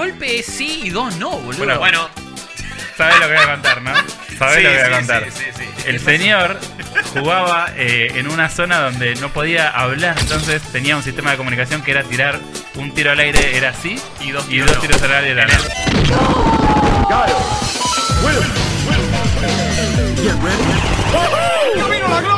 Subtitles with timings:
[0.00, 1.58] golpe es sí y dos no, boludo.
[1.58, 2.08] Bueno, Bueno,
[2.96, 3.92] ¿Sabes lo que voy a contar, no?
[4.38, 5.24] ¿Sabes Sí, lo que voy a sí, contar?
[5.30, 5.64] sí, sí, sí.
[5.86, 6.58] El señor
[7.14, 11.82] jugaba eh, en una zona donde no podía hablar, entonces tenía un sistema de comunicación
[11.82, 12.38] que era tirar
[12.76, 14.82] un tiro al aire, era así, Y dos y tiros dos no.
[14.82, 15.54] tiros al aire era no.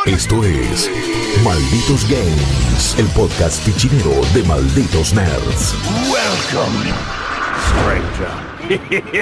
[0.07, 0.91] Esto es
[1.45, 5.75] Malditos Games, el podcast fichinero de Malditos Nerds.
[7.69, 8.52] stranger.
[8.79, 9.15] ¿Qué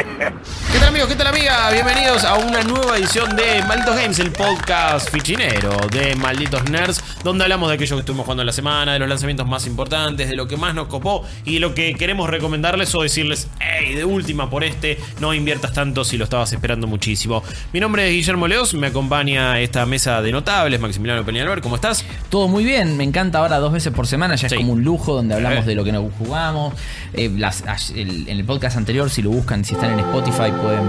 [0.79, 1.09] tal amigos?
[1.09, 1.71] ¿Qué tal amiga?
[1.73, 7.43] Bienvenidos a una nueva edición de Malditos Games, el podcast fichinero de Malditos Nerds, donde
[7.43, 10.37] hablamos de aquello que estuvimos jugando en la semana, de los lanzamientos más importantes, de
[10.37, 14.05] lo que más nos copó y de lo que queremos recomendarles o decirles, hey, de
[14.05, 17.43] última por este, no inviertas tanto si lo estabas esperando muchísimo.
[17.73, 22.05] Mi nombre es Guillermo Leos, me acompaña esta mesa de notables, Maximiliano Peñalver, ¿cómo estás?
[22.29, 24.55] Todo muy bien, me encanta ahora dos veces por semana, ya Sí.
[24.55, 25.69] es como un lujo donde hablamos Eh.
[25.71, 26.73] de lo que nos jugamos.
[27.15, 30.53] Eh, las- as- el- en el podcast anterior, si lo buscan, si están en Spotify,
[30.61, 30.85] pueden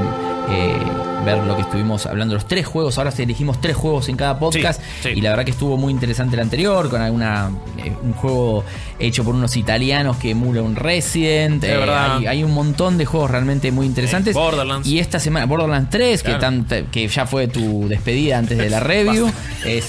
[0.50, 0.78] eh,
[1.26, 2.98] ver lo que estuvimos hablando, los tres juegos.
[2.98, 4.82] Ahora sí elegimos tres juegos en cada podcast.
[4.82, 5.10] Sí, sí.
[5.18, 8.64] Y la verdad que estuvo muy interesante el anterior, con alguna eh, un juego
[9.00, 11.64] hecho por unos italianos que emula un Resident.
[11.64, 14.36] Es Eh, hay, hay un montón de juegos realmente muy interesantes.
[14.36, 14.88] Eh, Borderlands.
[14.88, 16.38] Y esta semana, Borderlands 3, Claro.
[16.38, 19.32] que, tan- que ya fue tu despedida antes de la review.
[19.66, 19.86] es,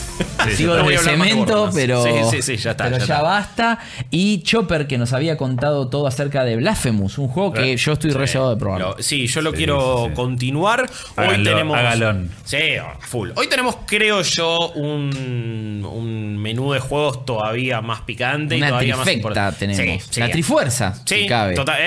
[0.49, 3.23] Sí, sigo de cemento, pero, Sí, sí, sí, ya está, pero ya ya, está.
[3.23, 3.79] basta.
[4.11, 8.11] Y Chopper, que nos había contado todo acerca de Blasphemous, un juego que yo estoy
[8.11, 8.81] re llevado de probar.
[8.81, 10.91] Lo- sí, yo lo Sí, quiero sí, continuar.
[11.17, 11.79] Hoy tenemos.
[12.45, 12.59] Sí,
[13.01, 13.31] full.
[13.37, 19.09] Hoy tenemos, creo yo, un, un menú de juegos todavía más picante y todavía más
[19.13, 19.67] importante.
[19.67, 20.03] tenemos.
[20.05, 20.21] Sí, sí.
[20.21, 21.55] la trifuerza, Sí, si cabe.
[21.55, 21.81] total.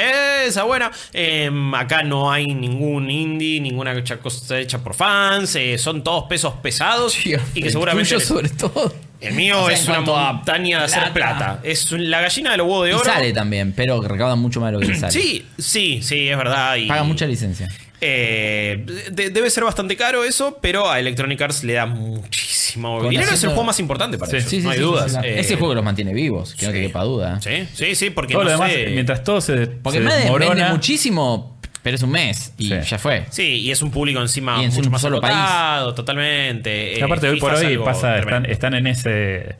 [0.45, 0.89] Esa buena.
[1.13, 5.55] Eh, acá no hay ningún indie, ninguna cosa hecha por fans.
[5.55, 7.15] eh, son todos pesos pesados.
[7.25, 8.19] Y que el seguramente.
[8.19, 8.93] sobre todo.
[9.21, 11.59] El mío O sea, es una montaña de hacer plata.
[11.63, 13.03] Es la gallina de los huevos de Y oro.
[13.05, 15.11] sale también, pero recaudan mucho más de lo que le sale.
[15.11, 16.75] Sí, sí, sí, es verdad.
[16.75, 17.67] Y, Paga mucha licencia.
[18.07, 23.09] Eh, de- debe ser bastante caro eso, pero a Electronic Arts le da muchísimo Con
[23.09, 23.31] dinero.
[23.31, 24.37] Es el juego más importante para Sí.
[24.37, 25.11] ellos, Sí, sí, no hay sí, dudas.
[25.11, 25.27] sí, sí.
[25.27, 27.39] Eh, Ese juego los mantiene vivos, que no te quepa duda.
[27.41, 30.19] Sí, sí, sí, porque Todo no lo demás, sé- mientras todo se, Porque se vende
[30.21, 32.75] desmorona, muchísimo, pero es un mes y Sí.
[32.87, 33.25] ya fue.
[33.29, 35.95] Sí, y es un público encima Y en mucho un más solo país.
[35.95, 36.93] totalmente.
[36.93, 39.55] Y Eh, aparte, hoy FIFA por es hoy pasa, están, están en ese eh,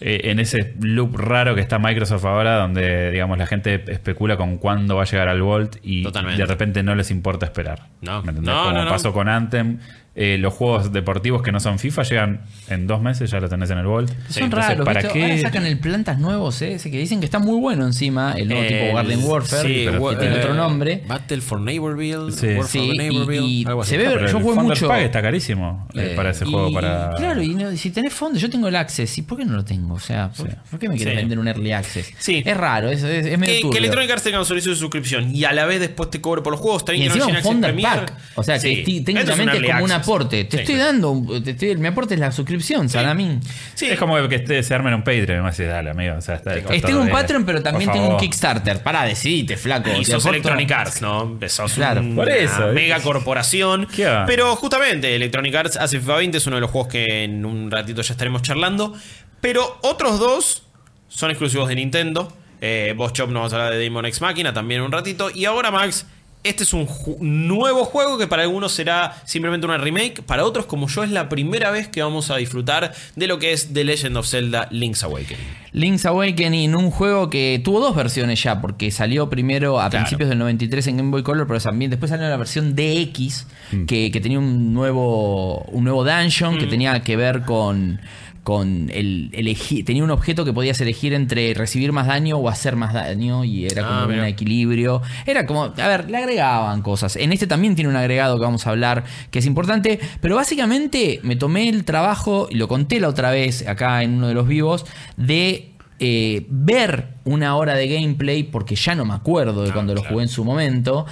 [0.00, 4.96] en ese loop raro que está Microsoft ahora, donde digamos la gente especula con cuándo
[4.96, 6.40] va a llegar al Volt y Totalmente.
[6.42, 7.88] de repente no les importa esperar.
[8.00, 8.22] No.
[8.22, 8.42] No, Como
[8.72, 8.90] no, no.
[8.90, 9.78] pasó con Anthem.
[10.20, 13.70] Eh, los juegos deportivos que no son FIFA llegan en dos meses, ya lo tenés
[13.70, 14.10] en el Volt.
[14.28, 15.14] Son entonces, raros, ¿para ¿viste?
[15.18, 15.22] qué?
[15.24, 16.74] Ahora sacan el plantas nuevos, ¿eh?
[16.74, 19.82] ese que dicen que está muy bueno encima, el nuevo El- tipo Garden Warfare, sí,
[19.86, 21.02] pero wa- que tiene eh, otro nombre.
[21.06, 22.32] Battle for Neighborville.
[22.32, 22.46] Sí.
[22.48, 23.90] War for Sí, y- Neighborville, y algo así.
[23.92, 24.88] se ve- pero yo Founders mucho.
[24.88, 26.72] Pack está carísimo eh, Eh, para ese Y- juego.
[26.72, 27.14] Para...
[27.16, 29.64] Claro, y no- si tenés fondo, yo tengo el Access, ¿y por qué no lo
[29.64, 29.94] tengo?
[29.94, 30.56] O sea, ¿por, Sí.
[30.70, 31.20] por qué me quieres Sí.
[31.20, 32.12] vender un Early Access?
[32.18, 32.42] Sí.
[32.44, 33.78] Es raro, es, es, es medio Que, que.
[33.78, 36.52] Electronic Arts tenga un servicio de suscripción y a la vez después te cobre por
[36.52, 36.84] los juegos.
[36.92, 37.76] Y encima que un no Founder.
[37.80, 38.12] Pack.
[38.34, 40.07] O sea, que técnicamente es como un access.
[40.08, 40.44] Aporte.
[40.44, 40.62] Te Sí.
[40.62, 43.40] estoy dando, te estoy- mi aporte es la suscripción, Salamín.
[43.74, 43.86] Sí.
[43.86, 45.52] Es como que se armen un Patreon.
[45.52, 46.16] Sé, dale, amigo.
[46.16, 48.16] O sea, está tengo un Patreon, pero también tengo un.
[48.18, 48.82] Kickstarter.
[48.82, 49.90] Pará, decidite, flaco.
[49.98, 51.38] Y sos Electronic Arts, ¿no?
[51.48, 52.00] Sos Claro.
[52.00, 53.86] una Por eso, mega corporación.
[54.26, 57.70] Pero justamente Electronic Arts hace FIFA 20, es uno de los juegos que en un
[57.70, 58.94] ratito ya estaremos charlando.
[59.40, 60.62] Pero otros dos
[61.08, 62.32] son exclusivos de Nintendo.
[62.60, 65.30] Eh, vos, Chop, nos vas a hablar de Demon X Máquina también en un ratito.
[65.32, 66.06] Y ahora, Max,
[66.44, 70.22] este es un ju- nuevo juego que para algunos será simplemente una remake.
[70.22, 73.52] Para otros, como yo, es la primera vez que vamos a disfrutar de lo que
[73.52, 75.44] es The Legend of Zelda Link's Awakening.
[75.72, 80.04] Link's Awakening, un juego que tuvo dos versiones ya, porque salió primero a Claro.
[80.04, 83.46] principios del 93 en Game Boy Color, pero también después salió la versión DX,
[83.86, 88.00] que, que tenía un nuevo, un nuevo dungeon que tenía que ver con,
[88.48, 92.76] con el elegir, tenía un objeto que podías elegir entre recibir más daño o hacer
[92.76, 95.02] más daño, y era Ah, como un equilibrio.
[95.26, 97.16] Era como, a ver, le agregaban cosas.
[97.16, 101.20] En este también tiene un agregado que vamos a hablar que es importante, pero básicamente
[101.24, 104.48] me tomé el trabajo, y lo conté la otra vez acá en uno de los
[104.48, 104.86] vivos,
[105.18, 109.94] de eh, ver una hora de gameplay, porque ya no me acuerdo de Ah, cuando
[109.94, 111.04] lo jugué en su momento.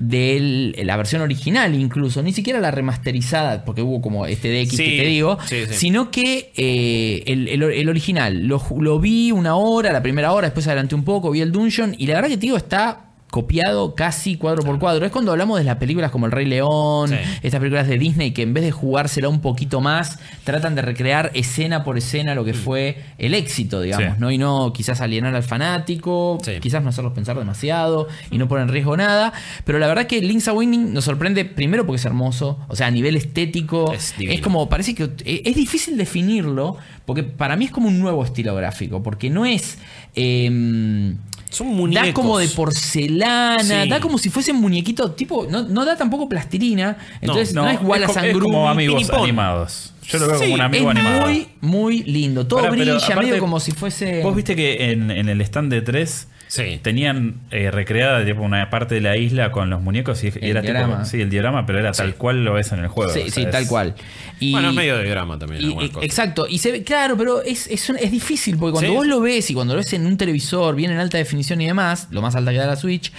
[0.00, 4.76] De la versión original incluso, ni siquiera la remasterizada, porque hubo como este DX Sí,
[4.76, 5.74] que te digo, sí, sí.
[5.74, 10.46] sino que eh, el, el- el original lo, lo vi una hora, la primera hora,
[10.48, 13.94] después adelanté un poco, vi el Dungeon y la verdad que te digo, está copiado
[13.94, 15.04] casi cuadro por cuadro.
[15.04, 17.16] Es cuando hablamos de las películas como El Rey León, Sí.
[17.42, 21.30] estas películas de Disney que en vez de jugársela un poquito más, tratan de recrear
[21.34, 24.20] escena por escena lo que fue el éxito, digamos, Sí.
[24.20, 24.30] ¿no?
[24.30, 26.52] Y no quizás alienar al fanático, Sí.
[26.60, 29.32] quizás no hacerlos pensar demasiado y no poner en riesgo nada.
[29.64, 32.90] Pero la verdad que Link's Awakening nos sorprende primero porque es hermoso, o sea, a
[32.90, 37.88] nivel estético, Es como, parece que eh, es difícil definirlo, porque para mí es como
[37.88, 39.78] un nuevo estilo gráfico, porque no es...
[40.14, 41.16] em,
[41.50, 42.06] Son muñecos.
[42.08, 43.88] Da como de porcelana, Sí.
[43.88, 46.98] da como si fuesen muñequitos, tipo, no, no da tampoco plastilina.
[47.20, 49.22] Entonces no, es Wallace co- and es como amigos Pinipón.
[49.22, 49.92] animados.
[50.08, 51.20] Yo lo veo Sí, como un amigo es animado.
[51.26, 52.46] muy, muy lindo.
[52.46, 54.22] Todo Ahora, brilla, aparte, medio como si fuese.
[54.22, 56.80] Vos viste que en, en el stand de 3 Sí.
[56.82, 60.44] tenían eh, recreada tipo, una parte de la isla con los muñecos y, y El
[60.50, 60.94] era diorama.
[60.96, 61.04] tipo.
[61.04, 63.12] Sí, el diorama, pero era tal cual lo ves en el juego.
[63.12, 63.94] Sí, o sea, sí, es- tal cual.
[64.40, 65.62] Y, Bueno, es medio de drama también.
[65.62, 66.02] y- y- cosas.
[66.04, 68.96] exacto, y se ve, claro, pero es, es, un- es difícil porque cuando Sí.
[68.96, 71.66] vos lo ves y cuando lo ves en un televisor, bien en alta definición y
[71.66, 73.12] demás, lo más alta que da la Switch,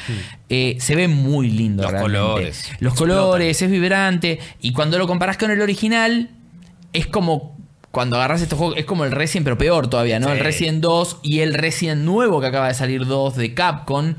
[0.50, 1.84] eh, se ve muy lindo.
[1.84, 2.20] Los realmente.
[2.20, 2.72] colores.
[2.80, 3.24] Los Explotan.
[3.24, 4.40] colores, es vibrante.
[4.62, 6.30] Y cuando lo comparás con el original,
[6.94, 7.59] es como.
[7.92, 10.28] Cuando agarras estos juegos, es como el Resident, pero peor todavía, ¿no?
[10.28, 10.34] Sí.
[10.34, 14.14] El Resident 2 y el Resident nuevo que acaba de salir 2 de Capcom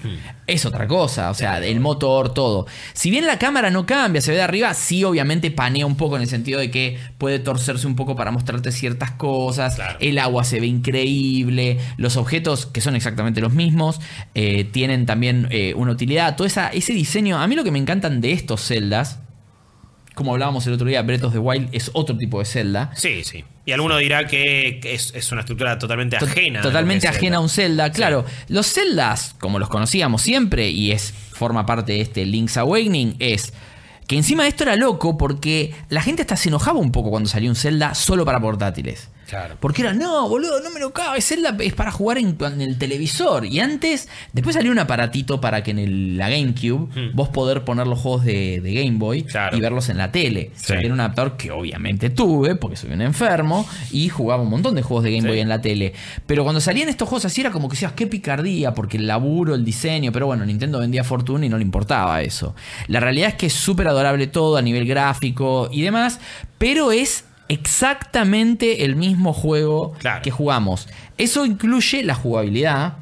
[0.49, 1.31] es otra cosa.
[1.31, 2.67] O sea, el motor, todo.
[2.95, 6.17] Si bien la cámara no cambia, se ve de arriba, sí, obviamente panea un poco
[6.17, 9.77] en el sentido de que puede torcerse un poco para mostrarte ciertas cosas.
[9.77, 9.99] Claro.
[10.01, 11.79] El agua se ve increíble.
[11.97, 14.01] Los objetos, que son exactamente los mismos,
[14.35, 16.35] eh, tienen también eh, una utilidad.
[16.35, 17.39] Todo esa, ese diseño.
[17.39, 19.21] A mí lo que me encantan de estos celdas.
[20.21, 22.91] Como hablábamos el otro día, Breath of the Wild es otro tipo de celda.
[22.95, 23.43] Sí, sí.
[23.65, 26.59] Y alguno dirá que es, es una estructura totalmente To- ajena.
[26.61, 27.85] a Totalmente es ajena a un Zelda.
[27.85, 28.27] Zelda, claro.
[28.49, 33.55] Los Zeldas, como los conocíamos siempre, y es forma parte de este Link's Awakening, es
[34.07, 37.49] que encima esto era loco porque la gente hasta se enojaba un poco cuando salió
[37.49, 39.09] un Zelda solo para portátiles.
[39.31, 39.57] Claro.
[39.61, 40.93] Porque era, no, boludo, no me lo.
[41.21, 43.47] Zelda es para jugar en, en el televisor.
[43.47, 47.87] Y antes, después salió un aparatito para que en el- la GameCube vos poder poner
[47.87, 49.27] los juegos de, de Game Boy Hmm.
[49.27, 49.57] Claro.
[49.57, 50.51] y verlos en la tele.
[50.57, 50.73] Sí.
[50.73, 54.83] Era un adaptador que obviamente tuve, porque soy un enfermo, y jugaba un montón de
[54.83, 55.29] juegos de Game Sí.
[55.29, 55.93] Boy en la tele.
[56.27, 59.55] Pero cuando salían estos juegos así era como que decías, qué picardía, porque el laburo,
[59.55, 62.57] el diseño, pero bueno, Nintendo vendía fortuna y no le importaba eso.
[62.89, 66.19] La realidad es que es súper adorable todo a nivel gráfico y demás,
[66.59, 70.23] pero es exactamente el mismo juego Claro.
[70.23, 70.89] que jugamos.
[71.19, 72.95] Eso incluye la jugabilidad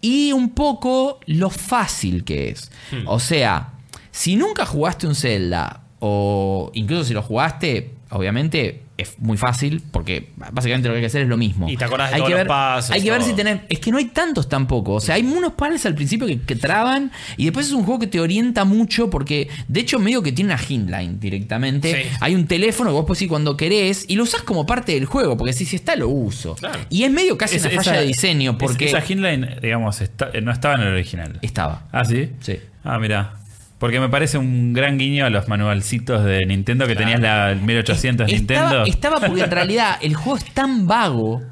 [0.00, 2.70] y un poco lo fácil que es.
[2.90, 3.06] Hmm.
[3.06, 3.72] O sea,
[4.10, 10.30] si nunca jugaste un Zelda, o incluso si lo jugaste, obviamente es muy fácil, porque
[10.52, 11.68] básicamente lo que hay que hacer es lo mismo.
[11.68, 13.60] Y te acordás de hay todos que los ver, pasos, Hay que ver si tenés.
[13.68, 14.94] Es que no hay tantos tampoco.
[14.94, 18.00] O sea, hay unos pares al principio que, que traban, y después es un juego
[18.00, 22.02] que te orienta mucho, porque de hecho, medio que tiene una hintline directamente.
[22.04, 22.08] Sí.
[22.20, 25.06] Hay un teléfono que vos podés ir cuando querés, y lo usás como parte del
[25.06, 26.54] juego, porque si, si está, lo uso.
[26.56, 26.78] Claro.
[26.90, 28.86] Y es medio casi Es- una falla de diseño, porque.
[28.86, 31.38] Esa Hintline, digamos, está- eh, no estaba en el original.
[31.42, 31.88] Estaba.
[31.92, 32.30] Ah, sí.
[32.40, 32.58] Sí.
[32.84, 33.34] Ah, mira.
[33.82, 37.62] Porque me parece un gran guiño a los manualcitos de Nintendo que tenías la el
[37.62, 38.84] 1800 Nintendo.
[38.84, 41.42] Estaba, estaba porque en realidad el juego es tan vago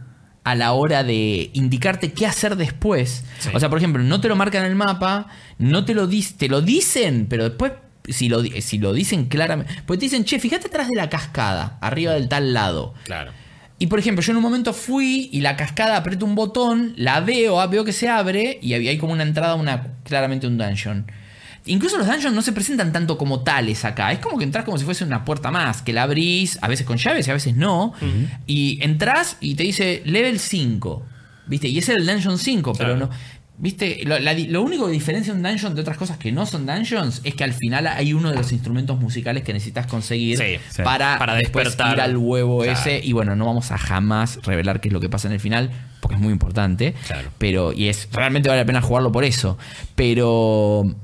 [0.44, 3.25] a la hora de indicarte qué hacer después.
[3.41, 3.49] Sí.
[3.53, 5.27] O sea, por ejemplo, no te lo marcan en el mapa,
[5.59, 7.73] no te lo dicen, te lo dicen, pero después
[8.09, 11.79] si lo, si lo dicen claramente, pues te dicen, che, fíjate atrás de la cascada,
[11.81, 12.94] arriba del tal lado.
[13.06, 13.33] Claro.
[13.81, 17.19] Y por ejemplo, yo en un momento fui y la cascada aprieto un botón, la
[17.19, 20.59] veo, ah, veo que se abre y había hay como una entrada, una claramente un
[20.59, 21.06] dungeon.
[21.67, 24.12] Incluso los dungeons no se presentan tanto como tales acá.
[24.12, 26.87] Es como que entras como si fuese una puerta más, que la abrís, a veces
[26.87, 27.93] con llaves y a veces no.
[28.47, 31.03] Y entras y te dice level 5.
[31.47, 31.69] ¿Viste?
[31.69, 33.11] Y ese es el dungeon 5, pero no.
[33.59, 34.01] ¿Viste?
[34.07, 36.65] Lo, la di- lo único que diferencia un dungeon de otras cosas que no son
[36.65, 40.57] dungeons es que al final hay uno de los instrumentos musicales que necesitas conseguir Sí,
[40.71, 40.83] sí.
[40.83, 41.95] para, Para después despertar.
[41.97, 42.79] ir al huevo Claro.
[42.79, 43.01] ese.
[43.05, 45.71] Y bueno, no vamos a jamás revelar qué es lo que pasa en el final,
[46.01, 46.95] porque es muy importante.
[47.07, 47.29] Claro.
[47.37, 49.59] Pero, y es realmente vale la pena jugarlo por eso.
[49.95, 50.95] Pero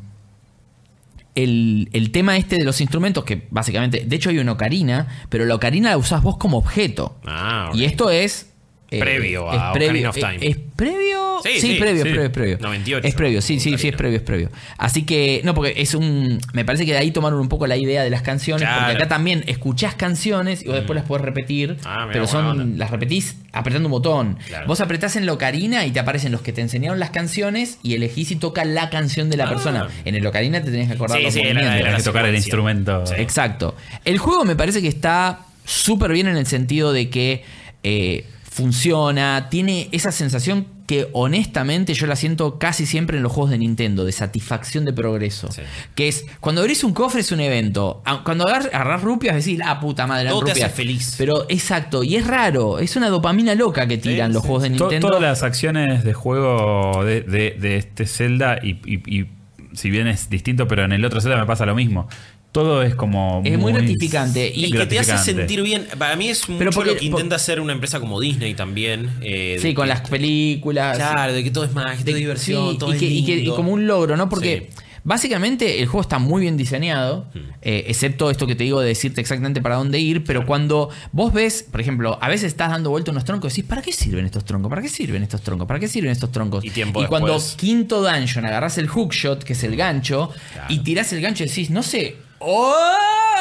[1.36, 5.44] el, el tema este de los instrumentos, que básicamente, de hecho hay una ocarina, pero
[5.44, 7.20] la ocarina la usás vos como objeto.
[7.24, 7.70] Ah.
[7.72, 8.52] Y esto es...
[8.96, 10.38] eh, Previo es a previo, of eh, Time.
[10.48, 11.40] ¿Es previo?
[11.42, 12.08] Sí, Sí, sí, previo, sí.
[12.08, 12.58] es previo, es previo.
[12.60, 14.50] 98, Es previo, sí, sí, sí, es previo, es previo.
[14.78, 16.38] Así que, no, porque es un...
[16.54, 18.84] Me parece que de ahí tomaron un poco la idea de las canciones, Claro.
[18.86, 22.46] porque acá también escuchás canciones y vos después las podés repetir, Ah, mira, pero son
[22.46, 22.78] onda.
[22.78, 24.38] las repetís apretando un botón.
[24.48, 24.66] Claro.
[24.66, 27.94] Vos apretás en la ocarina y te aparecen los que te enseñaron las canciones y
[27.94, 29.48] elegís si toca la canción de la Ah.
[29.50, 29.88] persona.
[30.04, 31.74] En el ocarina te tenés que acordar Sí, los sí, era- movimientos.
[31.80, 33.06] era Tenés que tocar el instrumento.
[33.06, 33.14] Sí.
[33.18, 33.76] Exacto.
[34.04, 37.44] El juego me parece que está súper bien en el sentido de que
[37.82, 38.24] eh,
[38.56, 43.58] funciona, tiene esa sensación que honestamente yo la siento casi siempre en los juegos de
[43.58, 45.50] Nintendo, de satisfacción de progreso.
[45.52, 45.60] Sí.
[45.94, 48.02] Que es, cuando abrís un cofre es un evento.
[48.06, 51.16] Ah, Cuando agar- agarrás rupias decís, ah, puta madre, Todo te hace feliz.
[51.18, 54.62] Pero exacto, y es raro, es una dopamina loca que tiran Sí, los sí, juegos
[54.62, 55.08] de Nintendo.
[55.08, 59.26] todas las acciones de juego de, de- de este Zelda y, y- y
[59.74, 62.08] si bien es distinto, pero en el otro Zelda me pasa lo mismo.
[62.56, 64.50] Todo es como Es muy gratificante.
[64.54, 65.86] Y- Y que te hace sentir bien.
[65.98, 69.10] Para mí es mucho Pero porque- lo que intenta hacer una empresa como Disney también.
[69.20, 70.96] eh, Sí, con que- las películas.
[70.96, 73.24] Claro, de que todo es magia, todo es diversión, Sí, todo y, es que, y
[73.24, 74.28] que- y como un logro, ¿no?
[74.28, 74.82] Porque Sí.
[75.08, 77.28] Básicamente el juego está muy bien diseñado,
[77.62, 81.32] eh, excepto esto que te digo de decirte exactamente para dónde ir, pero cuando vos
[81.32, 84.24] ves, por ejemplo, a veces estás dando vuelta unos troncos y decís, ¿para qué sirven
[84.26, 84.68] estos troncos?
[84.68, 85.68] ¿Para qué sirven estos troncos?
[85.68, 86.64] ¿Para qué sirven estos troncos?
[86.64, 87.54] Y tiempo cuando después.
[87.54, 90.66] quinto dungeon agarrás el hookshot, que es el gancho, Claro.
[90.74, 92.82] y tirás el gancho y decís, no sé, ¡Oh!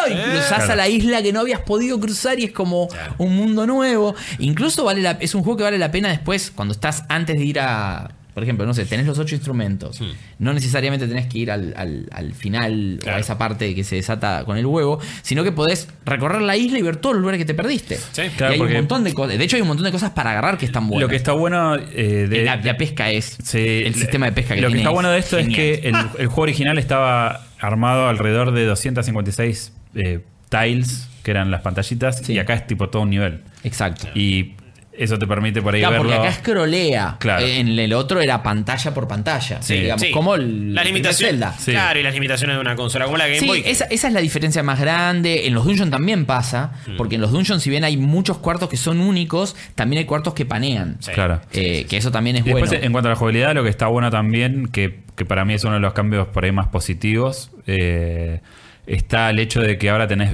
[0.10, 0.24] Y Eh.
[0.32, 3.16] cruzás a la isla que no habías podido cruzar y es como Claro.
[3.18, 4.16] un mundo nuevo.
[4.40, 7.44] Incluso vale la, es un juego que vale la pena después cuando estás antes de
[7.46, 8.12] ir a.
[8.36, 10.00] Por ejemplo, no sé, tenés los ocho instrumentos.
[10.40, 13.96] No necesariamente tenés que ir al, al- al final o a esa parte que se
[13.96, 17.40] desata con el huevo, sino que podés recorrer la isla y ver todos los lugares
[17.40, 17.96] que te perdiste.
[18.12, 19.38] Sí, y claro, hay un montón de cosas.
[19.38, 21.02] De hecho, hay un montón de cosas para agarrar que están buenas.
[21.02, 23.38] Lo que está bueno eh, de, la, la pesca es.
[23.42, 25.60] Sí, el sistema de pesca que Lo que está es bueno de esto genial.
[25.62, 31.52] es que el, el juego original estaba armado alrededor de 256 eh, tiles, que eran
[31.52, 32.34] las pantallitas, Sí.
[32.34, 33.42] y acá es tipo todo un nivel.
[33.64, 34.08] Exacto.
[34.14, 34.56] Y
[34.98, 36.12] eso te permite por ahí Claro, verlo.
[36.16, 37.18] porque acá scrollea.
[37.20, 37.46] Claro.
[37.46, 39.62] En el otro era pantalla por pantalla.
[39.62, 39.76] Sí.
[39.82, 40.12] digamos, Sí.
[40.12, 41.32] como el las el limitaciones.
[41.32, 41.54] Zelda.
[41.58, 41.72] Sí.
[41.72, 43.64] Claro, y las limitaciones de una consola como la Game Sí, Boy.
[43.66, 45.48] esa, esa es la diferencia más grande.
[45.48, 46.98] En los dungeons también pasa, Mm.
[46.98, 50.34] porque en los dungeons, si bien hay muchos cuartos que son únicos, también hay cuartos
[50.34, 50.98] que panean.
[51.00, 51.12] Sí.
[51.12, 51.42] Claro.
[51.54, 52.86] Eh, que eso también es Y después, bueno.
[52.86, 55.64] en cuanto a la jugabilidad, lo que está bueno también, que, que para mí es
[55.64, 58.42] uno de los cambios por ahí más positivos, eh,
[58.88, 60.32] está el hecho de que ahora tenés,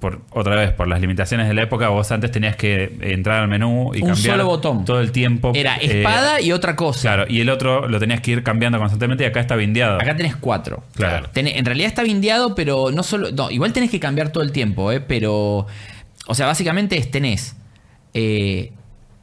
[0.00, 3.48] por, otra vez, por las limitaciones de la época, vos antes tenías que entrar al
[3.48, 4.84] menú y Un cambiar solo botón.
[4.84, 5.52] todo el tiempo.
[5.54, 7.00] Era eh, espada y otra cosa.
[7.02, 10.00] Claro, y el otro lo tenías que ir cambiando constantemente y acá está bindeado.
[10.00, 10.82] Acá tenés cuatro.
[10.94, 11.28] Claro.
[11.32, 13.30] Tenés- en realidad está bindeado, pero no solo.
[13.32, 15.00] No, igual tenés que cambiar todo el tiempo, ¿eh?
[15.00, 15.66] Pero.
[16.26, 17.56] O sea, básicamente es tenés
[18.14, 18.72] eh,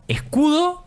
[0.08, 0.86] escudo,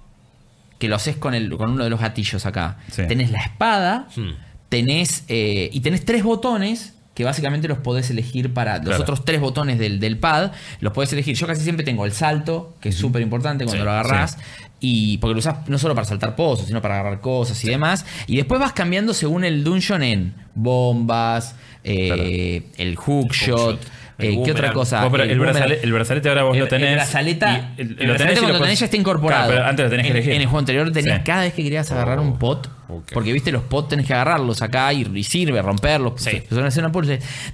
[0.79, 2.79] que lo haces con, el, con uno de los gatillos acá.
[2.91, 3.03] Sí.
[3.07, 4.31] Tenés la espada, Hmm.
[4.69, 5.25] tenés.
[5.29, 6.95] eh, y tenés tres botones.
[7.15, 8.77] Que básicamente los podés elegir para.
[8.79, 9.03] Los Claro.
[9.03, 10.53] otros tres botones del, del pad.
[10.81, 11.37] Los podés elegir.
[11.37, 14.33] Yo casi siempre tengo el salto, que es súper importante cuando Sí, lo agarrás.
[14.33, 14.39] sí.
[14.85, 18.05] Y porque lo usás no solo para saltar pozos, sino para agarrar cosas y demás.
[18.27, 21.55] Y después vas cambiando según el dungeon en bombas,
[21.85, 23.81] eh, el hookshot.
[23.81, 23.89] El
[24.19, 25.03] eh, ¿Qué otra cosa?
[25.03, 26.89] Vos, pero el, brazalete, el brazalete ahora vos El- lo tenés.
[26.91, 29.45] El brazaleta, y lo brazalete tenés y cuando lo tenés ya está incorporado.
[29.47, 30.33] Claro, pero antes lo tenés que elegir.
[30.33, 31.25] En el juego anterior tenías Sí.
[31.25, 32.69] cada vez que querías agarrar un pot.
[33.13, 36.21] Porque viste, los pots tenés que agarrarlos acá y, y sirve, romperlos.
[36.21, 36.43] Sí.
[36.49, 37.03] pues, hacer una.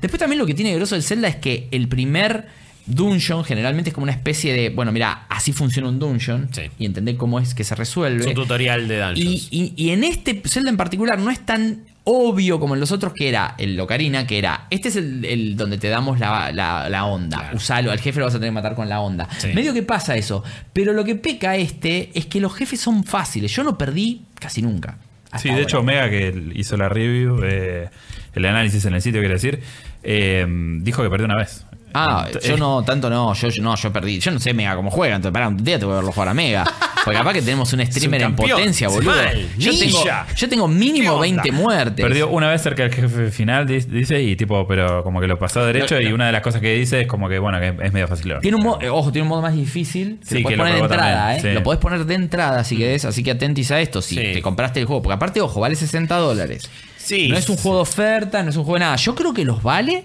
[0.00, 2.47] Después también lo que tiene grosso el Zelda es que el primer
[2.87, 4.71] dungeon generalmente es como una especie de.
[4.71, 6.49] Bueno, mira, así funciona un dungeon.
[6.53, 6.62] Sí.
[6.79, 8.21] Y entender cómo es que se resuelve.
[8.23, 9.49] Es un tutorial de Y, Dungeons.
[9.50, 13.12] y- y en este Zelda en particular no es tan obvio como en los otros
[13.12, 16.88] que era el Locarina, que era, este es el, el donde te damos la, la-
[16.88, 17.57] la onda, Claro.
[17.59, 19.29] usalo, al jefe lo vas a tener que matar con la onda.
[19.37, 19.49] Sí.
[19.55, 23.55] Medio que pasa eso, pero lo que peca este es que los jefes son fáciles,
[23.55, 24.97] yo no perdí casi nunca.
[25.37, 25.62] Sí, de ahora.
[25.65, 27.91] hecho, Omega, que hizo la review, eh,
[28.35, 29.61] el análisis en el sitio, quiero decir,
[30.03, 30.47] eh,
[30.81, 31.67] dijo que perdió una vez.
[31.95, 34.18] Ah, yo no, tanto no, yo, yo no, yo perdí.
[34.21, 36.28] Yo no sé Mega cómo juega, entonces para un día te voy a verlo jugar
[36.28, 36.64] a Mega.
[37.04, 39.12] Porque capaz que tenemos un streamer en potencia, boludo.
[39.16, 40.26] mal, Yo tengo, ninja.
[40.37, 41.21] yo tengo ¿Qué mínimo onda?
[41.42, 42.04] 20 muertes.
[42.04, 45.38] Perdió una vez cerca del jefe final, di- dice, y tipo, pero como que lo
[45.38, 46.14] pasó derecho, No, y no.
[46.16, 48.35] una de las cosas que dice es como que, bueno, que es medio fácil.
[48.42, 50.21] Tiene un modo, eh, ojo, tiene un modo más difícil.
[50.23, 51.49] Sí, lo que podés lo poner de probó entrada, también, ¿eh?
[51.49, 51.54] sí.
[51.54, 54.21] Lo podés poner de entrada si querés, así que atentis a esto si Sí.
[54.35, 55.00] te compraste el juego.
[55.02, 56.68] Porque aparte, ojo, vale 60 dólares.
[56.99, 57.28] Sí.
[57.28, 58.97] No es un juego de oferta, no es un juego de nada.
[58.97, 60.04] Yo creo que los vale.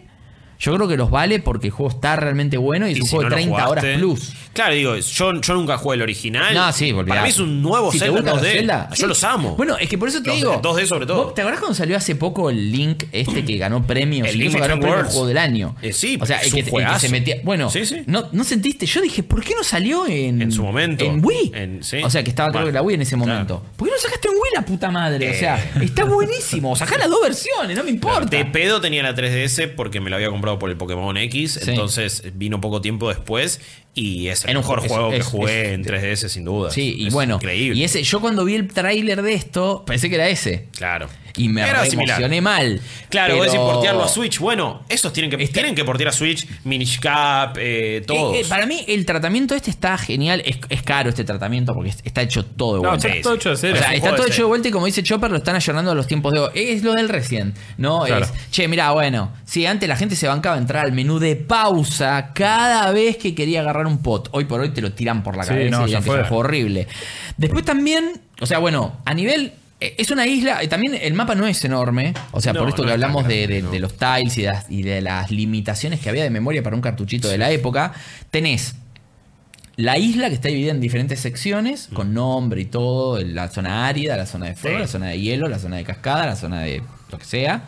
[0.63, 3.07] Yo creo que los vale porque el juego está realmente bueno y es Y un
[3.07, 4.33] si juego de lo 30 horas plus.
[4.53, 6.53] Claro, digo, yo, yo nunca jugué el original.
[6.53, 6.93] No, sí.
[6.93, 8.51] Para mí es un nuevo Si Zelda gustan los 2D.
[8.53, 9.05] Zelda, yo sí.
[9.07, 9.55] los amo.
[9.57, 10.61] Bueno, es que por eso te Los digo.
[10.61, 11.23] 2D sobre todo.
[11.25, 14.27] ¿vos ¿Te acordás cuando salió hace poco el Link este que ganó premios?
[14.29, 15.75] El Link ganó premio juego del año.
[15.81, 17.37] Eh, sí, o sea, es el que, el que se metía.
[17.43, 18.03] Bueno, Sí, sí.
[18.05, 18.85] ¿no, ¿no sentiste?
[18.85, 20.41] Yo dije, ¿por qué no salió en.
[20.41, 21.03] En su momento.
[21.03, 21.51] En Wii.
[21.55, 21.97] En- sí.
[22.03, 23.31] O sea, que estaba creo que la Wii en ese claro.
[23.33, 23.63] momento.
[23.75, 25.29] ¿Por qué no sacaste en Wii la puta madre?
[25.29, 25.83] O sea, Eh.
[25.83, 26.73] está buenísimo.
[26.77, 28.25] Sacá las dos versiones, no me importa.
[28.37, 31.59] De pedo tenía la 3DS porque me la había comprado por el Pokémon X.
[31.61, 31.71] Sí.
[31.71, 33.61] Entonces vino poco tiempo después.
[33.95, 36.45] Y es el En un mejor juego- juego es- que jugué es- en 3DS, sin
[36.45, 36.71] duda.
[36.71, 37.79] Sí, y Es bueno, Increíble.
[37.79, 40.67] y ese, yo cuando vi el tráiler de esto, pensé que era ese.
[40.75, 41.07] Claro.
[41.35, 42.79] Y me Era re emocioné mal.
[43.09, 43.37] Claro, pero...
[43.37, 44.37] vos decís portearlo a Switch.
[44.37, 48.35] Bueno, esos tienen que, Está- tienen que portear a Switch, Minish Cap, eh, todos.
[48.35, 50.43] Eh, eh, para mí, el tratamiento este está genial.
[50.45, 53.07] Es, es caro este tratamiento porque es- está hecho todo de No, vuelta.
[53.07, 53.77] está todo hecho de O cero.
[53.77, 54.47] sea, un está juego todo de hecho de cero.
[54.49, 56.51] vuelta y como dice Chopper, lo están ayornando a los tiempos de hoy.
[56.53, 58.03] Es lo del recién, ¿no?
[58.03, 58.25] Claro.
[58.25, 61.35] Es, che, mira, bueno, si antes la gente se bancaba a entrar al menú de
[61.35, 64.29] pausa cada vez que quería agarrar un pot.
[64.31, 66.15] Hoy por hoy te lo tiran por la Sí, cabeza no, y ya fue.
[66.17, 66.87] es un juego horrible.
[67.37, 69.53] Después también, o sea, bueno, a nivel...
[69.79, 72.69] eh, Es una isla, eh, también el mapa no es enorme, o sea, No, por
[72.69, 73.71] esto no que hablamos de, grande, de- no.
[73.71, 76.75] de los tiles y de, las, y de las limitaciones que había de memoria para
[76.75, 77.93] un cartuchito de la época,
[78.31, 78.75] tenés
[79.75, 84.15] la isla que está dividida en diferentes secciones, con nombre y todo, la zona árida,
[84.15, 84.81] la zona de fuego, Sí.
[84.83, 87.63] la zona de hielo, la zona de cascada, la zona de lo que sea.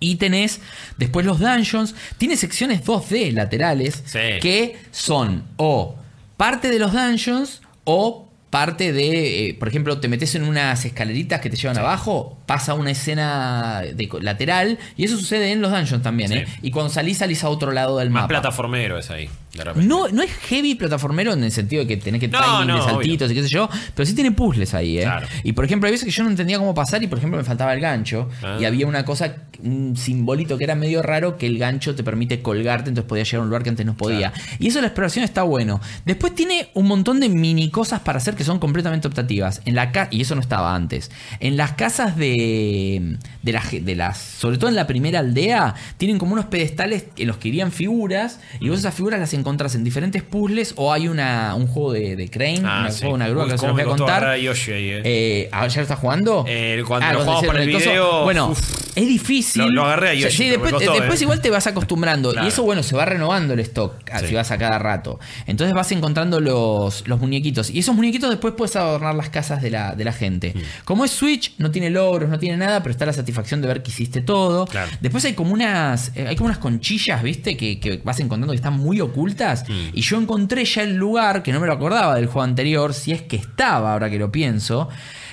[0.00, 0.60] Y tenés
[0.96, 4.18] después los dungeons, tiene secciones 2D laterales Sí.
[4.40, 5.96] que son o
[6.36, 11.40] parte de los dungeons o parte de, eh, por ejemplo, te metes en unas escaleritas
[11.40, 16.02] que te llevan abajo, pasa una escena de lateral y eso sucede en los dungeons
[16.02, 16.46] también, ¿eh?
[16.62, 18.28] Y cuando salís, salís a otro lado del Más mapa.
[18.28, 19.28] plataformero es ahí.
[19.54, 19.86] de repente.
[19.88, 22.76] No, no es heavy plataformero en el sentido de que tenés que No, timing no,
[22.76, 25.02] de saltitos y qué sé yo, pero sí tiene puzzles ahí, ¿eh?
[25.02, 25.26] Claro.
[25.42, 27.44] Y por ejemplo, hay veces que yo no entendía cómo pasar y por ejemplo me
[27.44, 28.56] faltaba el gancho Ah.
[28.60, 32.40] y había una cosa, un simbolito que era medio raro que el gancho te permite
[32.40, 34.32] colgarte, entonces podías llegar a un lugar que antes no podía.
[34.58, 35.80] Y eso la exploración está bueno.
[36.06, 39.60] Después tiene un montón de mini cosas para hacer que son completamente optativas.
[39.66, 41.10] En la ca- y eso no estaba antes.
[41.40, 45.74] En las casas de, de, la ge- de las, sobre todo en la primera aldea,
[45.98, 49.74] tienen como unos pedestales en los que irían figuras y vos esas figuras las encontrás
[49.74, 53.00] en diferentes puzzles o hay una, un juego de, de crane, Ah, una, sí.
[53.00, 54.08] juego, una grúa Uy, que se los voy a contar.
[54.10, 55.02] agarrar a Yoshi ahí, eh.
[55.04, 56.44] Eh, ¿ah, ¿Ya lo estás jugando?
[56.48, 57.90] Eh, cuando Ah, lo jugamos el coso.
[57.90, 58.87] video, Bueno, uf.
[58.98, 59.62] Es difícil.
[59.62, 61.24] Lo- lo agarré a Yoshi, Sí, pero me después, costó, después eh.
[61.24, 62.32] igual te vas acostumbrando.
[62.32, 62.46] Claro.
[62.46, 64.26] Y eso, bueno, se va renovando el stock Sí.
[64.28, 65.18] si vas a cada rato.
[65.46, 67.70] Entonces vas encontrando los, los muñequitos.
[67.70, 70.52] Y esos muñequitos después puedes adornar las casas de la, de la gente.
[70.54, 70.60] Mm.
[70.84, 73.82] Como es Switch, no tiene logros, no tiene nada, pero está la satisfacción de ver
[73.82, 74.66] que hiciste todo.
[74.66, 74.90] Claro.
[75.00, 76.12] Después hay como unas.
[76.16, 77.56] eh, hay como unas conchillas, ¿viste?
[77.56, 79.64] Que, que vas encontrando que están muy ocultas.
[79.68, 79.74] Mm.
[79.94, 83.12] Y yo encontré ya el lugar, que no me lo acordaba del juego anterior, si
[83.12, 84.88] es que estaba, ahora que lo pienso,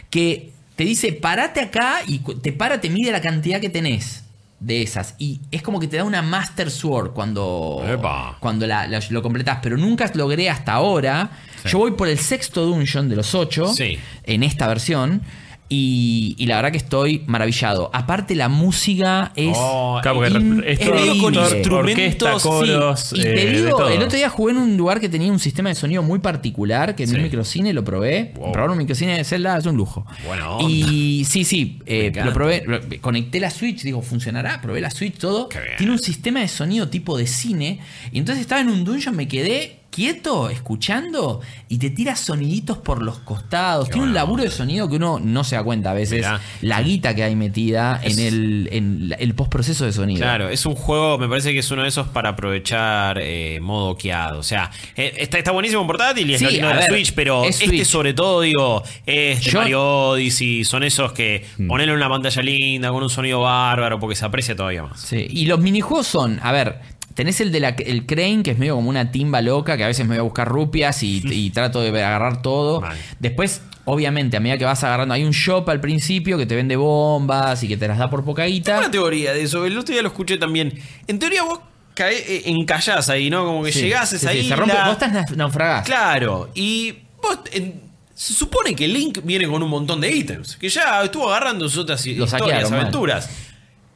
[0.09, 4.23] que te dice, parate acá y te para, te mide la cantidad que tenés
[4.59, 5.15] de esas.
[5.19, 8.37] Y es como que te da una Master Sword cuando, Epa.
[8.39, 9.59] cuando la- la- lo completás.
[9.61, 11.29] Pero nunca logré hasta ahora.
[11.65, 13.97] Yo voy por el sexto dungeon de los ocho Sí.
[14.23, 15.21] en esta versión.
[15.67, 17.89] Y, y la verdad que estoy maravillado.
[17.91, 19.55] Aparte, la música es.
[19.59, 24.29] Oh, Claro, es todo con orquesta, instrumentos, coros, Y eh, te digo, el otro día
[24.29, 27.15] jugué en un lugar que tenía un sistema de sonido muy particular, que en Sí.
[27.15, 28.33] un microcine lo probé.
[28.35, 28.51] Wow.
[28.51, 30.05] Probar un microcine de Zelda es un lujo.
[30.27, 30.69] Buena onda.
[30.69, 35.17] Y sí, sí, eh, lo probé, lo- conecté la Switch, digo, funcionará, probé la Switch,
[35.17, 35.49] todo.
[35.49, 35.77] Qué bien.
[35.77, 37.79] Tiene un sistema de sonido tipo de cine.
[38.11, 43.01] Y entonces estaba en un dungeon, me quedé quieto, escuchando, y te tira soniditos por
[43.01, 43.87] los costados.
[43.87, 46.17] Qué Tiene un laburo de sonido que uno no se da cuenta a veces.
[46.17, 46.41] Mirá.
[46.61, 50.19] La guita que hay metida Es- en el, en el postproceso de sonido.
[50.19, 53.91] Claro, es un juego, me parece que es uno de esos para aprovechar eh, modo
[53.91, 54.39] oqueado.
[54.39, 57.13] O sea, eh, está, está buenísimo en portátil y es Sí, de la ver, Switch,
[57.13, 57.85] pero es este Switch.
[57.85, 62.89] sobre todo, digo, este Yo- Mario Odyssey, son esos que ponerlo en una pantalla linda,
[62.91, 64.99] con un sonido bárbaro, porque se aprecia todavía más.
[64.99, 66.79] Sí, y los minijuegos son, a ver,
[67.15, 69.87] tenés el de la, el Crane, que es medio como una timba loca, que a
[69.87, 72.83] veces me voy a buscar rupias y, y trato de agarrar todo.
[73.19, 76.75] Después, obviamente, a medida que vas agarrando, hay un shop al principio que te vende
[76.75, 78.77] bombas y que te las da por poca guita.
[78.77, 80.77] una teoría de eso, el otro día lo escuché también.
[81.07, 81.59] En teoría vos
[81.93, 83.45] cae, eh, encallás ahí, ¿no?
[83.45, 84.55] Como que Sí, llegás a esa sí, isla.
[84.55, 85.85] se rompe, vos estás naufragás.
[85.85, 87.81] Claro, y vos, en-
[88.13, 91.79] se supone que Link viene con un montón de ítems, que ya estuvo agarrando sus
[91.79, 93.29] otras historias, saquearon, aventuras.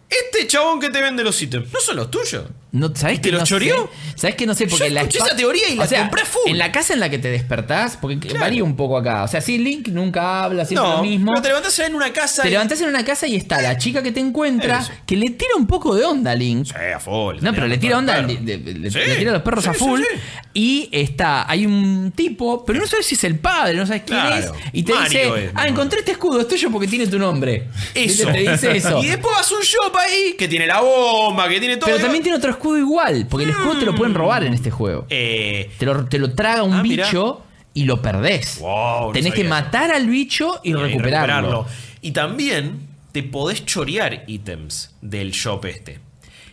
[0.09, 2.43] Este chabón que te vende los ítems, ¿no son los tuyos?
[2.71, 3.89] No, ¿Sabés ¿Te que los no choreó?
[4.15, 4.19] sé?
[4.21, 4.67] ¿Sabés que no sé?
[4.67, 6.49] Porque Yo la escuché esa teoría y la compré full.
[6.51, 8.41] En la casa en la que te despertás, porque Claro.
[8.41, 9.23] varía un poco acá.
[9.23, 11.31] O sea, sí, Link nunca habla, siempre no, lo mismo.
[11.31, 12.51] pero te levantás en una casa Te y...
[12.51, 14.91] levantás en una casa y está la chica que te encuentra, Eso.
[15.07, 16.65] que le tira un poco de onda a Link.
[16.67, 17.37] Sí, a full.
[17.41, 19.69] No, pero le tira onda, le, le- le- Sí, le tira a los perros sí,
[19.71, 20.01] a full.
[20.01, 20.19] sí.
[20.53, 24.19] Y está, hay un tipo, pero no sabes si es el padre, no sabes quién
[24.19, 24.51] Claro, es.
[24.73, 27.67] Y te Mario dice, es, ah, encontré este escudo, es tuyo porque tiene tu nombre.
[27.95, 28.25] Eso.
[28.27, 28.43] ¿Viste?
[28.45, 28.99] Te dice eso.
[29.03, 31.85] Y después vas a un shop ahí que tiene la bomba, que tiene todo.
[31.89, 34.69] Pero también tiene otro escudo igual, porque el escudo te lo pueden robar en este
[34.71, 35.05] juego.
[35.09, 37.05] Eh, Te lo, te lo traga un Ah, mirá.
[37.05, 37.41] bicho
[37.73, 38.59] y lo perdés.
[38.59, 41.65] Wow, no Tenés que matar al bicho y, y recuperarlo.
[42.01, 45.99] Y también te podés chorear ítems del shop este.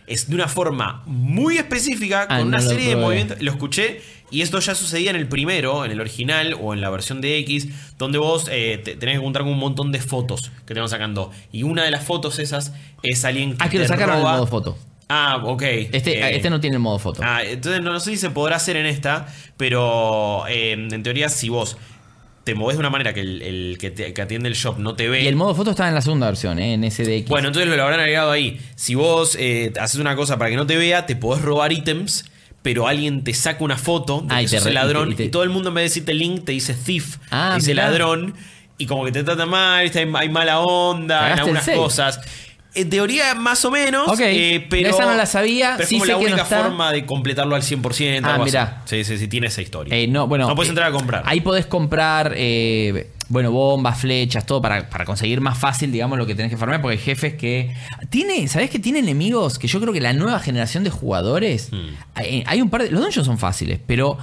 [0.07, 3.41] Es de una forma muy específica, Ah, con una no serie de movimientos.
[3.41, 6.89] Lo escuché y esto ya sucedía en el primero, en el original o en la
[6.89, 7.67] versión de X,
[7.97, 10.87] donde vos eh, te- tenés que encontrar con un montón de fotos que te van
[10.89, 11.31] sacando.
[11.51, 14.47] Y una de las fotos esas es alguien que Ah, que lo sacaron roba- modo
[14.47, 14.77] foto.
[15.09, 15.61] Ah, ok.
[15.91, 17.21] Este, Eh, este no tiene el modo foto.
[17.23, 21.29] Ah, entonces no, no sé si se podrá hacer en esta, pero eh, en teoría
[21.29, 21.77] si vos
[22.43, 24.95] te movés de una manera que el, el que, te- que atiende el shop no
[24.95, 25.23] te ve.
[25.23, 26.73] y el modo foto estaba en la segunda versión, ¿eh?
[26.75, 27.27] en SDX.
[27.27, 28.59] Bueno, entonces lo habrán agregado ahí.
[28.75, 32.25] Si vos eh, haces una cosa para que no te vea, te podés robar ítems,
[32.61, 35.15] pero alguien te saca una foto de Ah, que y te sos el ladrón y
[35.15, 37.71] te- todo el mundo en vez de decirte link te dice thief, Ah, te dice
[37.71, 37.87] mirá.
[37.89, 38.33] ladrón
[38.77, 42.19] y como que te trata mal, hay, hay mala onda en Cagaste algunas cosas.
[42.77, 44.07] En teoría, más o menos.
[44.07, 44.89] Ok, eh, pero.
[44.89, 46.63] esa no la sabía, Pero es sí como sé la que no única está.
[46.63, 48.21] forma de completarlo al 100%.
[48.23, 48.51] Ah, algo así.
[48.51, 48.81] mirá.
[48.85, 49.95] Sí, sí, sí, tiene esa historia.
[49.95, 51.23] Eh, no, bueno, No puedes eh, entrar a comprar.
[51.25, 56.25] Ahí podés comprar, eh, bueno, bombas, flechas, todo para, para conseguir más fácil, digamos, lo
[56.25, 57.73] que tenés que farmear, porque hay jefes que...
[58.09, 61.69] Tiene, ¿sabés que tiene enemigos que yo creo que la nueva generación de jugadores...
[61.71, 61.89] Hmm.
[62.15, 62.91] Hay, hay un par de...
[62.91, 64.17] Los dungeons son fáciles, pero...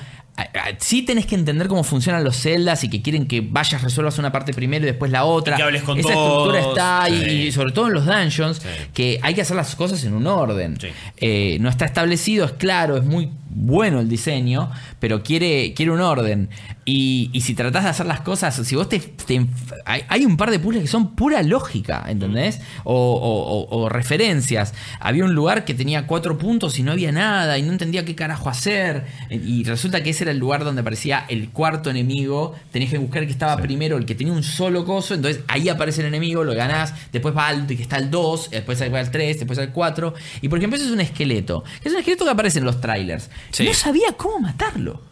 [0.78, 4.32] Sí tenés que entender cómo funcionan los celdas y que quieren que vayas, resuelvas una
[4.32, 5.54] parte primero y después la otra.
[5.54, 6.56] Y que hables con Esa todos.
[6.56, 8.68] estructura está y- sobre todo en los dungeons, Sí.
[8.92, 10.76] que hay que hacer las cosas en un orden.
[10.80, 10.88] Sí.
[11.18, 16.00] Eh, no está establecido, es claro, es muy bueno el diseño, pero quiere, quiere un
[16.00, 16.50] orden.
[16.84, 18.98] Y, y si tratás de hacer las cosas, si vos te...
[18.98, 19.46] te
[19.86, 22.60] hay, hay un par de puzzles que son pura lógica, ¿entendés?
[22.84, 24.74] O, o- o- o referencias.
[25.00, 28.14] Había un lugar que tenía cuatro puntos y no había nada y no entendía qué
[28.14, 29.04] carajo hacer.
[29.30, 32.54] Y resulta que ese era el lugar donde aparecía el cuarto enemigo.
[32.70, 35.14] Tenías que buscar el que estaba primero, el que tenía un solo coso.
[35.14, 36.92] Entonces ahí aparece el enemigo, lo ganás.
[37.12, 40.14] Después va al que está el 2, después va al 3, después al 4.
[40.42, 41.64] Y por ejemplo, ese es un esqueleto.
[41.82, 43.30] Que es un esqueleto que aparece en los trailers.
[43.50, 43.64] Sí.
[43.64, 45.02] No sabía cómo matarlo.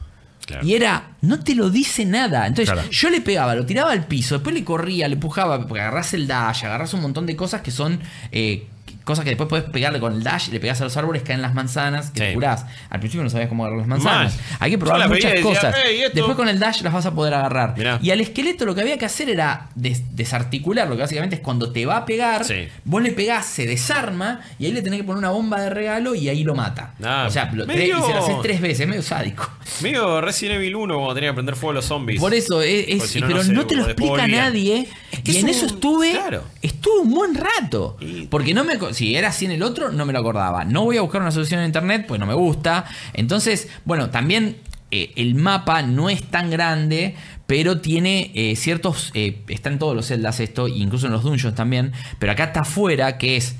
[0.46, 0.66] Claro.
[0.66, 2.46] Y era, no te lo dice nada.
[2.46, 2.90] Entonces Claro.
[2.90, 6.26] yo le pegaba, lo tiraba al piso, después le corría, le empujaba, porque agarrás el
[6.26, 8.00] dash, agarrás un montón de cosas que son
[8.32, 8.66] eh,
[9.04, 11.54] cosas que después podés pegarle con el dash, le pegás a los árboles, caen las
[11.54, 12.64] manzanas, que te curás.
[12.90, 14.34] Al principio no sabías cómo agarrar las manzanas.
[14.36, 14.44] Mal.
[14.60, 15.74] Hay que probar muchas y decía, cosas.
[16.14, 17.74] Después con el dash las vas a poder agarrar.
[17.76, 17.98] Mirá.
[18.02, 21.42] Y al esqueleto lo que había que hacer era des- desarticular, lo que básicamente es
[21.42, 22.68] cuando te va a pegar, Sí.
[22.84, 26.14] vos le pegás, se desarma y ahí le tenés que poner una bomba de regalo
[26.14, 26.94] y ahí lo mata.
[27.02, 29.48] Ah, o sea, lo- medio- y se lo haces tres veces, es medio sádico.
[29.82, 32.20] Medio Resident Evil 1 cuando tenía que prender fuego a los zombies.
[32.20, 34.88] Por eso, es, es- Porque si no, pero no sé, no te lo explica nadie.
[35.10, 36.10] Es que y es en un- eso estuve.
[36.12, 36.44] claro.
[36.62, 37.96] Estuve un buen rato.
[38.00, 38.74] Y- Porque no me.
[38.92, 40.64] Si era así en el otro, no me lo acordaba.
[40.64, 42.84] No voy a buscar una solución en internet, pues no me gusta.
[43.12, 44.58] Entonces, bueno, también
[44.90, 47.14] eh, el mapa no es tan grande.
[47.46, 49.10] Pero tiene eh, ciertos.
[49.14, 51.92] eh, está en todos los celdas esto, incluso en los dungeons también.
[52.18, 53.56] Pero acá está afuera, que es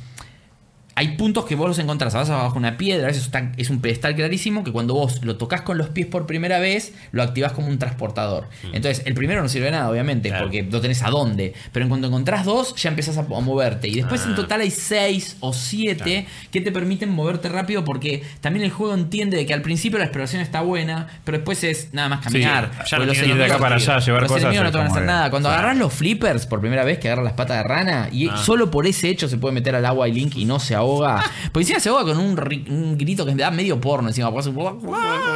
[0.95, 3.81] hay puntos que vos los encontrás vas abajo de una piedra, eso está- es un
[3.81, 7.53] pedestal clarísimo que cuando vos lo tocas con los pies por primera vez, lo activás
[7.53, 8.49] como un transportador.
[8.73, 10.45] Entonces, el primero no sirve de nada, obviamente, Claro.
[10.45, 11.55] porque no tenés a dónde.
[11.73, 13.89] Pero en cuanto encontrás dos, ya empezás a, moverte.
[13.89, 18.65] Y después en total hay seis o siete que te permiten moverte rápido porque también
[18.65, 22.09] el juego entiende de que al principio la exploración está buena, pero después es nada
[22.09, 22.71] más caminar.
[22.89, 24.45] ya no los de acá para allá, llevar los cosas.
[24.45, 25.31] enemigos no te van a hacer nada.
[25.31, 25.61] Cuando Claro.
[25.63, 28.37] agarras los flippers por primera vez, que agarras las patas de rana, y Ah.
[28.37, 31.23] solo por ese hecho se puede meter al agua y Link y no se ahoga.
[31.53, 34.31] Porque encima se ahoga con un, ri- un grito que da medio porno encima.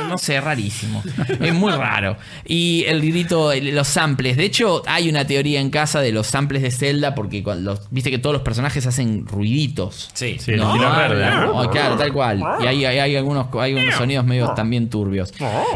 [0.08, 1.02] No sé, rarísimo.
[1.40, 2.16] Es muy raro.
[2.44, 4.36] Y el grito, el- los samples.
[4.36, 7.90] De hecho, hay una teoría en casa de los samples de Zelda, porque cuando los-
[7.90, 10.10] viste que todos los personajes hacen ruiditos.
[10.12, 10.36] Sí.
[10.38, 11.28] Sí, los giros verdes.
[11.52, 12.42] Oh, claro, tal cual.
[12.62, 15.32] Y hay, hay- hay algunos, hay unos sonidos medio también turbios.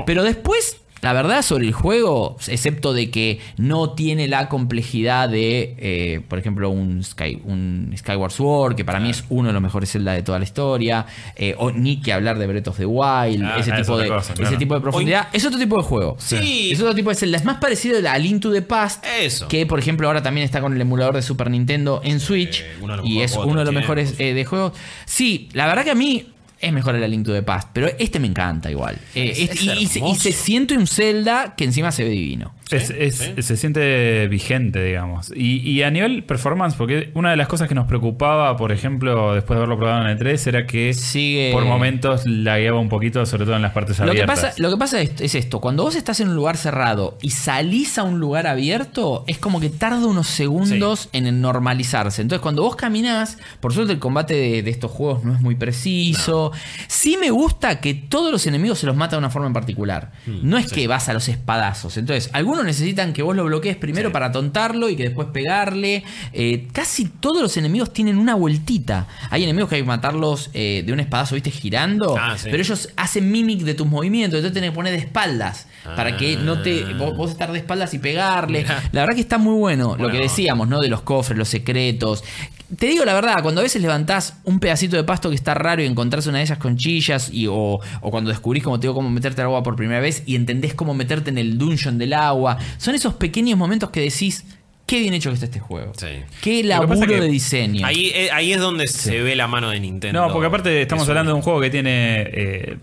[0.06, 5.74] Pero después, la verdad sobre el juego, excepto de que no tiene la complejidad de,
[5.78, 9.62] eh, por ejemplo, un, Sky, un Skyward Sword, que para mí es uno de los
[9.62, 12.86] mejores Zelda de toda la historia, eh, o ni que hablar de Breath of the
[12.86, 14.58] Wild, Ah, ese, es tipo de, cosa, ese claro.
[14.58, 15.28] tipo de profundidad.
[15.32, 16.16] Es otro tipo de juego.
[16.18, 16.70] Sí.
[16.72, 17.38] Es otro tipo de Zelda.
[17.38, 19.48] Es más parecido a Link to the Past, Eso.
[19.48, 23.00] que por ejemplo ahora también está con el emulador de Super Nintendo en Switch, Eh,
[23.04, 24.72] y es uno de los mejores eh, de juegos.
[25.06, 26.26] Sí, la verdad que a mí
[26.60, 28.96] es mejor el A Link to the Past, pero este me encanta igual.
[29.14, 32.04] Eh, Es- este- es y, y se, y se siente un Zelda que encima se
[32.04, 32.54] ve divino.
[32.70, 33.42] Es- Sí, es- sí.
[33.42, 35.32] Se siente vigente, digamos.
[35.34, 39.34] Y, y a nivel performance, porque una de las cosas que nos preocupaba, por ejemplo,
[39.34, 43.44] después de haberlo probado en E3, era que Sigue- por momentos lagueaba un poquito, sobre
[43.44, 44.40] todo en las partes Lo que, abiertas.
[44.40, 47.30] pasa, lo que pasa es, es esto, cuando vos estás en un lugar cerrado y
[47.30, 52.22] salís a un lugar abierto, es como que tarda unos segundos en normalizarse.
[52.22, 55.56] Entonces cuando vos caminás, por suerte el combate de, de estos juegos no es muy
[55.56, 56.49] preciso.
[56.86, 60.12] Sí me gusta que todos los enemigos se los mata de una forma en particular.
[60.26, 61.96] no es que vas a los espadazos.
[61.96, 66.04] Entonces, algunos necesitan que vos lo bloquees primero para tontarlo y que después pegarle.
[66.32, 69.06] Eh, casi todos los enemigos tienen una vueltita.
[69.30, 72.16] Hay enemigos que hay que matarlos eh, de un espadazo, viste, girando.
[72.18, 72.48] Ah, sí.
[72.50, 76.36] Pero ellos hacen mimic de tus movimientos, entonces tenés que poner de espaldas para que
[76.36, 78.62] no te vos, vos estar de espaldas y pegarle.
[78.62, 78.82] Mirá.
[78.92, 80.80] La verdad que está muy bueno, lo que decíamos, ¿no?
[80.80, 82.22] De los cofres, los secretos.
[82.78, 85.82] Te digo la verdad, cuando a veces levantás un pedacito de pasto que está raro
[85.82, 89.10] y encontrás una de esas conchillas y, o, o cuando descubrís, como te digo, cómo
[89.10, 92.58] meterte al agua por primera vez y entendés cómo meterte en el dungeon del agua,
[92.78, 94.44] son esos pequeños momentos que decís,
[94.86, 95.92] qué bien hecho que está este juego.
[95.96, 96.06] Sí.
[96.42, 97.84] Qué que laburo que de diseño.
[97.84, 100.26] Ahí, eh, ahí es donde se ve la mano de Nintendo.
[100.28, 102.22] No, porque aparte estamos Es hablando de un juego que tiene.
[102.32, 102.76] eh,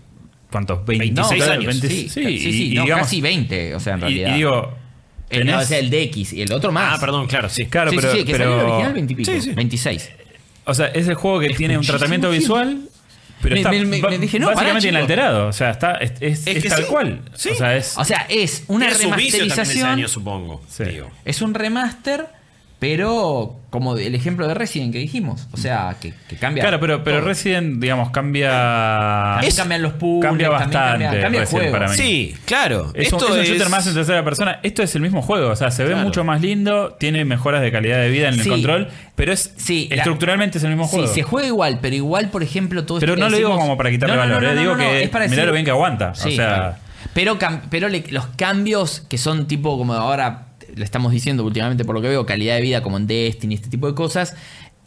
[0.50, 0.84] ¿Cuántos?
[0.86, 1.66] 26 claro, años.
[1.66, 4.30] 20 Sí, sí, y- sí, y no, digamos- casi 20, o sea, en realidad.
[4.30, 4.74] Y, digo.
[5.30, 6.94] El, no, tenés- o sea, el DX y el otro más.
[6.96, 7.66] Ah, perdón, claro, sí.
[7.66, 8.12] Claro, sí, pero.
[8.12, 9.50] sí, sí, que pero- salió el original 20 y pico, Sí, sí.
[9.52, 10.10] 26.
[10.64, 12.40] O sea, es el juego que tiene un tratamiento tiempo.
[12.42, 12.80] visual.
[13.40, 14.90] Pero Me- está me- me- ba- me dije, no, básicamente chico.
[14.96, 15.46] inalterado.
[15.48, 17.20] O sea, está, es, es- Es es que tal cual.
[17.34, 17.50] sí.
[17.50, 17.96] O sea, es.
[17.96, 19.86] O sea, es una remasterización.
[19.88, 20.62] año, supongo.
[20.68, 20.84] Sí.
[20.84, 21.10] digo.
[21.24, 22.26] Es un remaster,
[22.78, 25.46] pero como el ejemplo de Resident que dijimos.
[25.52, 26.62] O sea, que, que cambia.
[26.62, 27.26] Claro, pero, pero todo.
[27.28, 28.50] Resident, digamos, cambia.
[28.50, 30.22] También es- cambian los puzzles.
[30.22, 31.72] cambia también bastante Cambia, cambia el juego.
[31.72, 31.96] para mí.
[31.96, 32.92] Sí, claro.
[32.94, 34.60] Es un, Esto es un shooter más en tercera persona.
[34.62, 35.50] Esto es el mismo juego.
[35.50, 36.04] O sea, se ve Claro.
[36.04, 36.94] mucho más lindo.
[36.98, 38.40] Tiene mejoras de calidad de vida en Sí.
[38.42, 38.88] el control.
[39.16, 41.12] Pero es Sí, la- estructuralmente es el mismo Sí, juego.
[41.14, 44.14] se juega igual, pero igual, por ejemplo, todo Pero no lo digo como para quitarle
[44.14, 44.42] No, valor.
[44.42, 46.14] no, eh, no, digo no, no, que es para mirá decir- lo bien que aguanta.
[46.14, 46.74] Sí, o sea, claro.
[47.14, 47.38] Pero,
[47.70, 50.44] pero le- los cambios que son tipo como ahora
[50.78, 53.68] le estamos diciendo últimamente por lo que veo, calidad de vida como en Destiny, este
[53.68, 54.34] tipo de cosas,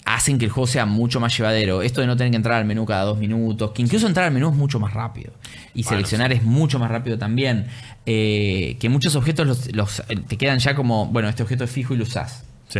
[0.06, 1.82] hacen que el juego sea mucho más llevadero.
[1.84, 4.34] Esto de no tener que entrar al menú cada dos minutos, que incluso entrar al
[4.34, 5.32] menú es mucho más rápido.
[5.76, 7.68] Y seleccionar es mucho más rápido también.
[8.06, 11.70] Eh, que muchos objetos los, los- eh, te quedan ya como, bueno, este objeto es
[11.72, 12.44] fijo y lo usás.
[12.68, 12.80] Sí.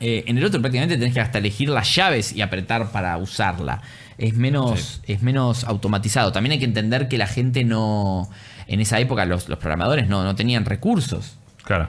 [0.00, 3.82] Eh, en el otro prácticamente tenés que hasta elegir las llaves y apretar para usarla.
[4.16, 6.30] Es menos, es menos automatizado.
[6.30, 8.28] También hay que entender que la gente no.
[8.68, 11.88] En esa época los, los programadores no, no tenían recursos Claro.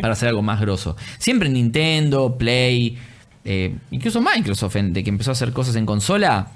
[0.00, 0.96] Para hacer algo más grosso.
[1.18, 2.98] Siempre Nintendo, Play,
[3.44, 6.48] eh, incluso Microsoft, de que empezó a hacer cosas en consola,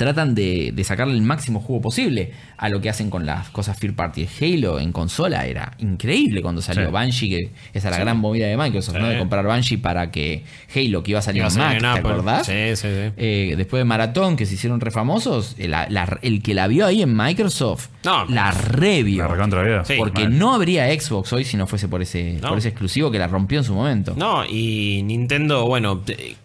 [0.00, 3.78] tratan de, de sacarle el máximo jugo posible a lo que hacen con las cosas
[3.78, 4.26] Fear Party.
[4.40, 6.90] Halo en consola era increíble cuando salió Sí.
[6.90, 9.06] Bungie, que esa era la gran movida de Microsoft, ¿no?
[9.08, 10.42] De comprar Bungie para que
[10.74, 12.10] Halo, que iba a salir Iba a en Mac, en ¿te Apple.
[12.12, 12.46] acordás?
[12.46, 13.12] Sí, sí, sí.
[13.16, 17.02] Eh, después de Maratón, que se hicieron refamosos, el, la- el que la vio ahí
[17.02, 19.28] en Microsoft, No, la revio.
[19.28, 19.84] La.
[19.98, 20.38] Porque Mal.
[20.38, 22.48] no habría Xbox hoy si no fuese por ese, No.
[22.48, 24.14] por ese exclusivo que la rompió en su momento.
[24.16, 26.36] No, y Nintendo, bueno, te-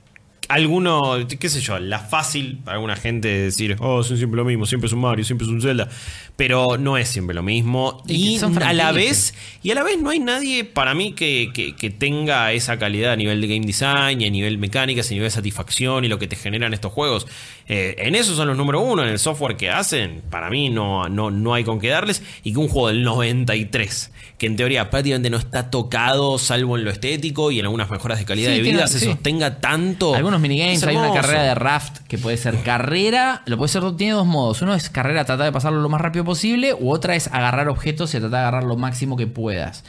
[0.50, 4.46] alguno, qué sé yo, la fácil para alguna gente de decir, oh, son siempre lo
[4.46, 5.90] mismo, siempre es un Mario, siempre es un Zelda,
[6.36, 8.04] pero no es siempre lo mismo.
[8.08, 8.38] Y
[8.70, 11.90] a la vez, y a la vez no hay nadie para mí que, que- que
[11.90, 15.28] tenga esa calidad a nivel de game design, y a nivel mecánicas, y a nivel
[15.28, 17.28] de satisfacción y lo que te generan estos juegos.
[17.68, 21.10] Eh, en eso son los número uno, en el software que hacen, para mí no,
[21.10, 24.90] no, no hay con qué darles, y que un juego del 93, que en teoría
[24.90, 28.58] prácticamente no está tocado, salvo en lo estético y en algunas mejoras de calidad Sí,
[28.58, 29.06] de tiene- vida, se sí.
[29.06, 30.14] sostenga tanto.
[30.14, 33.84] Algunos minigames, Es hay una carrera de raft que puede ser carrera, lo puede ser,
[33.96, 34.62] tiene dos modos.
[34.62, 38.10] Uno es carrera, tratar de pasarlo lo más rápido posible, u otra es agarrar objetos
[38.14, 39.84] y tratar de agarrar lo máximo que puedas.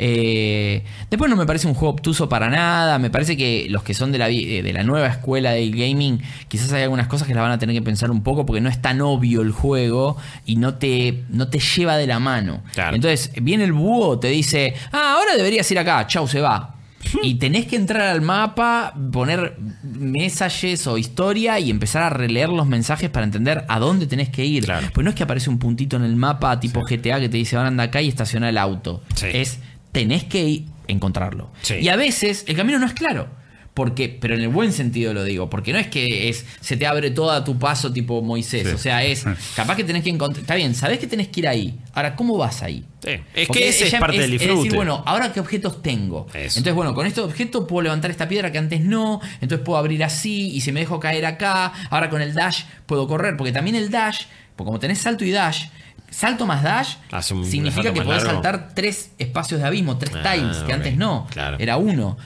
[0.00, 3.94] Eh, después no me parece un juego obtuso para nada, me parece que los que
[3.94, 7.34] son de la, eh, de la nueva escuela del gaming, quizás hay algunas cosas que
[7.34, 10.16] las van a tener que pensar un poco porque no es tan obvio el juego
[10.46, 12.62] y no te, no te lleva de la mano.
[12.74, 12.94] Claro.
[12.94, 16.76] Entonces viene el búho, te dice, ah, ahora deberías ir acá, chau, se va.
[17.22, 22.66] Y tenés que entrar al mapa, poner mensajes o historia y empezar a releer los
[22.66, 24.64] mensajes para entender a dónde tenés que ir.
[24.64, 24.88] Claro.
[24.92, 27.56] Pues no es que aparece un puntito en el mapa tipo GTA que te dice
[27.56, 29.02] ahora anda acá y estaciona el auto.
[29.14, 29.26] Sí.
[29.32, 29.58] Es
[29.92, 31.50] tenés que encontrarlo.
[31.62, 31.74] Sí.
[31.76, 33.36] Y a veces el camino no es claro.
[33.74, 36.84] Porque, pero en el buen sentido lo digo, porque no es que es se te
[36.84, 38.74] abre todo a tu paso tipo Moisés, Sí.
[38.74, 39.24] o sea, es
[39.54, 41.78] capaz que tenés que encontrar, está bien, sabés que tenés que ir ahí.
[41.92, 42.84] Ahora, ¿cómo vas ahí?
[43.04, 44.56] Sí, Es Porque que ese es parte del es disfrute.
[44.64, 46.26] decir, bueno, ahora qué objetos tengo.
[46.30, 46.58] Eso.
[46.58, 49.20] Entonces, bueno, con este objeto puedo levantar esta piedra que antes no.
[49.40, 50.50] Entonces puedo abrir así.
[50.50, 53.36] Y si me dejo caer acá, ahora con el dash puedo correr.
[53.36, 54.22] Porque también el dash,
[54.56, 55.66] porque como tenés salto y dash,
[56.10, 56.94] salto más dash
[57.32, 58.42] un significa que podés largo.
[58.42, 61.26] saltar tres espacios de abismo, tres Ah, times, que antes no.
[61.30, 61.56] Claro.
[61.60, 62.16] Era uno.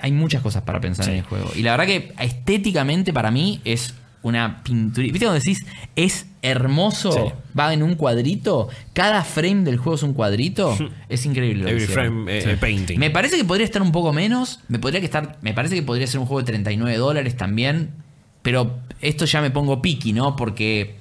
[0.00, 1.10] Hay muchas cosas para pensar Sí.
[1.12, 1.50] en el juego.
[1.54, 5.04] Y la verdad que estéticamente para mí es una pintura.
[5.04, 5.58] ¿Viste cuando decís
[5.96, 7.12] es hermoso?
[7.12, 7.20] Sí.
[7.58, 8.68] Va en un cuadrito.
[8.94, 10.76] Cada frame del juego es un cuadrito.
[11.08, 11.64] es increíble.
[11.64, 12.98] lo Every frame eh, painting.
[12.98, 14.60] Me parece que podría estar un poco menos.
[14.68, 15.36] Me podría que estar.
[15.42, 17.90] Me parece que podría ser un juego de 39 dólares también.
[18.42, 20.36] Pero esto ya me pongo piqui, ¿no?
[20.36, 20.96] Porque.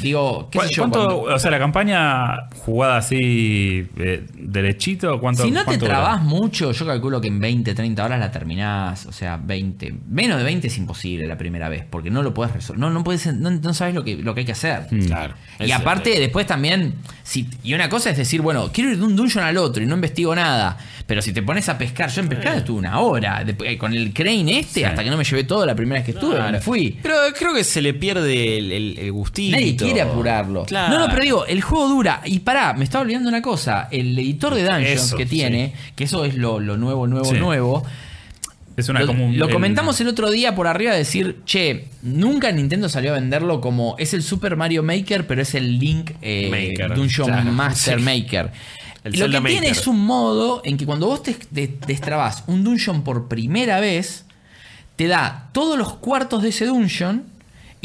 [0.00, 0.82] Digo, qué sé yo.
[0.82, 5.86] ¿Cuánto, cuando- o sea, la campaña jugada así eh, derechito, ¿cuánto si no te cuánto
[5.86, 5.98] dura?
[5.98, 9.06] trabas mucho, yo calculo que en 20, 30 horas la terminás.
[9.06, 9.94] O sea, 20.
[10.08, 11.84] Menos de 20 es imposible la primera vez.
[11.88, 12.80] Porque no lo puedes resolver.
[12.80, 14.86] No, no, puedes, no, no sabes lo que, lo que hay que hacer.
[15.06, 15.34] Claro.
[15.60, 16.94] Y aparte, después también.
[17.22, 19.86] Si, y una cosa es decir, bueno, quiero ir de un dungeon al otro y
[19.86, 20.76] no investigo nada.
[21.06, 23.44] Pero si te pones a pescar, yo en pescar estuve una hora.
[23.64, 24.84] eh, con el crane este, Sí.
[24.84, 26.52] hasta que no me llevé todo la primera vez que estuve, Claro.
[26.52, 26.98] me fui.
[27.02, 29.56] Pero creo que se le pierde el, el- el gustito.
[29.56, 30.64] Nadie quiere apurarlo.
[30.64, 30.92] Claro.
[30.94, 32.20] No, no, pero digo, el juego dura.
[32.24, 33.88] Y pará, me estaba olvidando una cosa.
[33.90, 37.34] El editor de Dungeons Eso, que tiene, que eso es lo, lo nuevo, nuevo, Sí.
[37.38, 37.84] nuevo.
[38.74, 41.40] Es una lo, como un- lo el- comentamos el otro día por arriba de decir,
[41.44, 45.78] che, nunca Nintendo salió a venderlo como es el Super Mario Maker, pero es el
[45.78, 48.04] Link eh, Maker, Dungeon claro, Master sí.
[48.04, 48.50] Maker.
[49.04, 49.72] El lo que tiene Maker.
[49.72, 54.24] es un modo en que cuando vos te, te- destrabás un dungeon por primera vez,
[54.96, 57.24] te da todos los cuartos de ese dungeon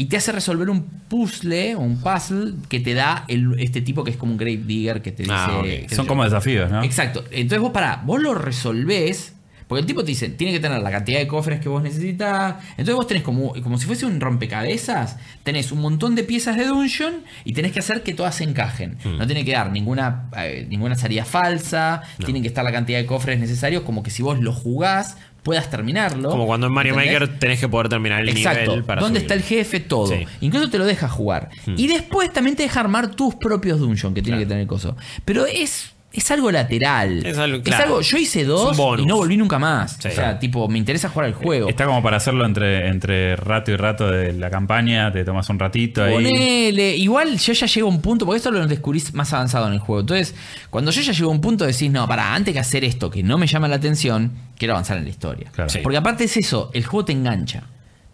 [0.00, 4.04] y te hace resolver un puzzle o un puzzle que te da el- este tipo
[4.04, 5.34] que es como un Grave Digger que te dice.
[5.36, 6.82] Ah, qué sé Son como desafíos, ¿no?
[6.84, 7.24] Exacto.
[7.32, 9.34] Entonces vos pará, vos lo resolvés.
[9.68, 12.56] Porque el tipo te dice, tiene que tener la cantidad de cofres que vos necesitas.
[12.70, 16.66] Entonces vos tenés como, como si fuese un rompecabezas, tenés un montón de piezas de
[16.66, 18.96] dungeon y tenés que hacer que todas se encajen.
[19.04, 19.18] Hmm.
[19.18, 23.06] No tiene que dar ninguna, eh, ninguna salida falsa, tienen que estar la cantidad de
[23.06, 26.30] cofres necesarios, como que si vos lo jugás, puedas terminarlo.
[26.30, 27.20] Como cuando en Mario ¿entendés?
[27.20, 28.70] Maker tenés que poder terminar el Exacto.
[28.70, 29.30] nivel para ¿Dónde subir.
[29.32, 29.80] está el jefe?
[29.80, 30.08] Todo.
[30.08, 30.26] Sí.
[30.40, 31.50] Incluso te lo deja jugar.
[31.76, 34.40] Y después también te deja armar tus propios dungeons que tiene Claro.
[34.40, 34.96] que tener el coso.
[35.24, 37.24] Pero es, es algo lateral.
[37.24, 38.00] Es algo- claro.
[38.00, 39.96] yo hice Es dos y no volví nunca más.
[40.00, 40.08] Sí.
[40.08, 41.68] O sea, tipo, me interesa jugar al juego.
[41.68, 45.58] Está como para hacerlo entre, entre rato y rato de la campaña, te tomas un
[45.58, 46.14] ratito ahí.
[46.14, 49.72] Ponele, igual yo ya llego a un punto, porque esto lo descubrís más avanzado en
[49.74, 50.00] el juego.
[50.00, 50.34] Entonces,
[50.70, 53.22] cuando yo ya llego a un punto decís, no, para, antes que hacer esto que
[53.22, 55.50] no me llama la atención, quiero avanzar en la historia.
[55.52, 55.70] Claro.
[55.70, 55.80] Sí.
[55.82, 57.64] Porque aparte es eso, el juego te engancha.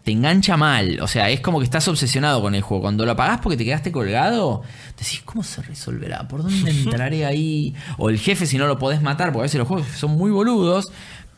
[0.05, 1.01] Te engancha mal.
[1.01, 2.83] O sea, es como que estás obsesionado con el juego.
[2.83, 4.63] Cuando lo apagás porque te quedaste colgado,
[4.99, 6.29] decís, ¿cómo se resolverá?
[6.29, 7.75] ¿Por dónde entraré ahí?
[7.97, 10.31] O el jefe si no lo podés matar, porque a veces los juegos son muy
[10.31, 10.93] boludos.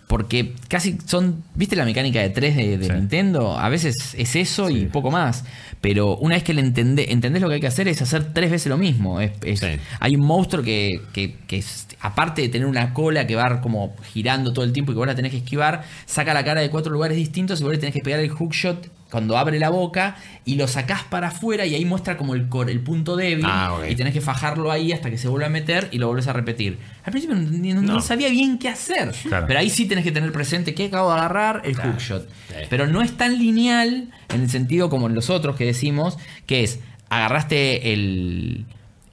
[0.07, 2.93] Porque casi son, ¿viste la mecánica de 3 de, de Sí.
[2.93, 3.59] Nintendo?
[3.59, 5.45] A veces es eso y poco más.
[5.81, 8.51] Pero una vez que le entendés, entendés lo que hay que hacer es hacer tres
[8.53, 9.21] veces lo mismo.
[9.21, 9.67] Es- es- Sí.
[9.99, 13.97] Hay un monstruo que, que- que es- aparte de tener una cola que va como
[14.13, 16.71] girando todo el tiempo y que vos la tenés que esquivar, saca la cara de
[16.71, 20.17] cuatro lugares distintos y vos le tenés que pegar el hookshot cuando abre la boca
[20.45, 23.79] y lo sacás para afuera y ahí muestra como el, cor- el punto débil Ah,
[23.89, 26.33] y tenés que fajarlo ahí hasta que se vuelva a meter y lo volvés a
[26.33, 26.79] repetir.
[27.05, 28.01] Al principio no, no- no No.
[28.01, 29.47] sabía bien qué hacer, Claro.
[29.47, 32.29] pero ahí sí tenés que tener presente que acabo de agarrar el hookshot.
[32.49, 32.55] Sí.
[32.69, 36.65] Pero no es tan lineal en el sentido como en los otros que decimos, que
[36.65, 38.67] es agarraste el,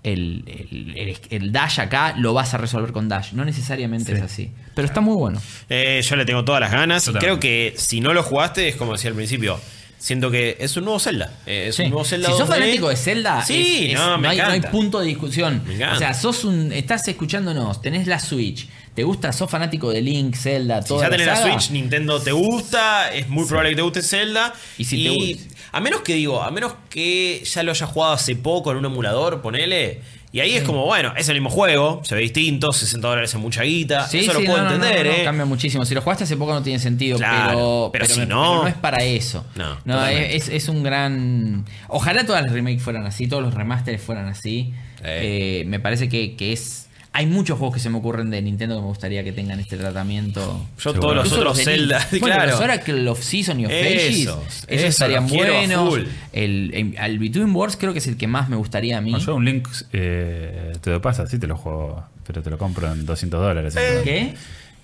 [0.03, 3.33] el, el- el- el dash acá, lo vas a resolver con dash.
[3.33, 4.17] No necesariamente Sí.
[4.17, 4.51] es así.
[4.75, 5.39] Pero está muy bueno.
[5.69, 7.07] Eh, yo le tengo todas las ganas.
[7.07, 9.59] Y creo que si no lo jugaste, es como decía al principio.
[10.03, 11.31] Siento que es un nuevo Zelda.
[11.45, 11.83] Eh, es Sí.
[11.83, 12.27] un nuevo Zelda.
[12.27, 12.53] si sos 2D.
[12.59, 15.63] fanático de Zelda, Sí, es- es- no, me hay, no hay punto de discusión.
[15.93, 20.35] O sea, sos un, estás escuchándonos, tenés la Switch, te gusta, sos fanático de Link,
[20.35, 23.75] Zelda, Si toda ya tenés la saga, Switch, Nintendo te gusta, es muy probable que
[23.77, 24.53] te guste Zelda.
[24.77, 25.55] Y si te gusta.
[25.71, 28.85] a menos que digo, a menos que ya lo hayas jugado hace poco en un
[28.85, 30.01] emulador, ponele.
[30.33, 33.39] Y ahí es como, bueno, es el mismo juego, se ve distinto, 60 dólares en
[33.41, 34.07] mucha guita.
[34.07, 35.23] Sí, eso sí, lo puedo no, entender, no, no, ¿eh?
[35.23, 35.85] cambia muchísimo.
[35.85, 38.73] Si lo jugaste hace poco no tiene sentido, Claro, pero, pero si no- no es
[38.73, 39.45] para eso.
[39.53, 41.65] No, No, es, es un gran.
[41.87, 44.73] Ojalá todas las remakes fueran así, todos los remasteres fueran así.
[45.03, 46.82] Eh, me parece que, que es.
[47.15, 49.77] Hay muchos juegos que se me ocurren de Nintendo que me gustaría que tengan este
[49.77, 50.65] tratamiento.
[50.79, 50.99] Yo Seguro.
[51.01, 52.07] todos los Incluso otros de Zelda.
[52.19, 52.51] Bueno, claro.
[52.51, 55.99] los Oracle of Season y of Esos, Ages, esos esos estarían los buenos.
[56.31, 59.11] El, el, al Between Wars creo que es el que más me gustaría a mí.
[59.11, 62.57] No, yo un link eh, te lo pasa, sí te lo juego, pero te lo
[62.57, 63.75] compro en 200 dólares.
[64.03, 64.33] ¿Qué?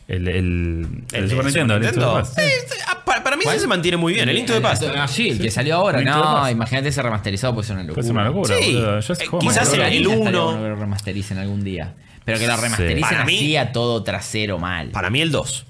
[0.07, 2.39] El, el, el, ¿El de Super Nintendo, el to the Past.
[2.39, 2.45] Sí,
[2.87, 4.83] ah, para, para mí ese se mantiene muy bien, el Link to the Past.
[4.95, 6.01] Ah, sí, el que salió ahora.
[6.01, 7.95] No, imagínate ese remasterizado, puede ser una locura.
[7.95, 8.73] Puede ser una locura, Sí.
[8.73, 11.93] Yo ese Eh, quizás el el uno- 1 que lo remastericen algún día.
[12.25, 14.89] Pero que lo remastericen Para mí- así a todo trasero mal.
[14.91, 15.65] Para mí el 2.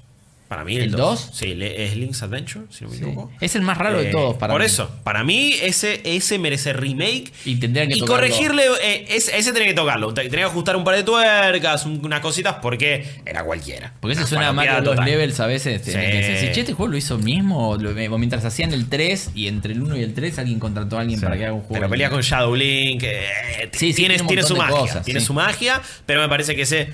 [0.50, 0.98] Para mí el, ¿El 2.
[1.00, 1.30] dos?
[1.32, 3.04] Sí, es Link's Adventure, si no me Sí.
[3.04, 3.30] equivoco.
[3.40, 4.66] Es el más raro de Eh, todos para Por mí.
[4.66, 7.32] eso, para mí ese, ese merece remake.
[7.44, 8.16] Y tendrían que y tocarlo.
[8.16, 10.12] corregirle, eh, ese, ese tenía que tocarlo.
[10.12, 13.92] Tenía que ajustar un par de tuercas, un- unas cositas, porque era cualquiera.
[14.00, 15.04] Porque se suena mal los total.
[15.04, 15.82] levels a veces.
[15.84, 15.92] Sí.
[15.92, 17.68] que decir, che, este juego lo hizo mismo.
[17.70, 20.58] O, lo- o mientras hacían el 3 y entre el 1 y el 3 alguien
[20.58, 21.24] contrató a alguien Sí.
[21.26, 21.74] para que haga un juego.
[21.74, 23.04] Pero pelea con Shadow Link.
[23.04, 24.76] eh, Sí, sí, tiene, tiene su magia.
[24.76, 25.26] cosas, tiene sí.
[25.26, 26.88] su magia, pero me parece que ese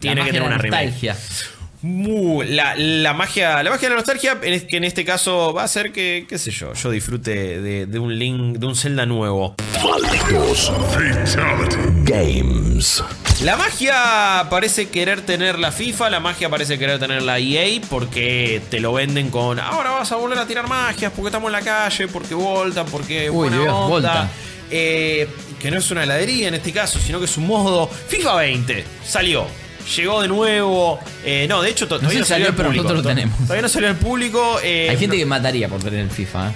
[0.00, 1.14] tiene que tener una remake.
[1.90, 5.62] La, la magia la magia de la nostalgia en es- que en este caso va
[5.62, 9.06] a hacer que qué sé yo yo disfrute de, de un link de un Zelda
[9.06, 10.72] nuevo Malditos
[12.04, 13.02] Games.
[13.44, 18.60] la magia parece querer tener la FIFA la magia parece querer tener la EA porque
[18.70, 21.62] te lo venden con ahora vas a volver a tirar magias porque estamos en la
[21.62, 23.88] calle porque voltan porque Uy, buena Dios, onda.
[23.88, 24.28] Volta.
[24.70, 25.28] Eh,
[25.60, 28.84] que no es una heladería en este caso sino que es un modo FIFA 20
[29.04, 29.46] salió
[29.94, 30.98] Llegó de nuevo.
[31.24, 32.82] Eh, no, de hecho, to- todavía sé no si salió salió, al pero público.
[32.84, 33.38] nosotros lo To- tenemos.
[33.42, 34.58] Todavía no salió al público.
[34.62, 36.50] eh, Hay gente que mataría por tener el FIFA.
[36.50, 36.52] ¿eh?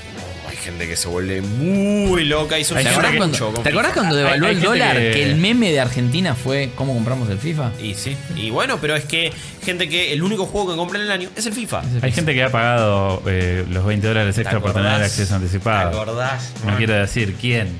[0.48, 4.14] hay gente que se vuelve muy loca y Hay ¿Te acordás cuando, ¿te acordás cuando
[4.16, 4.96] devaluó Hay- hay el dólar?
[4.96, 5.10] Que...
[5.12, 7.70] que- el meme de Argentina fue ¿Cómo compramos el FIFA?
[7.80, 8.14] Y sí.
[8.36, 9.32] Y bueno, pero es que
[9.64, 11.82] gente que el único juego que compra en el año es el FIFA.
[12.02, 15.34] Hay gente que ha pagado eh, los 20 dólares ¿Te extra por tener acceso ¿Te
[15.36, 15.98] anticipado.
[15.98, 16.52] acordás?
[16.66, 17.78] No quiero decir quién.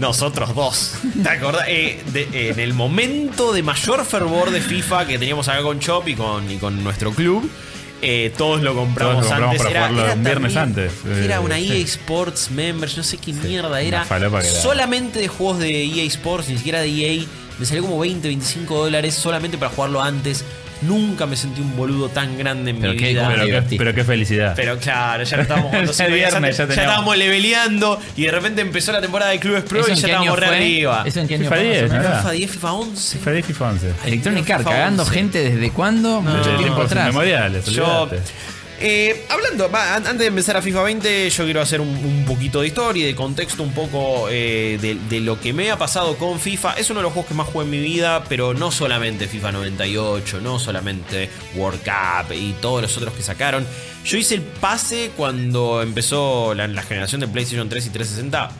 [0.00, 0.94] Nosotros dos.
[1.22, 1.64] ¿Te acordás?
[1.68, 5.78] Eh, de- eh, en el momento de mayor fervor de FIFA que teníamos acá con
[5.78, 7.48] Chop y con, y con nuestro club,
[8.02, 9.72] eh, todos lo compramos, Todos lo compramos antes.
[9.74, 11.24] para jugarlo un viernes también- antes.
[11.24, 11.58] Era Eh, una.
[11.58, 14.06] EA Sports Members, no sé qué mierda era.
[14.08, 14.42] era.
[14.42, 17.24] Solamente de juegos de EA Sports, ni siquiera de EA.
[17.58, 20.44] Me salió como 20, 25 dólares solamente para jugarlo antes.
[20.82, 23.28] Nunca me sentí un boludo tan grande en Pero mi qué- vida.
[23.34, 24.54] Pero qué, pero qué felicidad.
[24.56, 28.62] Pero claro, ya lo estábamos cinco días viernes, ya ya, estábamos leveleando y de repente
[28.62, 31.02] empezó la temporada de Club Pro ¿Eso y ya estábamos re arriba.
[31.06, 32.08] ¿Eso en qué año FIFA fue, más o 10, menos?
[32.10, 32.16] ¿no?
[32.16, 33.18] FIFA 10, FIFA 11.
[33.18, 33.92] FIFA 10, FIFA 11.
[34.06, 35.14] Electronic Arts cagando 11.
[35.14, 36.20] gente desde cuándo?
[36.22, 37.04] Mucho Desde tiempo tiempos atrás.
[37.04, 38.22] inmemoriales, Yo, olvidate.
[38.80, 42.60] Eh, hablando, va, antes de empezar a FIFA 20, yo quiero hacer un, un poquito
[42.62, 46.16] de historia y de contexto un poco eh, de, de lo que me ha pasado
[46.16, 46.74] con FIFA.
[46.74, 49.52] Es uno de los juegos que más jugué en mi vida, pero no solamente FIFA
[49.52, 53.66] 98, no solamente World Cup y todos los otros que sacaron.
[54.04, 58.50] Yo hice el pase cuando empezó la, la generación de PlayStation 3 y 360.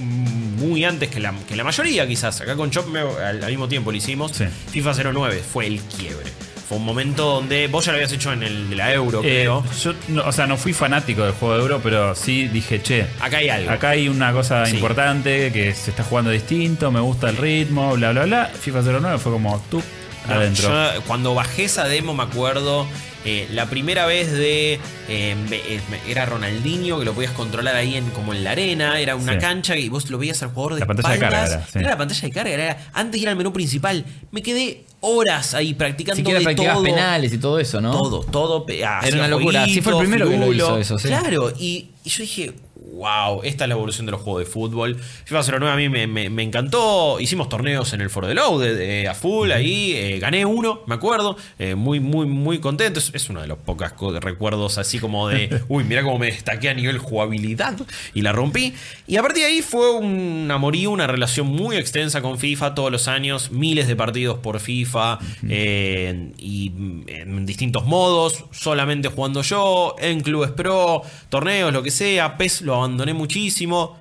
[0.00, 2.40] mm, muy antes que la, que la mayoría, quizás.
[2.40, 4.32] Acá con Chop al, al mismo tiempo lo hicimos.
[4.32, 4.44] Sí.
[4.72, 6.30] FIFA 09 fue el quiebre.
[6.68, 9.40] Fue un momento donde vos ya lo habías hecho en el de la Euro, Eh,
[9.42, 9.64] creo.
[9.82, 13.06] yo, no, o sea, no fui fanático del juego de euro, pero sí dije, che,
[13.20, 13.70] Acá hay algo.
[13.70, 14.74] acá hay una cosa Sí.
[14.76, 18.46] importante, que se está jugando distinto, me gusta el ritmo, bla, bla, bla.
[18.60, 19.82] FIFA 09 fue como tú
[20.28, 20.68] No, adentro.
[20.94, 22.86] yo, cuando bajé esa demo me acuerdo
[23.24, 27.96] eh, la primera vez de eh, me- eh, era Ronaldinho que lo podías controlar ahí
[27.96, 29.38] en como en la arena era una Sí.
[29.38, 31.78] cancha y vos lo veías al jugador de La pantalla de carga era, sí.
[31.80, 36.16] la pantalla de carga era antes era el menú principal me quedé horas ahí practicando
[36.16, 37.92] Siquiera de practicabas todo penales y todo eso, ¿no?
[37.92, 38.66] todo, todo.
[38.66, 39.64] pe- hacía una locura.
[39.66, 41.08] Sí, fue el jueguitos, primero que lo hizo eso, sí.
[41.08, 42.52] Claro, y, y yo dije,
[42.92, 44.96] wow, esta es la evolución de los juegos de fútbol.
[45.24, 47.20] FIFA 09 a mí me, me- me encantó.
[47.20, 49.92] Hicimos torneos en el Foro de Loaded eh, a full ahí.
[49.94, 51.36] eh, gané uno, me acuerdo.
[51.58, 52.98] eh, muy, muy, muy contento.
[52.98, 56.26] Es, es uno de los pocos co- recuerdos así como de, uy, mira cómo me
[56.26, 57.76] destaqué a nivel jugabilidad
[58.14, 58.74] y la rompí.
[59.06, 62.90] Y a partir de ahí fue un amorío, una relación muy extensa con FIFA todos
[62.90, 63.50] los años.
[63.50, 65.18] Miles de partidos por FIFA
[65.48, 66.72] eh, y
[67.08, 68.44] en distintos modos.
[68.50, 72.36] Solamente jugando yo, en clubes pro, torneos, lo que sea.
[72.36, 73.98] PES lo abandoné muchísimo.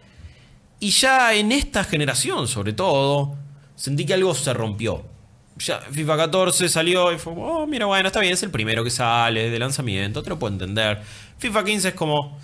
[0.79, 3.35] Y ya en esta generación, sobre todo,
[3.75, 5.03] sentí que algo se rompió.
[5.57, 8.91] Ya FIFA 14 salió y fue oh, mira, bueno, está bien, es el primero que
[8.91, 11.01] sale de lanzamiento, te lo puedo entender.
[11.39, 12.37] FIFA 15 es como,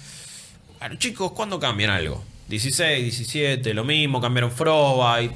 [0.79, 2.23] bueno, chicos, ¿cuándo cambian algo?
[2.47, 5.35] 16, 17, lo mismo, cambiaron Frostbite.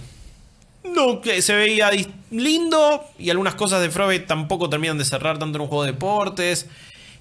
[0.83, 1.91] No, que se veía
[2.31, 5.91] lindo y algunas cosas de Frostbite tampoco terminan de cerrar tanto en un juego de
[5.91, 6.67] deportes.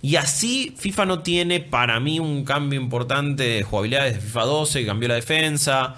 [0.03, 4.81] Y así FIFA no tiene para mí un cambio importante de jugabilidad desde FIFA 12,
[4.81, 5.97] que cambió la defensa.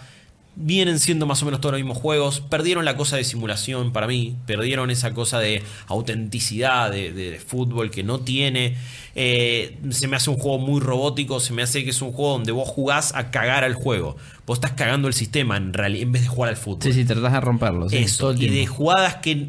[0.61, 2.41] Vienen siendo más o menos todos los mismos juegos.
[2.41, 4.35] Perdieron la cosa de simulación para mí.
[4.47, 8.77] Perdieron esa cosa de autenticidad de, de- de fútbol que no tiene.
[9.15, 11.39] Eh, se me hace un juego muy robótico.
[11.41, 14.17] Se me hace que es un juego donde vos jugás a cagar al juego.
[14.47, 16.83] Vos estás cagando el sistema en, reali- en vez de jugar al fútbol.
[16.83, 17.89] Sí, sí, tratás de romperlo.
[17.89, 18.33] sí, Eso.
[18.35, 19.49] Y de jugadas que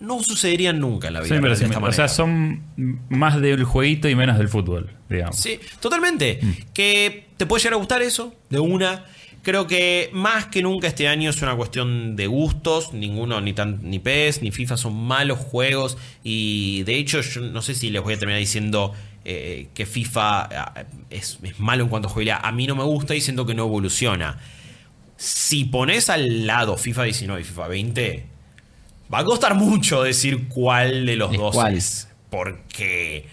[0.00, 1.28] no sucederían nunca en la vida.
[1.28, 2.62] Son real de esta o sea, son
[3.10, 5.36] más del jueguito y menos del fútbol, digamos.
[5.36, 6.40] Sí, totalmente.
[6.42, 6.52] Mm.
[6.72, 9.04] Que te puede llegar a gustar eso, de una.
[9.42, 12.92] Creo que más que nunca este año es una cuestión de gustos.
[12.92, 15.96] Ninguno, ni, tan, ni PES, ni FIFA son malos juegos.
[16.22, 18.92] Y de hecho, yo no sé si les voy a terminar diciendo
[19.24, 22.40] eh, que FIFA es, es malo en cuanto a jugabilidad.
[22.42, 24.38] A mí no me gusta y siento que no evoluciona.
[25.16, 28.26] Si pones al lado FIFA 19 y FIFA 20,
[29.12, 31.74] va a costar mucho decir cuál de los dos cuál.
[31.74, 32.08] es.
[32.30, 33.26] Porque,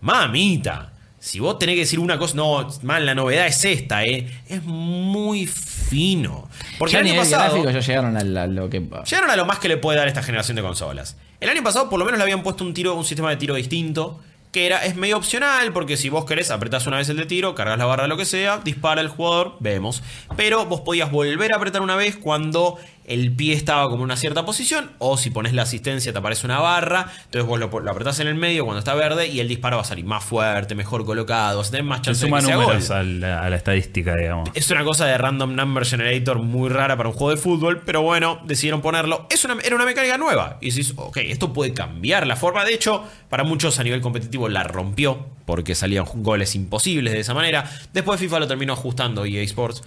[0.00, 4.26] mamita, si vos tenés que decir una cosa, no, man, la novedad es esta, ¿eh?
[4.48, 6.48] Es muy fino.
[6.78, 8.80] Porque Ya el año pasado ya llegaron a, la- lo que.
[8.80, 11.16] llegaron a lo más que le puede dar esta generación de consolas.
[11.40, 13.54] El año pasado por lo menos le habían puesto un tiro, un sistema de tiro
[13.54, 14.20] distinto.
[14.50, 17.54] Que era, es medio opcional, porque si vos querés, apretás una vez el de tiro,
[17.54, 20.02] cargas la barra, lo que sea, dispara el jugador, vemos.
[20.38, 22.78] Pero vos podías volver a apretar una vez cuando
[23.08, 26.46] el pie estaba como en una cierta posición, o si pones la asistencia te aparece
[26.46, 29.48] una barra, entonces vos lo, lo apretás en el medio cuando está verde y el
[29.48, 32.40] disparo va a salir más fuerte, mejor colocado, vas a tener más chance de suma
[32.40, 32.96] que sea números gol.
[32.96, 34.50] a la, a la estadística, digamos.
[34.54, 38.02] Es una cosa de random number generator muy rara para un juego de fútbol, pero
[38.02, 39.26] bueno, decidieron ponerlo.
[39.30, 40.58] Es una, era una mecánica nueva.
[40.60, 42.64] Y decís, ok, esto puede cambiar la forma.
[42.64, 47.34] De hecho, para muchos a nivel competitivo la rompió, porque salían goles imposibles de esa
[47.34, 47.70] manera.
[47.92, 49.82] Después FIFA lo terminó ajustando EA Sports.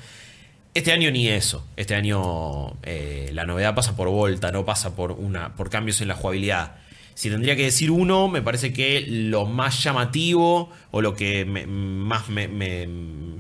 [0.74, 1.66] Este año ni eso.
[1.76, 6.08] Este año eh, la novedad pasa por vuelta, no pasa por, una, por cambios en
[6.08, 6.76] la jugabilidad.
[7.14, 11.68] Si tendría que decir uno, me parece que lo más llamativo o lo que me-
[11.68, 12.48] más me,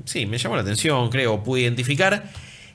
[0.05, 2.29] sí, me llamó la atención, creo, pude identificar,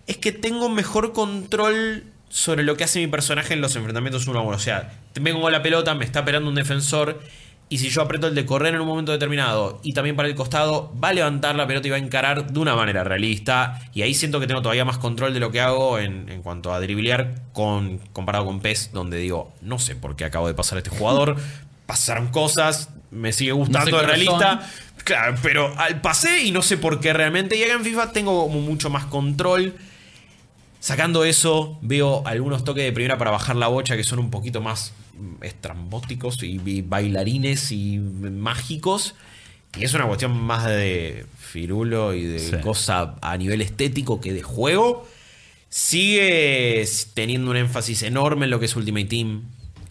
[0.06, 4.38] es que tengo mejor control sobre lo que hace mi personaje en los enfrentamientos uno
[4.38, 4.56] a uno.
[4.56, 4.90] O sea,
[5.20, 7.20] vengo con la pelota, me está esperando un defensor.
[7.68, 10.36] Y si yo aprieto el de correr en un momento determinado y también para el
[10.36, 13.80] costado, va a levantar la pelota y va a encarar de una manera realista.
[13.92, 16.72] Y ahí siento que tengo todavía más control de lo que hago en, en cuanto
[16.72, 20.76] a driblear con, comparado con PES, donde digo, no sé por qué acabo de pasar
[20.76, 21.36] a este jugador.
[21.86, 24.60] Pasaron cosas, me sigue gustando No sé de realista.
[25.04, 27.56] Claro, pero al pasé y no sé por qué realmente.
[27.56, 29.74] Y acá en FIFA tengo como mucho más control.
[30.80, 34.60] Sacando eso, veo algunos toques de primera para bajar la bocha que son un poquito
[34.60, 39.14] más mm, estrambóticos y, y bailarines y mágicos.
[39.78, 42.56] Y es una cuestión más de firulo y de Sí.
[42.62, 45.06] cosa a nivel estético que de juego.
[45.68, 49.42] Sigue teniendo un énfasis enorme en lo que es Ultimate Team.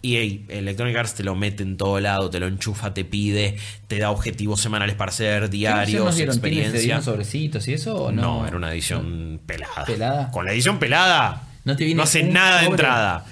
[0.02, 3.56] EA, Electronic Arts te lo mete en todo lado, te lo enchufa, te pide,
[3.88, 6.40] te da objetivos semanales para hacer, ¿Qué diarios, nos dieron?
[6.40, 7.02] ¿Tiene- ¿Te experiencia.
[7.02, 7.96] sobrecitos y eso?
[8.04, 9.84] ¿o No, no, era una edición pelada.
[9.84, 10.30] ¿Pelada?
[10.30, 13.24] Con la edición pelada No te viene hace nada de entrada.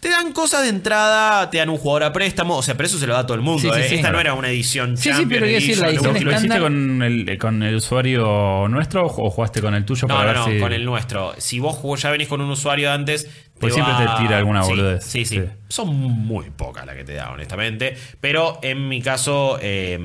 [0.00, 2.98] Te dan cosas de entrada, te dan un jugador a préstamo, o sea, pero eso
[2.98, 3.60] se lo da a todo el mundo.
[3.60, 3.88] Sí, sí, ¿eh?
[3.90, 3.94] sí.
[3.96, 6.36] Esta no era una edición Sí, sí, pero quiero decir, la Edition, edición ¿Lo, lo
[6.36, 10.32] hiciste estándar- con el, con el usuario nuestro o jugaste con el tuyo No, para
[10.32, 11.34] no, ver no, si- con el nuestro.
[11.36, 13.28] Si vos jugó- ya venís con un usuario de antes.
[13.58, 15.04] Pues siempre te tira alguna boludez.
[15.04, 15.42] Sí, sí, Sí.
[15.68, 17.94] Son muy pocas las que te da, honestamente.
[18.22, 19.98] Pero en mi caso, eh,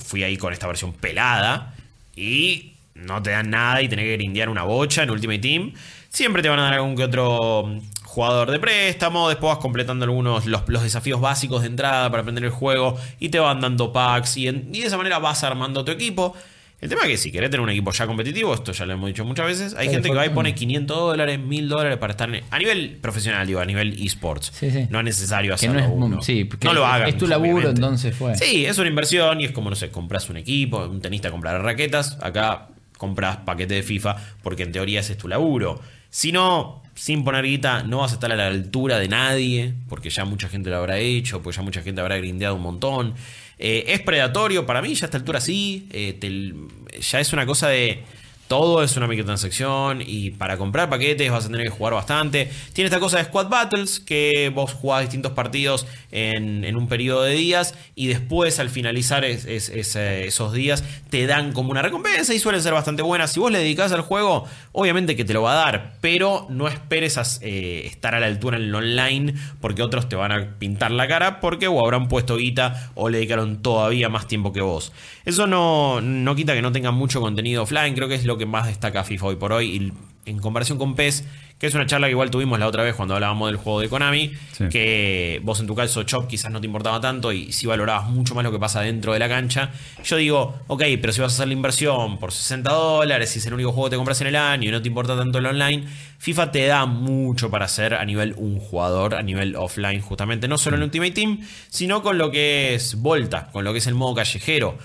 [0.00, 1.74] fui ahí con esta versión pelada.
[2.14, 5.72] Y no te dan nada y tenés que grindear una bocha en Ultimate Team.
[6.08, 7.74] Siempre te van a dar algún que otro
[8.16, 9.28] jugador de préstamo.
[9.28, 12.96] Después vas completando algunos los, los desafíos básicos de entrada para aprender el juego.
[13.20, 14.36] Y te van dando packs.
[14.38, 16.34] Y, en- y de esa manera vas armando tu equipo.
[16.80, 19.06] El tema es que si querés tener un equipo ya competitivo, esto ya lo hemos
[19.08, 22.32] dicho muchas veces, hay gente que va y pone 500 dólares, 1000 dólares para estar
[22.34, 24.52] en- a nivel profesional, digo, a nivel esports.
[24.54, 24.86] Sí, sí.
[24.90, 25.74] No es necesario Que hacerlo.
[25.96, 27.08] no es sí, no lo hagan.
[27.08, 27.80] Es tu laburo, obviamente.
[27.80, 28.34] entonces fue.
[28.36, 31.60] Sí, es una inversión y es como, no sé, compras un equipo, un tenista comprar
[31.62, 35.80] raquetas, acá compras paquete de FIFA porque en teoría ese es tu laburo.
[36.10, 40.10] Si no, sin poner guita, no vas a estar a la altura de nadie porque
[40.10, 43.14] ya mucha gente lo habrá hecho, porque ya mucha gente habrá grindeado un montón.
[43.58, 47.46] Eh, es predatorio, para mí ya a esta altura sí, eh, te- ya es una
[47.46, 48.02] cosa de...
[48.48, 52.48] Todo es una microtransacción y para comprar paquetes vas a tener que jugar bastante.
[52.72, 57.34] Tiene esta cosa de Squad Battles, que vos jugás distintos partidos en, un periodo de
[57.34, 62.62] días y después al finalizar eh, esos días te dan como una recompensa y suelen
[62.62, 63.32] ser bastante buenas.
[63.32, 66.68] Si vos le dedicás al juego, obviamente que te lo va a dar, pero no
[66.68, 70.92] esperes eh, estar a la altura en el online porque otros te van a pintar
[70.92, 74.92] la cara porque o habrán puesto guita o le dedicaron todavía más tiempo que vos.
[75.24, 78.46] Eso no, no quita que no tengan mucho contenido offline, creo que es lo que
[78.46, 79.92] más destaca FIFA hoy por hoy y
[80.30, 81.24] en comparación con PES,
[81.58, 83.88] que es una charla que igual tuvimos la otra vez cuando hablábamos del juego de
[83.88, 84.68] Konami, Sí.
[84.68, 88.34] que vos en tu caso Chop quizás no te importaba tanto y si valorabas mucho
[88.34, 89.70] más lo que pasa dentro de la cancha.
[90.04, 93.46] Yo digo, ok, pero si vas a hacer la inversión por 60 dólares, si es
[93.46, 95.46] el único juego que te compras en el año y no te importa tanto el
[95.46, 95.84] online,
[96.18, 100.58] FIFA te da mucho para hacer a nivel un jugador, a nivel offline justamente, no
[100.58, 103.94] solo en Ultimate Team, sino con lo que es Volta, con lo que es el
[103.94, 104.76] modo callejero.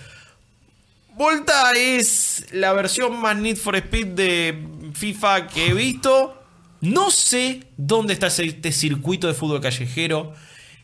[1.15, 6.41] Volta es la versión más Need for Speed de FIFA que he visto.
[6.79, 10.33] No sé dónde está este circuito de fútbol callejero.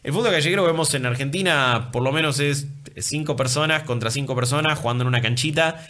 [0.04, 2.68] El fútbol callejero que vemos en Argentina por lo menos es
[2.98, 5.88] cinco personas contra cinco personas jugando en una canchita.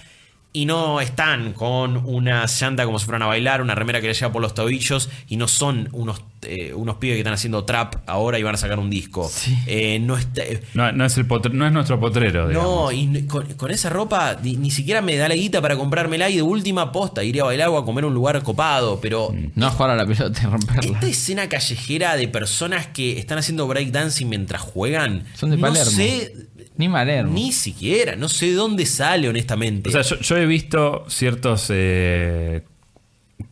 [0.58, 4.14] Y no están con una llanta como si fueran a bailar, una remera que le
[4.14, 5.10] llega por los tobillos.
[5.28, 8.58] Y no son unos, eh, unos pibes que están haciendo trap ahora y van a
[8.58, 9.30] sacar un disco.
[9.32, 9.56] Sí.
[9.68, 10.42] Eh, no está,
[10.74, 12.68] No, no es el potre- no es nuestro potrero, digamos.
[12.68, 16.28] no, y con, con esa ropa ni, ni siquiera me da la guita para comprármela
[16.30, 19.68] y de última posta iría a bailar o a comer un lugar copado, pero No
[19.68, 20.92] a jugar a la pelota y romperla.
[20.96, 25.92] esta escena callejera de personas que están haciendo breakdancing mientras juegan, Son de no Palermo.
[25.92, 26.34] sé
[26.78, 27.34] Ni Palermo.
[27.34, 29.90] ni siquiera, no sé de dónde sale honestamente.
[29.90, 32.64] O sea, yo, yo he visto ciertos eh,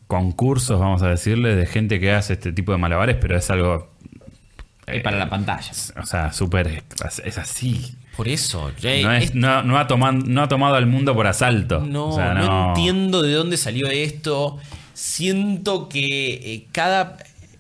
[0.08, 3.92] concursos, vamos a decirle, de gente que hace este tipo de malabares, pero es algo.
[4.86, 5.72] Es para la pantalla.
[6.02, 6.84] O sea, súper.
[7.24, 7.96] Es así.
[8.16, 11.14] Por eso, Jay, No, es- es- no- no ha tomado, no ha tomado al mundo
[11.16, 11.80] por asalto.
[11.82, 14.58] No, O sea, no entiendo de dónde salió esto.
[14.94, 17.18] Siento que eh, cada.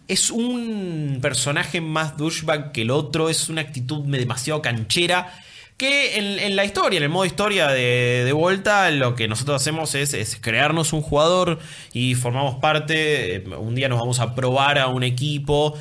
[0.07, 3.28] Es un personaje más douchebag que el otro.
[3.30, 5.34] Es una actitud demasiado canchera.
[5.78, 9.94] Que en, la historia, en el modo historia de, de vuelta, lo que nosotros hacemos
[9.94, 11.60] es, es crearnos un jugador
[11.92, 13.36] y formamos parte.
[13.36, 15.78] eh, Un día nos vamos a probar a un equipo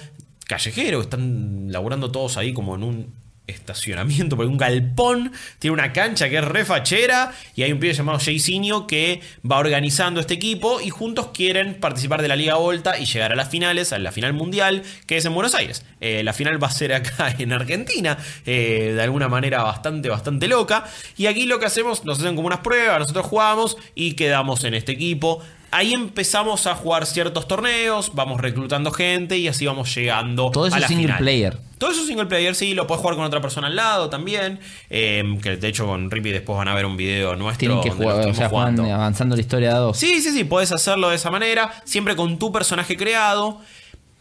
[0.49, 1.01] callejero.
[1.01, 3.15] Están laburando todos ahí como en un
[3.47, 8.19] estacionamiento, porque un galpón tiene una cancha que es refachera y hay un pibe llamado
[8.19, 9.21] Jay Sinio que
[9.51, 13.37] va organizando este equipo y juntos quieren participar de la Liga Volta y llegar a
[13.37, 15.85] las finales, a la final mundial que es en Buenos Aires.
[16.01, 18.17] Eh, la final va a ser acá en Argentina,
[18.47, 20.85] eh, de alguna manera bastante, bastante loca.
[21.17, 24.75] Y aquí lo que hacemos, nos hacen como unas pruebas, nosotros jugamos y quedamos en
[24.75, 25.43] este equipo.
[25.77, 30.77] Ahí empezamos a jugar ciertos torneos, vamos reclutando gente y así vamos llegando Todo eso
[30.77, 31.19] a la single final.
[31.19, 31.59] player.
[31.79, 34.61] Todo eso es single player, sí, lo puedes jugar con otra persona al lado también.
[34.89, 37.59] eh, que de hecho con Rippy después van a ver un video nuestro.
[37.59, 38.85] Tienen que donde lo jugar, o sea, jugando.
[38.85, 39.97] avanzando la historia a dos.
[39.99, 43.61] Sí, sí, sí, puedes hacerlo de esa manera, siempre con tu personaje creado.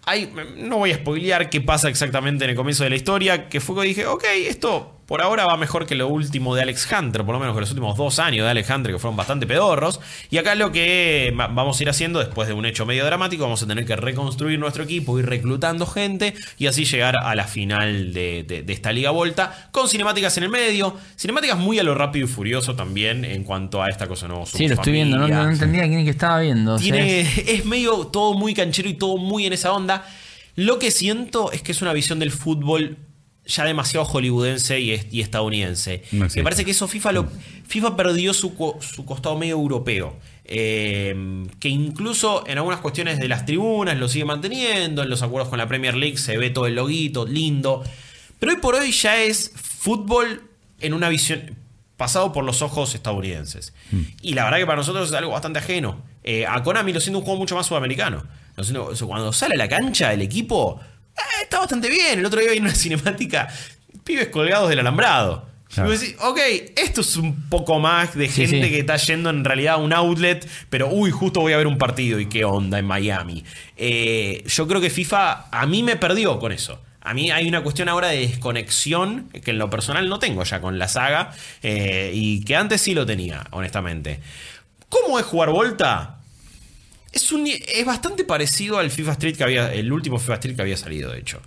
[0.06, 3.62] Hay, no voy a spoilear qué pasa exactamente en el comienzo de la historia, que
[3.62, 7.24] fue que dije, ok, esto por ahora va mejor que lo último de Alex Hunter,
[7.26, 9.99] por lo menos que los últimos dos años de Alex Hunter, que fueron bastante pedorros.
[10.32, 13.43] Y acá lo que va- vamos a ir haciendo, después de un hecho medio dramático,
[13.43, 17.45] vamos a tener que reconstruir nuestro equipo, ir reclutando gente y así llegar a la
[17.45, 21.84] final de, de- de esta Liga Volta, con cinemáticas en el medio, cinemáticas muy a
[21.84, 25.18] lo rápido y furioso también en cuanto a esta cosa no Sí, lo estoy viendo.
[25.18, 26.76] No, no entendía quién es que estaba viendo.
[26.76, 30.06] o sea, tiene, es- es medio todo muy canchero y todo muy en esa onda.
[30.56, 32.97] Lo que siento es que es una visión del fútbol
[33.46, 36.04] ya demasiado hollywoodense y, es- y estadounidense.
[36.12, 36.28] No.
[36.36, 37.28] Me parece que eso FIFA lo
[37.68, 40.18] FIFA perdió su, su costado medio europeo.
[40.46, 45.50] Eh, que incluso en algunas cuestiones de las tribunas lo sigue manteniendo, en los acuerdos
[45.50, 47.84] con la Premier League se ve todo el loguito, lindo.
[48.39, 50.44] Pero hoy por hoy ya es fútbol
[50.80, 51.58] en una visión
[51.98, 53.74] pasado por los ojos estadounidenses.
[54.22, 56.02] Y la verdad que para nosotros es algo bastante ajeno.
[56.24, 58.24] Eh, a Konami lo siento un juego mucho más sudamericano.
[58.56, 60.80] Lo siento- cuando sale a la cancha el equipo,
[61.18, 62.20] eh, está bastante bien.
[62.20, 63.47] El otro día vi una cinemática,
[64.03, 65.51] pibes colgados del alambrado.
[65.76, 66.38] Y vos decís, ok,
[66.76, 68.72] esto es un poco más de Sí, gente sí.
[68.74, 71.80] que está yendo en realidad a un outlet, pero uy, justo voy a ver un
[71.80, 73.43] partido y qué onda en Miami.
[73.76, 76.80] Eh, yo creo que FIFA a mí me perdió con eso.
[77.01, 80.61] A mí hay una cuestión ahora de desconexión que en lo personal no tengo ya
[80.61, 81.32] con la saga
[81.64, 84.20] eh, y que antes sí lo tenía, honestamente.
[84.89, 86.20] ¿Cómo es jugar Volta?
[87.14, 90.61] Es, un, es bastante parecido al FIFA Street que había, el último FIFA Street que
[90.64, 91.41] había salido, de hecho.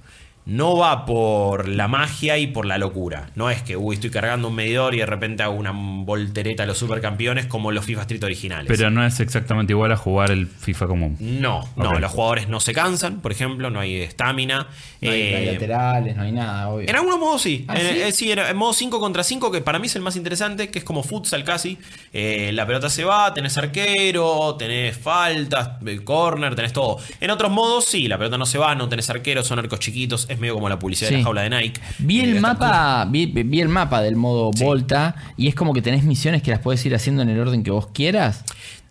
[0.47, 3.31] No va por la magia y por la locura.
[3.35, 6.67] No es que, uy, estoy cargando un medidor y de repente hago una voltereta a
[6.67, 8.67] los supercampeones como los FIFA Street originales.
[8.69, 11.17] Pero no es exactamente igual a jugar el FIFA común.
[11.21, 14.69] no, no, los jugadores no se cansan, por ejemplo, no hay estamina.
[15.01, 16.89] No hay, Eh, laterales, no hay nada, obvio.
[16.89, 17.65] en algunos modos sí.
[17.69, 18.01] ¿Ah, en, sí?
[18.03, 20.71] eh, sí, en, en modo 5 contra 5, que para mí es el más interesante,
[20.71, 21.77] que es como futsal casi.
[22.13, 25.71] Eh, la pelota se va, tenés arquero, tenés faltas,
[26.05, 26.99] corner, tenés todo.
[27.21, 30.27] En otros modos sí, la pelota no se va, no tenés arquero, son arcos chiquitos,
[30.37, 31.81] es medio como la publicidad de la jaula de Nike.
[31.99, 34.63] Vi el mapa, vi, vi el mapa del modo Sí.
[34.65, 37.63] Volta y es como que tenés misiones que las puedes ir haciendo en el orden
[37.63, 38.45] que vos quieras.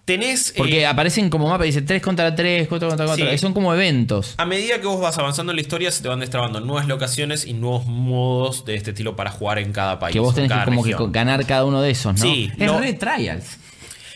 [0.05, 0.53] Tenés.
[0.55, 3.27] Porque eh, aparecen como mapa, dice 3 contra 3, 4 contra 4.
[3.31, 3.37] Sí.
[3.39, 4.35] Son como eventos.
[4.37, 7.47] a medida que vos vas avanzando en la historia, se te van destrabando nuevas locaciones
[7.47, 10.13] y nuevos modos de este estilo para jugar en cada país.
[10.13, 12.21] Que vos tenés que ganar cada uno de esos, ¿no?
[12.21, 13.57] Sí, es re trials.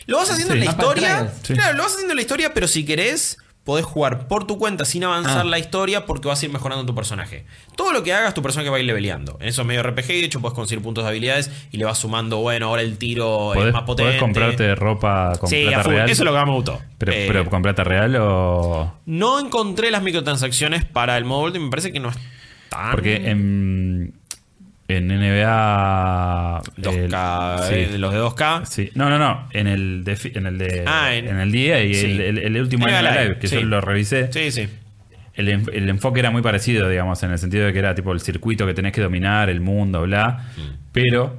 [0.06, 0.60] Lo vas haciendo Sí.
[0.60, 1.32] en la historia.
[1.44, 4.84] Claro, lo vas haciendo en la historia, pero si querés, podés jugar por tu cuenta
[4.86, 5.44] sin avanzar Ah.
[5.44, 7.46] la historia porque vas a ir mejorando tu personaje.
[7.76, 9.38] Todo lo que hagas, tu personaje va a ir leveleando.
[9.40, 11.98] En eso es medio RPG, de hecho, puedes conseguir puntos de habilidades y le vas
[12.00, 14.10] sumando, bueno, ahora el tiro es ¿Podés, más potente.
[14.10, 16.10] podés comprarte ropa con sí, plata real?
[16.10, 16.82] Eso es lo que más me gustó.
[16.98, 18.94] Pero, Eh, pero con plata real o.
[19.06, 22.18] no encontré las microtransacciones para el modo Ultimate, me parece que no es
[22.70, 22.92] tan.
[22.92, 24.19] Porque en,
[24.90, 26.62] en NBA.
[26.78, 27.98] 2K, el- eh, sí.
[27.98, 28.66] los de 2K.
[28.66, 28.90] Sí.
[28.96, 29.48] No, no, no.
[29.54, 32.18] En el de, en el de Ah, en, en- el día y sí.
[32.22, 33.56] el, último NBA Live, Live, que sí.
[33.56, 34.32] yo lo revisé.
[34.34, 34.68] Sí, sí.
[35.36, 38.12] El, en- el enfoque era muy parecido, digamos, en el sentido de que era tipo
[38.12, 40.46] el circuito que tenés que dominar, el mundo, bla.
[40.58, 40.62] Mm.
[40.92, 41.38] Pero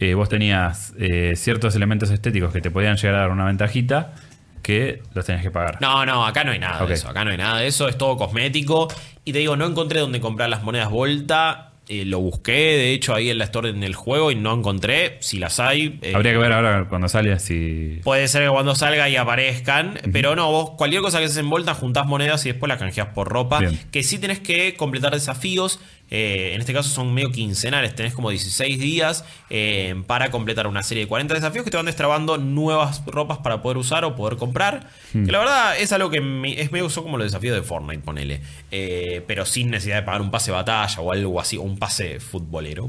[0.00, 4.12] eh, vos tenías eh, ciertos elementos estéticos que te podían llegar a dar una ventajita
[4.60, 5.78] que los tenías que pagar.
[5.80, 7.08] No, no, acá no hay nada de eso.
[7.08, 8.88] Acá no hay nada de eso, es todo cosmético.
[9.24, 11.71] Y te digo, no encontré dónde comprar las monedas Volta.
[12.00, 15.18] Eh, lo busqué, de hecho, ahí en la store en el juego y no encontré.
[15.20, 15.98] Si las hay.
[16.02, 18.00] eh, Habría que ver ahora cuando sale si.
[18.02, 19.98] Puede ser que cuando salga y aparezcan.
[20.12, 23.08] Pero no, vos cualquier cosa que haces en Volta, juntás monedas y después las canjeás
[23.08, 23.60] por ropa.
[23.60, 23.78] Bien.
[23.90, 25.80] Que sí tenés que completar desafíos.
[26.14, 27.94] Eh, en este caso son medio quincenales.
[27.94, 31.86] Tenés como 16 días eh, para completar una serie de 40 desafíos que te van
[31.86, 34.88] destrabando nuevas ropas para poder usar o poder comprar.
[35.14, 35.24] Hmm.
[35.24, 38.02] Que la verdad es algo que me- es medio usó como los desafíos de Fortnite,
[38.04, 38.42] ponele.
[38.70, 41.56] Eh, pero sin necesidad de pagar un pase de batalla o algo así.
[41.56, 42.88] O un pase futbolero.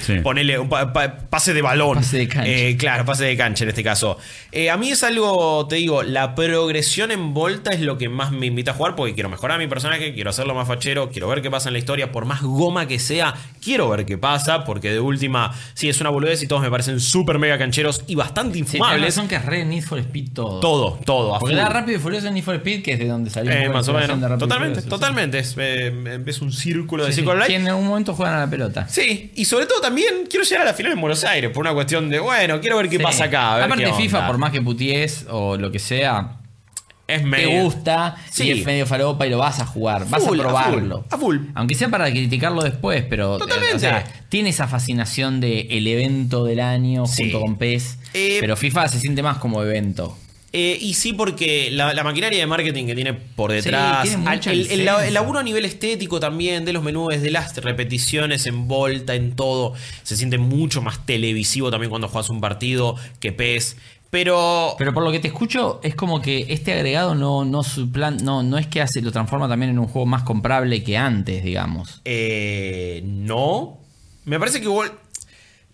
[0.00, 0.14] Sí.
[0.22, 1.98] ponele un pa- pa- pase de balón.
[1.98, 2.50] Pase de cancha.
[2.50, 4.18] Eh, claro, pase de cancha en este caso.
[4.50, 8.32] Eh, a mí es algo, te digo, la progresión en Volta es lo que más
[8.32, 11.28] me invita a jugar porque quiero mejorar a mi personaje, quiero hacerlo más fachero, quiero
[11.28, 14.64] ver qué pasa en la historia, por más goma que sea, quiero ver qué pasa
[14.64, 18.14] porque de última, sí, es una boludez y todos me parecen súper mega cancheros y
[18.14, 19.04] bastante Sí, infumables.
[19.16, 20.60] razón que es re Need for Speed todo.
[20.60, 21.38] todo, todo.
[21.38, 23.88] Porque Rápido y Furioso en Need for Speed, que es de donde salió Eh, más
[23.88, 24.20] o menos.
[24.20, 24.88] de Totalmente, Furioso, sí.
[24.88, 25.38] totalmente.
[25.38, 27.26] Es, eh, es un círculo de Sí, sí.
[27.26, 27.46] Circle.
[27.46, 28.86] Que en algún momento juegan a la pelota.
[28.88, 31.72] Sí, y sobre todo también quiero llegar a la final en Buenos Aires por una
[31.74, 33.02] cuestión de, bueno, quiero ver qué Sí.
[33.02, 33.52] pasa acá.
[33.52, 36.38] a ver Aparte qué FIFA, por más que puties o lo que sea,
[37.06, 38.44] es te medio- gusta Sí.
[38.44, 41.02] y es medio faropa y lo vas a jugar, vas a probarlo.
[41.02, 41.36] full, a full.
[41.54, 43.76] Aunque sea para criticarlo después, pero eh, Totalmente.
[43.76, 47.24] o sea, tiene esa fascinación de el evento del año Sí.
[47.24, 50.16] junto con PES, Eh, pero FIFA se siente más como evento.
[50.56, 54.70] Eh, y sí, porque la, la maquinaria de marketing que tiene por detrás, tiene el,
[54.82, 59.16] el- el laburo a nivel estético también, de los menús, de las repeticiones en volta,
[59.16, 59.74] en todo,
[60.04, 63.76] se siente mucho más televisivo también cuando juegas un partido que PES.
[64.14, 68.20] Pero, Pero por lo que te escucho, es como que este agregado no, no suplan-
[68.20, 71.42] no, no es que hace, lo transforma también en un juego más comprable que antes,
[71.42, 72.00] digamos.
[72.04, 73.78] eh, no.
[74.24, 74.92] Me parece que Vol-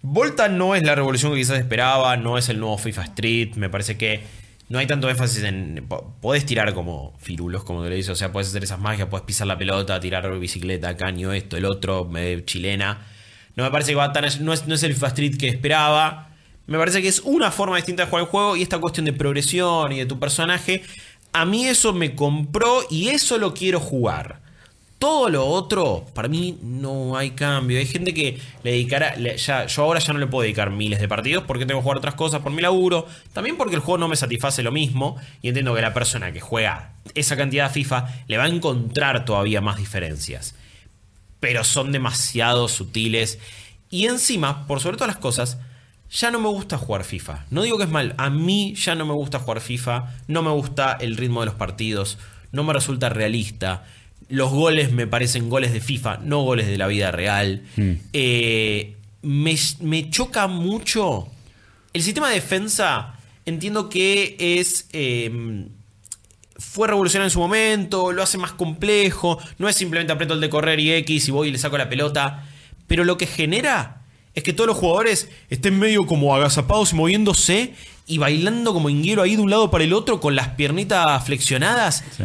[0.01, 3.55] Volta no es la revolución que quizás esperaba, no es el nuevo FIFA Street.
[3.57, 4.23] Me parece que
[4.71, 5.85] no hay tanto énfasis en.
[5.87, 8.11] po- Podés tirar como firulos, como te lo dice.
[8.11, 11.67] O sea, podés hacer esas magias, podés pisar la pelota, tirar bicicleta, caño, esto, el
[11.67, 12.11] otro,
[12.47, 13.07] chilena.
[13.55, 14.25] No me parece que va tan.
[14.43, 16.30] No es, no es el FIFA Street que esperaba.
[16.71, 19.13] Me parece que es una forma distinta de jugar el juego y esta cuestión de
[19.13, 20.85] progresión y de tu personaje.
[21.33, 24.39] A mí eso me compró y eso lo quiero jugar.
[25.01, 27.81] Todo lo otro, para mí no hay cambio.
[27.81, 29.17] Hay gente que le dedicará.
[29.17, 31.99] ya, yo ahora ya no le puedo dedicar miles de partidos porque tengo que jugar
[31.99, 33.05] otras cosas por mi laburo.
[33.33, 35.17] También porque el juego no me satisface lo mismo.
[35.43, 39.25] Y entiendo que la persona que juega esa cantidad de FIFA le va a encontrar
[39.25, 40.55] todavía más diferencias.
[41.41, 43.41] Pero son demasiado sutiles.
[43.91, 45.59] Y encima, por sobre todas las cosas,
[46.11, 47.47] ya no me gusta jugar FIFA.
[47.51, 48.15] No digo que es mal.
[48.19, 50.13] A mí ya no me gusta jugar FIFA.
[50.27, 52.19] No me gusta el ritmo de los partidos.
[52.53, 53.85] No me resulta realista.
[54.29, 57.63] Los goles me parecen goles de FIFA, no goles de la vida real.
[58.13, 61.29] Eh, me, me choca mucho.
[61.93, 63.15] El sistema de defensa,
[63.47, 64.89] entiendo que es.
[64.93, 65.67] eh,
[66.57, 70.51] fue revolucionario en su momento, lo hace más complejo, no es simplemente aprieto el de
[70.51, 72.47] correr y X y voy y le saco la pelota,
[72.87, 74.00] pero lo que genera
[74.41, 77.75] es que todos los jugadores estén medio como agazapados y moviéndose
[78.07, 82.03] y bailando como inguero ahí de un lado para el otro con las piernitas flexionadas.
[82.17, 82.25] Sí.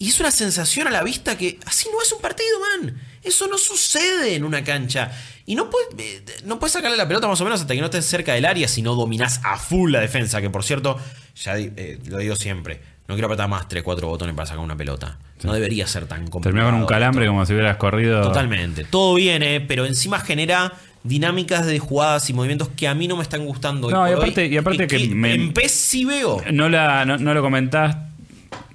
[0.00, 2.96] Y es una sensación a la vista que así no es un partido, man.
[3.22, 5.10] Eso no sucede en una cancha.
[5.44, 7.86] Y no puedes, eh, no puedes sacarle la pelota más o menos hasta que no
[7.86, 10.40] estés cerca del área si no dominás a full la defensa.
[10.40, 10.96] Que por cierto,
[11.42, 15.18] ya eh, lo digo siempre, no quiero apretar más 3-4 botones para sacar una pelota.
[15.42, 16.42] No debería ser tan complicado.
[16.42, 18.22] Terminó con un calambre como si hubieras corrido.
[18.22, 18.84] Totalmente.
[18.84, 20.72] Todo viene, pero encima genera
[21.08, 23.90] dinámicas de jugadas y movimientos que a mí no me están gustando.
[23.90, 26.42] No, y aparte- hoy, y aparte que me- en PES sí veo.
[26.52, 27.96] No, la, no, no lo comentás,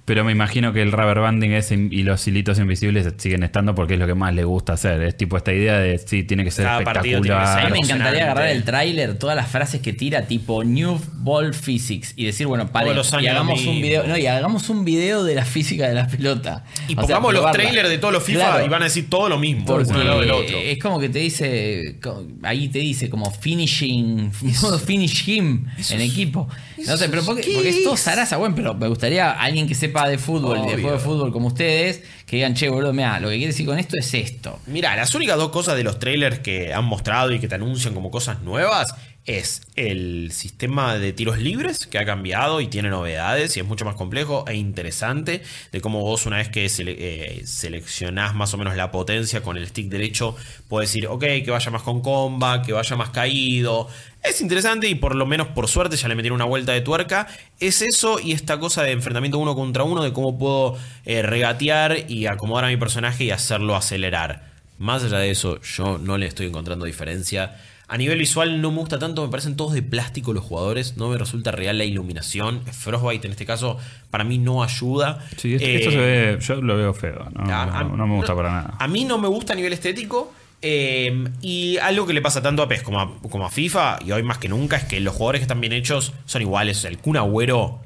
[0.06, 3.93] pero me imagino que el rubber banding ese y los hilitos invisibles siguen estando porque
[3.93, 5.01] es lo que más le gusta hacer.
[5.04, 7.60] Es tipo esta idea de sí, tiene que ser Cada tiene que espectacular.
[7.60, 11.54] A mí me encantaría agarrar el tráiler, todas las frases que tira, tipo New Ball
[11.54, 12.91] Physics, y decir, bueno, pare,
[13.22, 16.66] y hagamos un video, no, y hagamos un video de la física de la pelota.
[16.88, 18.66] Y O sea, pongamos los trailers de todos los FIFA Claro.
[18.66, 20.58] y van a decir todo lo mismo, Porque uno lado del otro.
[20.58, 24.32] es como que te dice, co- ahí te dice como finishing,
[24.62, 26.49] modo finish him en equipo.
[26.88, 29.75] No sé, pero porque, ¿qué porque es todo zaraza, bueno, pero me gustaría alguien que
[29.75, 33.19] sepa de fútbol y de juego de fútbol como ustedes, que digan, che, boludo, mira,
[33.19, 34.59] lo que quiere decir con esto es esto.
[34.67, 37.93] Mira, las únicas dos cosas de los trailers que han mostrado y que te anuncian
[37.93, 38.93] como cosas nuevas
[39.26, 43.86] es el sistema de tiros libres que ha cambiado y tiene novedades y es mucho
[43.86, 48.76] más complejo e interesante de cómo vos una vez que eh, seleccionás más o menos
[48.76, 50.36] la potencia con el stick derecho
[50.67, 53.88] puedes decir, ok, que vaya más con comba, que vaya más caído.
[54.21, 57.28] Es interesante y por lo menos por suerte ya le metieron una vuelta de tuerca.
[57.59, 62.09] Es eso y esta cosa de enfrentamiento uno contra uno, de cómo puedo eh, regatear
[62.09, 64.51] y acomodar a mi personaje y hacerlo acelerar.
[64.80, 67.55] Más allá de eso, yo no le estoy encontrando diferencia.
[67.88, 71.09] A nivel visual no me gusta tanto, me parecen todos de plástico los jugadores, no
[71.09, 72.61] me resulta real la iluminación.
[72.71, 73.77] Frostbite en este caso
[74.09, 75.19] para mí no ayuda.
[75.38, 77.27] Sí, esto, Eh, esto se ve, yo lo veo feo.
[77.34, 78.75] No, a- no- no me gusta para nada.
[78.79, 80.34] A mí no me gusta a nivel estético.
[80.65, 84.13] eh, y algo que le pasa tanto a PES como a, como a FIFA, y
[84.13, 86.77] hoy más que nunca, es que los jugadores que están bien hechos son iguales.
[86.77, 87.81] O sea, el Kun Agüero,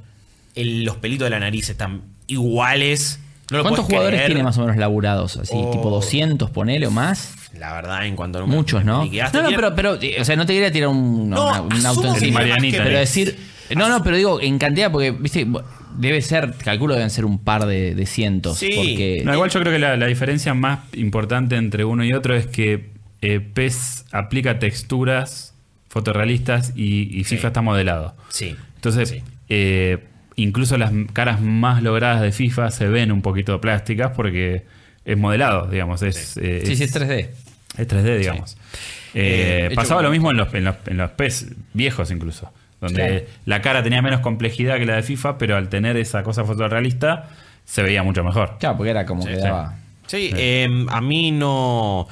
[0.54, 3.20] el- los pelitos de la nariz están iguales.
[3.52, 4.28] No ¿Cuántos jugadores creer.
[4.32, 5.38] tiene más o menos laburados?
[5.38, 5.72] Así, Oh.
[5.72, 7.34] tipo 200, ponele o más.
[7.58, 9.06] La verdad, en cuanto a Muchos, ¿no?
[9.06, 12.04] No, no, pero, pero, o sea, no te quería tirar un, No, una- un auto
[12.10, 13.38] más Marianita, Pero decir,
[13.76, 15.48] no, no, pero digo, en cantidad, porque, viste,
[15.98, 18.58] debe ser, calculo deben ser un par de, de cientos.
[18.58, 18.74] Sí.
[18.76, 22.36] Porque, No, igual yo creo que la, la diferencia más importante entre uno y otro
[22.36, 22.92] es que
[23.22, 25.54] eh, PES aplica texturas
[25.90, 28.14] fotorrealistas y, y FIFA está modelado.
[28.30, 28.56] Sí.
[28.76, 29.24] Entonces, Sí.
[29.50, 30.04] eh,
[30.38, 34.64] incluso las caras más logradas de FIFA se ven un poquito plásticas porque
[35.06, 36.02] es modelado, digamos.
[36.04, 37.30] Es, eh, sí, sí, es 3D.
[37.78, 38.58] es 3D, digamos.
[39.14, 42.52] Eh, Eh, pasaba hecho- lo mismo en los, en los, en los PES viejos incluso,
[42.82, 43.26] donde Claro.
[43.46, 47.30] la cara tenía menos complejidad que la de FIFA, pero al tener esa cosa fotorrealista
[47.66, 48.58] se veía mucho mejor.
[48.60, 49.76] Claro, porque era como Sí, que daba.
[50.08, 52.08] Sí, eh, a mí no,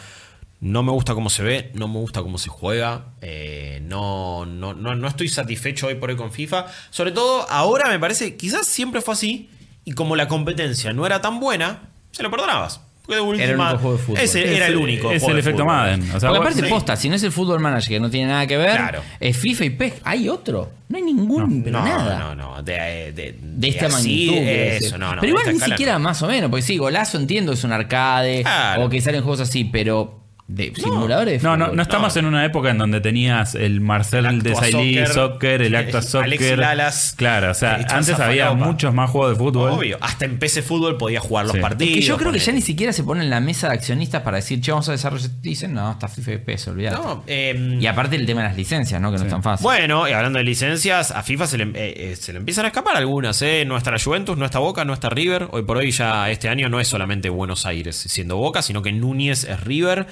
[0.61, 3.05] no me gusta cómo se ve, no me gusta cómo se juega.
[3.21, 6.65] eh, no, no, no, no estoy satisfecho hoy por hoy con FIFA.
[6.89, 9.49] Sobre todo ahora me parece, quizás siempre fue así.
[9.83, 12.81] Y como la competencia no era tan buena, se lo perdonabas.
[13.03, 14.17] Porque de última, Era el único juego de fútbol.
[14.19, 15.11] Ese era el único.
[15.11, 15.75] Es juego el de efecto fútbol.
[15.75, 16.01] Madden.
[16.11, 16.69] O sea, Porque aparte, sí.
[16.69, 19.01] posta, si no es el Fútbol Manager que no tiene nada que ver, Claro.
[19.19, 19.93] es FIFA y PES.
[20.05, 20.71] Hay otro.
[20.89, 22.17] No hay ningún, pero No, nada.
[22.19, 22.63] no, no.
[22.63, 22.73] De,
[23.13, 24.47] de, De esta así, magnitud.
[24.47, 25.21] Eso, no, no.
[25.21, 25.99] pero igual ni siquiera no.
[25.99, 28.85] más o menos, porque sí, golazo entiendo es un arcade Claro.
[28.85, 31.41] o que salen juegos así, pero de simuladores.
[31.41, 32.19] de No, no, no estamos No.
[32.19, 35.75] en una época en donde tenías el Marcel El de Actua Sailly Soccer, Soccer, el
[35.75, 36.23] Acta el Soccer.
[36.25, 39.71] Alexis Lalas, claro, o sea, antes había muchos más juegos de fútbol.
[39.71, 39.97] Obvio.
[40.01, 41.61] Hasta en PC Fútbol podía jugar los Sí.
[41.61, 41.93] partidos.
[41.93, 44.21] Es que yo creo que ya ni siquiera se ponen en la mesa de accionistas
[44.21, 45.29] para decir, che, vamos a desarrollar.
[45.41, 46.95] Dicen, no, está FIFA y PES, olvidate.
[46.97, 49.11] No, em, Y aparte el tema de las licencias, ¿no?
[49.11, 49.63] Que no es tan fácil.
[49.63, 51.71] Bueno, y hablando de licencias, a FIFA se le, eh,
[52.11, 53.41] eh, se le empiezan a escapar algunas.
[53.41, 53.63] ¿eh?
[53.65, 55.47] No está la Juventus, no está Boca, no está River.
[55.51, 58.91] Hoy por hoy ya este año no es solamente Buenos Aires siendo Boca, sino que
[58.91, 60.05] Núñez es River.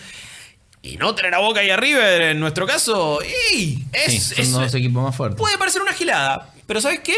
[0.83, 3.83] Y no tener a Boca y a River en nuestro caso, ¡ey!
[4.07, 5.39] Sí, es, son es- dos equipos más fuertes.
[5.39, 6.53] puede parecer una gilada.
[6.67, 7.15] Pero ¿sabes qué?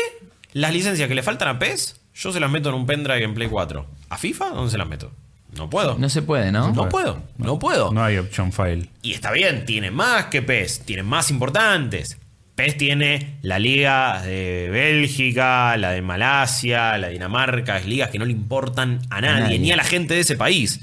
[0.54, 3.34] Las licencias que le faltan a PES, yo se las meto en un pendrive en
[3.34, 3.86] Play 4.
[4.10, 4.50] ¿A FIFA?
[4.52, 5.12] ¿Dónde se las meto?
[5.58, 5.98] No puedo.
[5.98, 6.72] No se puede, ¿no?
[6.74, 7.92] No puedo, no puedo.
[7.92, 8.90] No hay option file.
[9.02, 12.18] Y está bien, tiene más que PES, tiene más importantes.
[12.56, 18.20] PES tiene la liga de Bélgica, la de Malasia, la de Dinamarca, es ligas que
[18.20, 19.60] no le importan a nadie, nadie.
[19.60, 20.82] ni a la gente de ese país.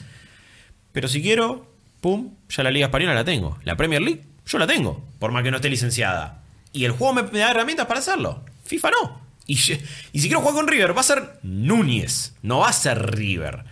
[0.93, 1.72] Pero si quiero,
[2.03, 3.57] pum, ya la liga española la tengo.
[3.65, 6.43] La Premier League, yo la tengo, por más que no esté licenciada.
[6.75, 8.45] Y el juego me, da herramientas para hacerlo.
[8.65, 9.23] FIFA no.
[9.47, 9.79] Y si
[10.13, 13.65] quiero jugar con River, va a ser Núñez, no va a ser River.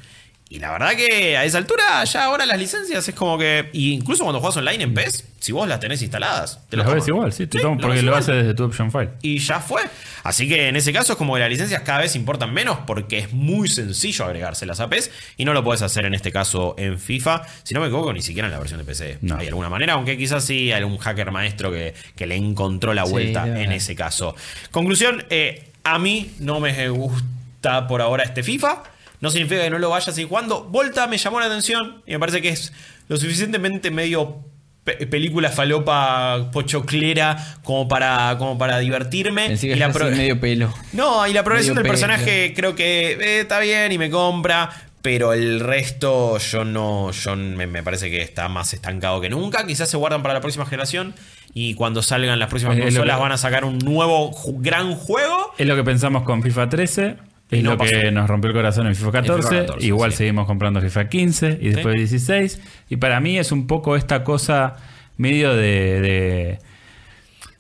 [0.53, 3.71] Y la verdad que a esa altura, ya ahora las licencias es como que.
[3.73, 7.07] incluso cuando juegas online en PES, si vos las tenés instaladas, te Las las ves
[7.07, 8.19] igual, sí, te Sí, las porque lo igual.
[8.19, 9.11] hace desde tu option file.
[9.23, 9.83] Y ya fue.
[10.25, 13.19] Así que en ese caso es como que las licencias cada vez importan menos porque
[13.19, 16.99] es muy sencillo agregárselas a PES y no lo puedes hacer en este caso en
[16.99, 17.43] FIFA.
[17.63, 19.19] Si no me equivoco, ni siquiera en la versión de PC.
[19.21, 19.37] No.
[19.37, 23.05] Hay alguna manera, aunque quizás sí hay algún hacker maestro que, que le encontró la
[23.05, 24.35] vuelta en ese caso.
[24.73, 28.83] Conclusión, eh, a mí no me gusta por ahora este FIFA.
[29.21, 30.65] No significa que no lo vaya a seguir jugando.
[30.65, 32.73] Volta me llamó la atención y me parece que es
[33.09, 34.45] lo suficientemente medio
[34.85, 39.53] pe- película falopa pochoclera como para, como para divertirme.
[39.61, 40.73] Y la pro- medio pelo.
[40.93, 42.09] no, y la progresión Medio del pelo.
[42.09, 44.71] personaje creo que eh, está bien y me compra.
[45.03, 49.67] Pero el resto yo no, yo me, me parece que está más estancado que nunca.
[49.67, 51.15] Quizás se guardan para la próxima generación
[51.55, 55.55] y cuando salgan las próximas consolas que- van a sacar un nuevo gran juego.
[55.57, 57.17] Es lo que pensamos con FIFA 13.
[57.51, 59.43] Y Es no lo que nos rompió el corazón en FIFA 14.
[59.49, 60.19] FIFA 14, Igual sí.
[60.19, 62.61] seguimos comprando FIFA 15 y después 16.
[62.91, 64.77] Y para mí es un poco esta cosa
[65.17, 66.01] medio de.
[66.01, 66.59] de-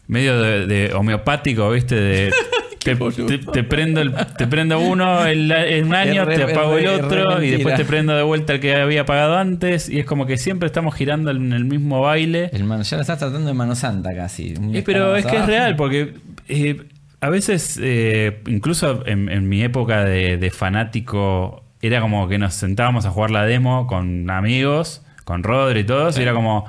[0.06, 1.94] medio de, de homeopático, ¿viste?
[1.94, 2.30] De.
[2.82, 6.76] Te, te- te prendo el- te prendo uno el, en un año, re- te apago
[6.76, 9.90] re- el re otro y después te prendo de vuelta el que había pagado antes.
[9.90, 12.48] Y es como que siempre estamos girando en el mismo baile.
[12.54, 14.54] El mano, ya lo estás tratando de mano santa casi.
[14.72, 16.14] Eh, pero es que es real, porque
[16.48, 16.80] eh,
[17.20, 22.54] a veces, eh, incluso en, en mi época de, de fanático, era como que nos
[22.54, 26.66] sentábamos a jugar la demo con amigos, con Rodri y todos, y era como.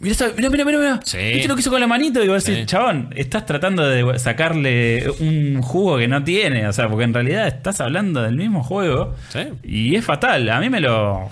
[0.00, 1.00] Mira, mira, mira, mira.
[1.04, 1.18] Sí.
[1.18, 2.24] ¿Viste lo que hizo con la manito?
[2.24, 2.66] Y vos decís, Sí.
[2.66, 6.66] chabón, estás tratando de sacarle un jugo que no tiene.
[6.66, 9.14] O sea, porque en realidad estás hablando del mismo juego.
[9.28, 9.40] Sí.
[9.62, 10.48] Y es fatal.
[10.48, 11.30] A mí me lo,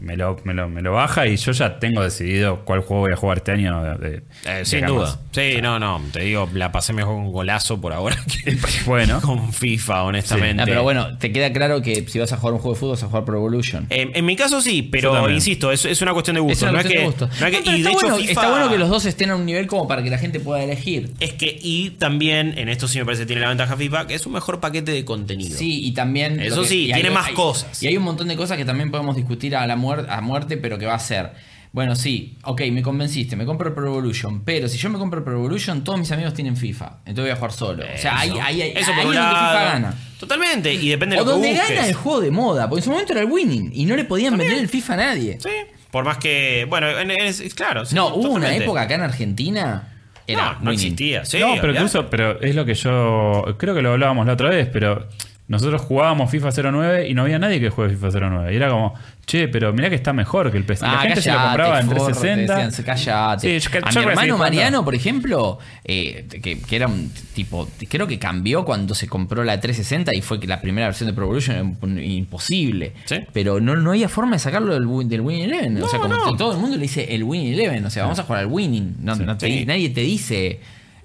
[0.00, 3.12] me lo, me lo, me lo baja y yo ya tengo decidido cuál juego voy
[3.12, 3.82] a jugar este año.
[3.82, 5.18] de- de- Eh, sin duda.
[5.32, 6.00] Sí, no, no.
[6.12, 9.20] Te digo, la pasé mejor con golazo por ahora que Bueno.
[9.22, 10.62] con FIFA, honestamente.
[10.62, 12.92] Ah, pero bueno, te queda claro que si vas a jugar un juego de fútbol,
[12.96, 13.86] vas a jugar Pro Evolution.
[13.90, 16.52] Eh, en mi caso sí, pero insisto, es, es una cuestión de gusto.
[16.54, 17.26] Es una no es cuestión que, de gusto.
[17.40, 18.88] no es que- No, pero y de está, hecho, bueno, FIFA- está bueno que los
[18.88, 21.12] dos estén a un nivel como para que la gente pueda elegir.
[21.20, 24.14] Es que, y también, en esto sí me parece que tiene la ventaja FIFA, que
[24.14, 25.56] es un mejor paquete de contenido.
[25.58, 26.40] Sí, y también.
[26.40, 27.82] Eso que- sí, hay- tiene más hay- cosas.
[27.82, 30.56] Y hay un montón de cosas que también podemos discutir a la muer- a muerte,
[30.56, 31.30] pero que va a ser.
[31.72, 35.18] Bueno, sí, ok, me convenciste, me compro el Pro Evolution, pero si yo me compro
[35.20, 37.84] el Pro Evolution, todos mis amigos tienen FIFA, entonces voy a jugar solo.
[37.84, 39.94] O sea, ahí, ahí, ahí, Eso ahí por es un donde FIFA gana.
[40.18, 41.68] Totalmente, y depende de O lo que donde busques.
[41.76, 44.04] gana el juego de moda, porque en su momento era el winning y no le
[44.04, 45.38] podían vender el FIFA a nadie.
[45.40, 45.48] Sí,
[45.92, 47.84] por más que, bueno, en- en- es- claro.
[47.86, 49.86] sí, no, hubo una época acá en Argentina.
[50.26, 50.74] Era No, no winning.
[50.74, 51.24] existía.
[51.24, 54.48] Sí, no, pero incluso, pero es lo que yo creo que lo hablábamos la otra
[54.50, 55.08] vez, pero
[55.50, 58.52] nosotros jugábamos FIFA 09 y no había nadie que juegue FIFA 09.
[58.52, 58.94] Y era como,
[59.26, 60.86] che, pero mirá que está mejor que el PC.
[60.86, 62.66] la Ah, gente se lo callate, compraba en forro, te 360.
[62.66, 63.60] decían, callate.
[63.60, 64.38] Sí, yo- yo a voy mi hermano.
[64.38, 69.42] Mariano, por ejemplo, eh, que, que era un tipo, creo que cambió cuando se compró
[69.44, 72.92] la 360 y fue que la primera versión de Pro Evolution era imposible.
[73.04, 73.16] Sí.
[73.32, 75.82] Pero no, no había forma de sacarlo del, del Winning Eleven.
[75.82, 76.30] o sea, No, como no.
[76.32, 77.84] que todo el mundo le dice el Winning Eleven.
[77.84, 78.96] O sea, vamos a jugar al Winning.
[79.02, 79.64] No, no te- Sí.
[79.66, 80.60] Nadie te dice.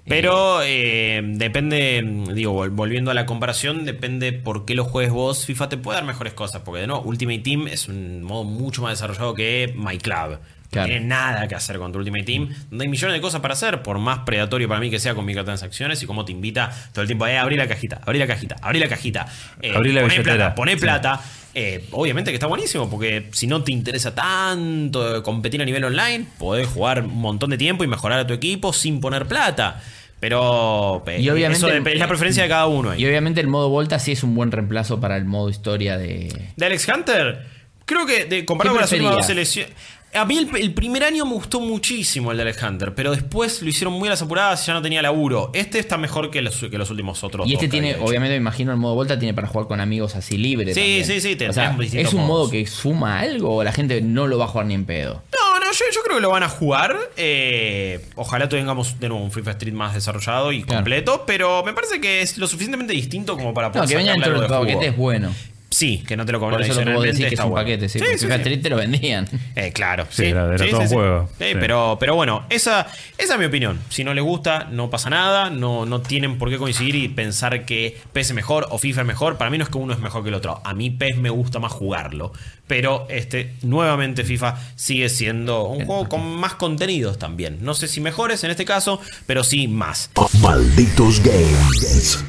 [0.08, 5.44] Pero eh, depende, digo, vol- volviendo a la comparación, depende por qué lo juegues vos.
[5.46, 8.82] FIFA te puede dar mejores cosas, porque de nuevo, Ultimate Team es un modo mucho
[8.82, 10.38] más desarrollado que My Club.
[10.66, 10.88] No Claro.
[10.88, 13.82] tiene nada que hacer con tu Ultimate Team, donde hay millones de cosas para hacer,
[13.82, 17.06] por más predatorio para mí que sea con microtransacciones y cómo te invita todo el
[17.06, 19.26] tiempo, eh, abrí la cajita, abrí la cajita, abrí la cajita,
[19.62, 20.36] eh, Abrí la poné billetera.
[20.36, 20.78] plata, poné Sí.
[20.80, 21.20] plata.
[21.58, 26.26] Eh, obviamente que está buenísimo, porque si no te interesa tanto competir a nivel online,
[26.38, 29.82] podés jugar un montón de tiempo y mejorar a tu equipo sin poner plata.
[30.20, 32.90] Pero eh, Y obviamente- eso es la preferencia de cada uno.
[32.90, 33.02] ahí.
[33.02, 36.30] Y obviamente el modo Volta sí es un buen reemplazo para el modo historia de.
[36.56, 37.46] De Alex Hunter,
[37.86, 39.72] creo que de, comparado ¿Qué con las últimas dos selecciones.
[40.14, 43.60] A mí el, el primer año me gustó muchísimo el de Alex Hunter, pero después
[43.60, 45.50] lo hicieron muy a las apuradas y ya no tenía laburo.
[45.52, 47.46] Este está mejor que los, que los últimos otros.
[47.46, 50.38] Y este tiene, obviamente me imagino el modo Volta tiene para jugar con amigos así
[50.38, 50.74] libres.
[50.74, 51.04] Sí, también.
[51.04, 54.26] sí, sí, te- O sea, ¿Es un modo que suma algo o la gente no
[54.26, 55.22] lo va a jugar ni en pedo?
[55.32, 56.96] No, no, yo, yo creo que lo van a jugar.
[57.18, 60.78] Eh, ojalá tengamos de nuevo un FIFA Street más desarrollado y Claro.
[60.78, 64.12] completo, pero me parece que es lo suficientemente distinto como para No, poder que venga
[64.12, 65.30] dentro del de paquete es bueno.
[65.70, 67.50] Sí, que no te lo cobran Por eso lo que vos decís que es un
[67.50, 67.64] bueno.
[67.64, 67.98] paquete, sí.
[67.98, 68.56] Sí, porque sí, sí.
[68.58, 69.28] Te lo vendían.
[69.56, 71.28] Eh, claro, Sí, era- era todo un juego.
[71.38, 71.56] Sí, Sí.
[71.58, 72.86] Pero, pero bueno, esa,
[73.16, 73.78] esa es mi opinión.
[73.88, 75.48] Si no les gusta, no pasa nada.
[75.50, 79.06] No, no tienen por qué coincidir y pensar que PES es mejor o FIFA es
[79.06, 79.36] mejor.
[79.38, 80.60] Para mí no es que uno es mejor que el otro.
[80.64, 82.32] A mí PES me gusta más jugarlo.
[82.66, 87.58] Pero este, nuevamente FIFA sigue siendo un juego con más contenidos también.
[87.60, 90.10] No sé si mejores en este caso, pero sí más.
[90.40, 92.24] Malditos Games.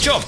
[0.00, 0.22] Chop,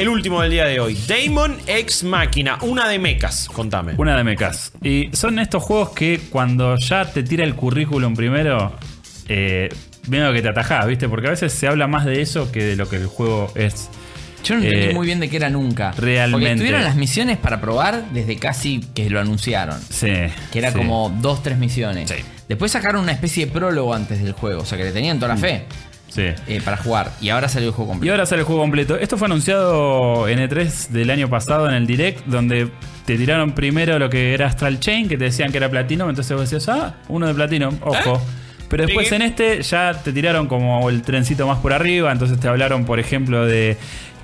[0.00, 0.96] el último del día de hoy.
[1.06, 3.48] Damon X Máquina, una de mechas.
[3.52, 3.92] Contame.
[3.98, 4.72] Una de mechas.
[4.82, 8.72] Y son estos juegos que cuando ya te tira el currículum primero,
[9.28, 9.68] eh,
[10.08, 11.08] medio que te atajás, ¿viste?
[11.08, 13.90] Porque a veces se habla más de eso que de lo que el juego es.
[14.42, 15.92] Yo no entendí Eh, muy bien de qué era nunca.
[15.98, 16.46] realmente.
[16.46, 19.78] Porque tuvieron las misiones para probar desde casi que lo anunciaron.
[19.90, 20.08] Sí.
[20.50, 20.78] Que era sí.
[20.78, 22.08] como dos, tres misiones.
[22.08, 22.16] Sí.
[22.48, 24.62] Después sacaron una especie de prólogo antes del juego.
[24.62, 25.64] O sea que le tenían toda la fe
[26.10, 26.22] Sí.
[26.46, 27.12] eh, para jugar.
[27.20, 28.12] Y ahora salió el juego Y completo.
[28.12, 28.96] ahora sale el juego completo.
[28.98, 32.68] Esto fue anunciado en E3 del año pasado en el Direct, donde
[33.06, 36.36] te tiraron primero lo que era Astral Chain, que te decían que era Platinum, entonces
[36.36, 38.20] vos decías, ah, uno de Platinum, ojo.
[38.68, 42.46] Pero después en este ya te tiraron como el trencito más por arriba, entonces te
[42.46, 43.76] hablaron, por ejemplo, de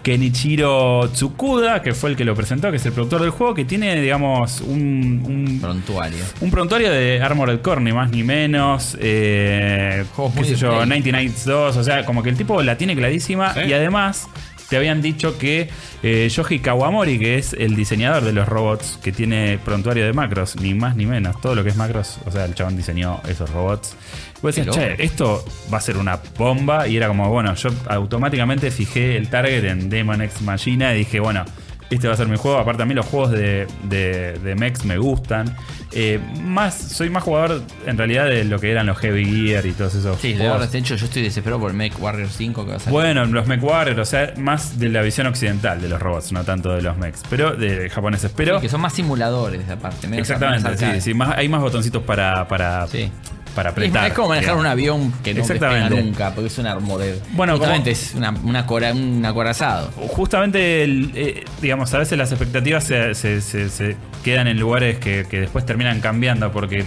[0.06, 3.64] Kenichiro Tsukuda, que fue el que lo presentó, que es el productor del juego, que
[3.64, 6.24] tiene, digamos, un, un, Prontuario.
[6.40, 8.96] un prontuario de Armored Core, ni más ni menos.
[9.00, 11.00] Eh, Juegos qué sé yo, Play.
[11.00, 11.76] 90 Nights 2.
[11.76, 13.52] O sea, como que el tipo la tiene clarísima.
[13.54, 13.62] Sí.
[13.62, 14.28] Y además,
[14.68, 15.70] te habían dicho que
[16.04, 20.54] eh, Yoji Kawamori, que es el diseñador de los robots, que tiene prontuario de macros,
[20.54, 21.40] ni más ni menos.
[21.40, 23.96] Todo lo que es macros, o sea, el chabón diseñó esos robots.
[24.42, 26.86] Vos decías, che, esto va a ser una bomba.
[26.88, 31.20] Y era como, bueno, yo automáticamente fijé el target en Demon X Machina y dije,
[31.20, 31.44] bueno.
[31.88, 32.58] Este va a ser mi juego.
[32.58, 35.54] Aparte, a mí los juegos de, de, de mechs me gustan.
[35.92, 39.70] Eh, más, soy más jugador en realidad de lo que eran los Heavy Gear y
[39.70, 42.64] todos esos Sí, de verdad, de hecho, yo estoy desesperado por el Mech Warrior 5
[42.64, 42.90] que va a salir.
[42.92, 46.42] Bueno, los Mech Warriors, o sea, más de la visión occidental de los robots, no
[46.42, 48.32] tanto de los mechs, pero de japoneses.
[48.34, 50.08] Pero Sí, que son más simuladores, aparte.
[50.08, 53.12] menos- exactamente, sí, sí, más, hay más botoncitos para, para, Sí.
[53.56, 54.06] Para apretar.
[54.06, 54.60] es como manejar digamos.
[54.60, 57.20] un avión que no despega nunca, porque es un armodel.
[57.32, 59.90] Bueno, Justamente como- es una, una cora- un acorazado.
[59.96, 64.98] Justamente, el, eh, digamos, a veces las expectativas se, se- se- se quedan en lugares
[64.98, 66.84] que, que después terminan cambiando porque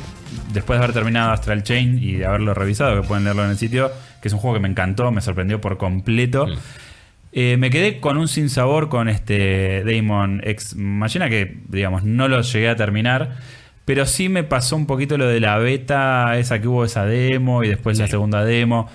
[0.53, 3.57] después de haber terminado Astral Chain y de haberlo revisado, que pueden leerlo en el
[3.57, 3.91] sitio,
[4.21, 6.45] que es un juego que me encantó, me sorprendió por completo.
[7.31, 12.41] eh, me quedé con un sinsabor con este Damon X Machina que, digamos, no lo
[12.41, 13.37] llegué a terminar.
[13.89, 17.63] Pero sí me pasó un poquito lo de la beta, esa que hubo esa demo
[17.63, 18.87] y después la segunda demo.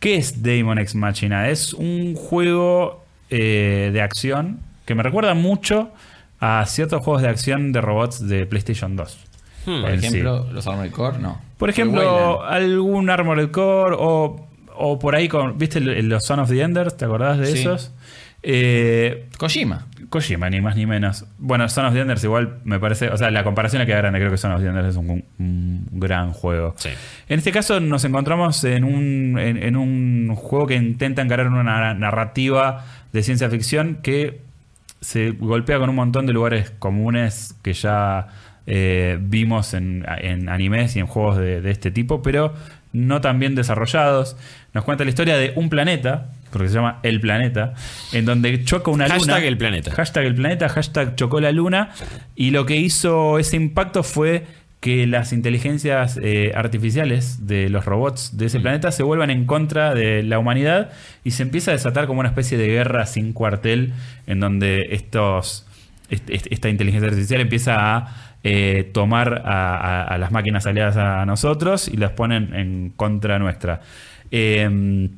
[0.00, 1.50] ¿Qué es Damon X Machina?
[1.50, 5.90] Es un juego eh, de acción que me recuerda mucho
[6.40, 9.18] a ciertos juegos de acción de robots de PlayStation 2.
[9.66, 9.82] Hmm.
[9.82, 10.06] Por sí.
[10.06, 11.42] ejemplo, los Armored Core, no.
[11.58, 15.58] Por ejemplo, algún Armored Core o, o por ahí con.
[15.58, 16.96] ¿Viste el- los Son of the Enders?
[16.96, 17.58] ¿Te acordás de Sí.
[17.58, 17.92] esos?
[18.42, 19.88] Eh, Kojima.
[20.08, 21.26] Kojima, ni más ni menos.
[21.38, 23.10] Bueno, Son of the Enders igual me parece.
[23.10, 24.18] O sea, la comparación le queda grande.
[24.18, 26.74] Creo que Son of the Enders es un, un gran juego.
[26.78, 26.88] Sí.
[27.28, 31.62] En este caso nos encontramos en un, en, en un juego que intenta encarar una
[31.62, 34.40] na- narrativa de ciencia ficción que
[35.00, 38.28] se golpea con un montón de lugares comunes que ya
[38.66, 42.52] eh, vimos en, en animes y en juegos de, de este tipo, pero
[42.92, 44.36] no tan bien desarrollados.
[44.72, 47.74] Nos cuenta la historia de un planeta, porque se llama El Planeta,
[48.12, 49.18] en donde choca una luna.
[49.18, 49.90] Hashtag el planeta.
[49.92, 51.90] Hashtag el planeta, hashtag chocó la luna.
[52.34, 54.44] Y lo que hizo ese impacto fue
[54.80, 59.92] que las inteligencias eh, artificiales de los robots de ese planeta se vuelvan en contra
[59.92, 60.90] de la humanidad
[61.24, 63.92] y se empieza a desatar como una especie de guerra sin cuartel
[64.28, 65.66] en donde estos
[66.10, 70.96] est- est- esta inteligencia artificial empieza a eh, tomar a, a- a las máquinas aliadas
[70.96, 73.80] a nosotros y las ponen en contra nuestra.
[74.30, 75.08] Eh,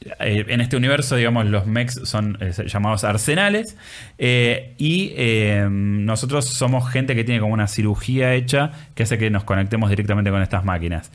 [0.00, 3.76] eh, en este universo, digamos, los mechs son eh, llamados arsenales.
[4.18, 5.14] eh, y
[5.70, 10.30] nosotros somos gente que tiene como una cirugía hecha que hace que nos conectemos directamente
[10.30, 11.10] con estas máquinas.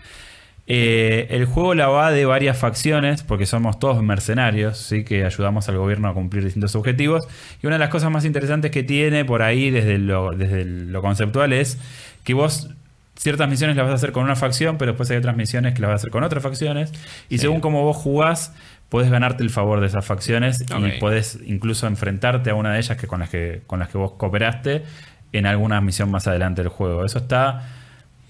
[0.65, 5.03] El juego la va de varias facciones, porque somos todos mercenarios, ¿sí?
[5.03, 7.27] que ayudamos al gobierno a cumplir distintos objetivos.
[7.61, 11.01] Y una de las cosas más interesantes que tiene por ahí, desde lo, desde lo
[11.01, 11.77] conceptual, es
[12.23, 12.69] que vos
[13.15, 15.81] ciertas misiones las vas a hacer con una facción, pero después hay otras misiones que
[15.81, 16.91] las vas a hacer con otras facciones.
[17.29, 18.53] Y según cómo vos jugás,
[18.89, 22.97] podés ganarte el favor de esas facciones y podés incluso enfrentarte a una de ellas
[22.97, 24.83] que con las que, con las que vos cooperaste
[25.31, 27.05] en alguna misión más adelante del juego.
[27.05, 27.82] Eso está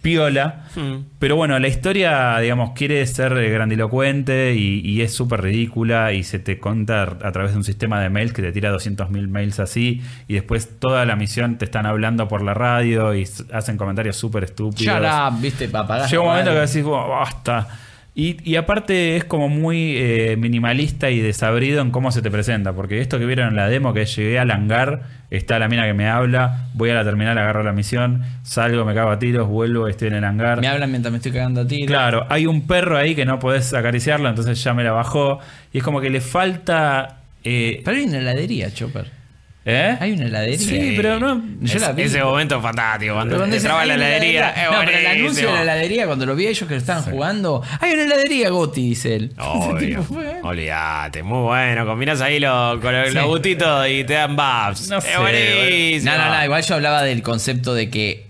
[0.04, 0.66] piola.
[0.76, 1.06] Hmm.
[1.18, 6.24] Pero bueno, la historia, digamos, quiere ser eh, grandilocuente y, y es súper ridícula y
[6.24, 9.60] se te cuenta a través de un sistema de mails que te tira 200.000 mails
[9.60, 14.18] así y después toda la misión te están hablando por la radio y hacen comentarios
[14.18, 15.00] súper estúpidos.
[15.00, 17.68] Up, viste, apagás Llega un momento que decís, "Buah, basta.
[18.16, 22.74] Y, y aparte es como muy eh, minimalista y desabrido en cómo se te presenta.
[22.74, 25.02] Porque esto que vieron en la demo, que llegué al hangar,
[25.38, 28.94] está la mina que me habla, voy a la terminal, agarro la misión, salgo, me
[28.94, 30.62] cago a tiros, vuelvo, estoy en el hangar.
[30.62, 31.86] Me hablan mientras me estoy cagando a ti.
[31.86, 35.40] Claro, hay un perro ahí que no podés acariciarlo, entonces ya me la bajó.
[35.72, 37.18] Y es como que le falta.
[37.44, 39.23] eh, Pero hay una heladería, Chopper.
[39.66, 39.96] ¿Eh?
[39.98, 40.58] Hay una heladería.
[40.58, 41.42] Sí, pero no.
[41.62, 42.02] Yo la vi.
[42.04, 43.14] Ese momento fantástico.
[43.14, 44.54] Cuando Pero entraba la "Hay una heladería.
[44.72, 47.04] No, pero el anuncio de la heladería, cuando lo vi a ellos que lo estaban
[47.04, 49.32] jugando, hay una heladería, Goti, dice él.
[49.40, 50.06] Obvio.
[50.44, 51.86] Olvídate, muy bueno.
[51.86, 54.90] Combinas ahí lo- con los, los gustitos y te dan buffs.
[54.90, 56.12] No es sé, buenísimo.
[56.12, 58.28] No, no, no, igual yo hablaba del concepto de que,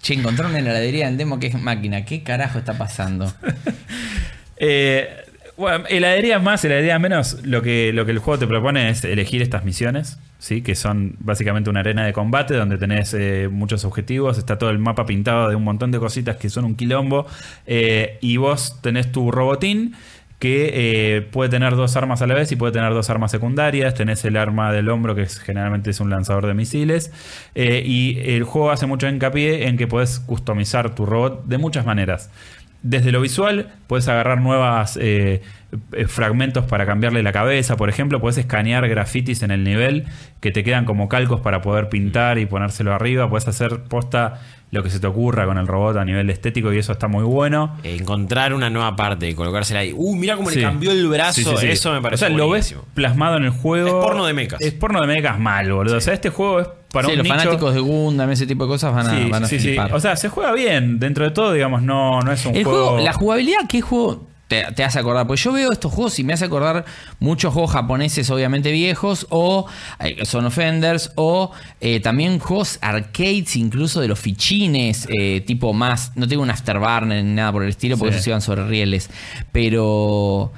[0.00, 2.06] che, encontraron una heladería en demo que es máquina.
[2.06, 3.30] ¿Qué carajo está pasando?
[4.62, 5.08] Eh,
[5.56, 9.40] bueno, heladería más, heladería menos, lo que, lo que el juego te propone es elegir
[9.42, 10.62] estas misiones, ¿sí?
[10.62, 14.78] que son básicamente una arena de combate donde tenés eh, muchos objetivos, está todo el
[14.80, 17.26] mapa pintado de un montón de cositas que son un quilombo,
[17.66, 19.94] eh, y vos tenés tu robotín
[20.40, 23.92] que eh, puede tener dos armas a la vez y puede tener dos armas secundarias.
[23.94, 27.12] Tenés el arma del hombro, que es- generalmente es un lanzador de misiles.
[27.54, 32.30] Y el juego hace mucho hincapié en que puedes customizar tu robot de muchas maneras.
[32.82, 34.98] Desde lo visual, puedes agarrar nuevos
[36.08, 37.76] fragmentos para cambiarle la cabeza.
[37.76, 40.06] Por ejemplo, puedes escanear grafitis en el nivel
[40.40, 43.28] que te quedan como calcos para poder pintar y ponérselo arriba.
[43.28, 44.40] Puedes hacer posta
[44.72, 47.24] lo que se te ocurra con el robot a nivel estético y eso está muy
[47.24, 47.76] bueno.
[47.82, 49.92] Encontrar una nueva parte y colocársela ahí.
[49.96, 50.56] Uh, mira cómo Sí.
[50.56, 51.32] le cambió el brazo.
[51.34, 51.66] Sí, sí, sí.
[51.68, 53.88] Eso me parece O sea, lo ves plasmado en el juego.
[53.88, 54.60] Es porno de mechas.
[54.60, 55.96] Es porno de mechas mal, boludo.
[55.96, 58.64] O sea, este juego es para sí, un los nicho- fanáticos de Gundam, ese tipo
[58.64, 59.66] de cosas van a, Sí, van a sí, sí.
[59.68, 59.92] flipar.
[59.94, 60.98] O sea, se juega bien.
[61.00, 62.86] Dentro de todo, digamos, no, no es un el juego.
[62.90, 65.26] juego, la jugabilidad, ¿qué juego te, te hace acordar?
[65.28, 66.84] Pues yo veo estos juegos y me hace acordar
[67.20, 69.66] muchos juegos japoneses, obviamente viejos, o
[70.00, 76.10] eh, Son Offenders, o eh, también juegos arcades, incluso de los fichines, eh, tipo más.
[76.16, 78.16] No tengo un afterburner ni nada por el estilo, porque Sí.
[78.18, 79.08] esos iban sobre rieles.
[79.52, 80.52] Pero.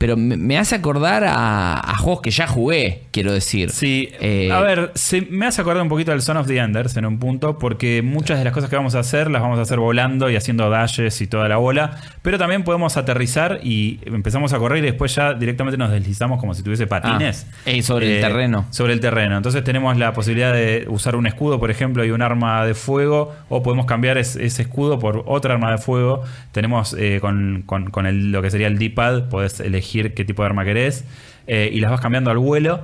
[0.00, 3.68] Pero me, me hace acordar a, a juegos que ya jugué, quiero decir.
[3.70, 6.96] Sí, Eh, a ver, se, me hace acordar un poquito del Son of the Enders
[6.96, 9.62] en un punto, porque muchas de las cosas que vamos a hacer las vamos a
[9.62, 14.54] hacer volando y haciendo dashes y toda la bola, pero también podemos aterrizar y empezamos
[14.54, 17.46] a correr y después ya directamente nos deslizamos como si tuviese patines.
[17.50, 18.64] Ah, eh, sobre el terreno.
[18.70, 19.36] Sobre el terreno.
[19.36, 23.34] Entonces tenemos la posibilidad de usar un escudo, por ejemplo, y un arma de fuego,
[23.50, 26.22] o podemos cambiar es- ese escudo por otra arma de fuego.
[26.52, 30.42] Tenemos eh, con, con- con el- lo que sería el D-pad, podés elegir qué tipo
[30.42, 31.04] de arma querés
[31.46, 32.80] eh, y las vas cambiando al vuelo.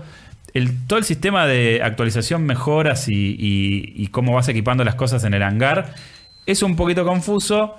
[0.54, 5.24] El- todo el sistema de actualización, mejoras y, y- y cómo vas equipando las cosas
[5.24, 5.94] en el hangar
[6.46, 7.74] es un poquito confuso,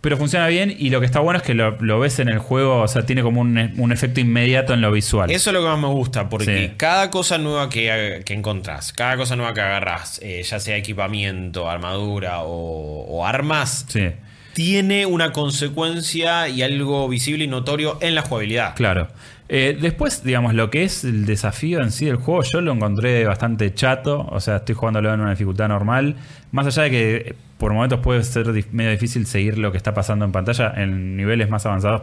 [0.00, 0.74] pero funciona bien.
[0.78, 3.06] Y lo que está bueno es que lo, lo ves en el juego, o sea,
[3.06, 5.30] tiene como un, un efecto inmediato en lo visual.
[5.30, 6.74] Eso es lo que más me gusta, porque Sí.
[6.76, 11.68] cada cosa nueva que, que encontrás, cada cosa nueva que agarrás, eh, ya sea equipamiento,
[11.70, 14.08] armadura o, o armas, Sí,
[14.54, 18.74] tiene una consecuencia y algo visible y notorio en la jugabilidad.
[18.74, 19.08] claro.
[19.54, 23.26] Eh, después, digamos, lo que es el desafío en sí del juego, yo lo encontré
[23.26, 24.26] bastante chato.
[24.30, 26.16] O sea, estoy jugándolo en una dificultad normal.
[26.52, 30.24] Más allá de que por momentos puede ser medio difícil seguir lo que está pasando
[30.24, 32.02] en pantalla, en niveles más avanzados,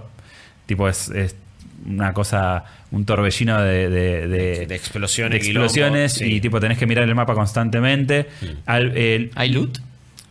[0.68, 1.36] tipo es, es
[1.88, 6.38] una cosa, un torbellino de, de- de- De explosiones, de explosiones quilombo, sí.
[6.38, 8.28] y tipo tenés que mirar el mapa constantemente.
[8.68, 9.80] Al- el- ¿Hay loot?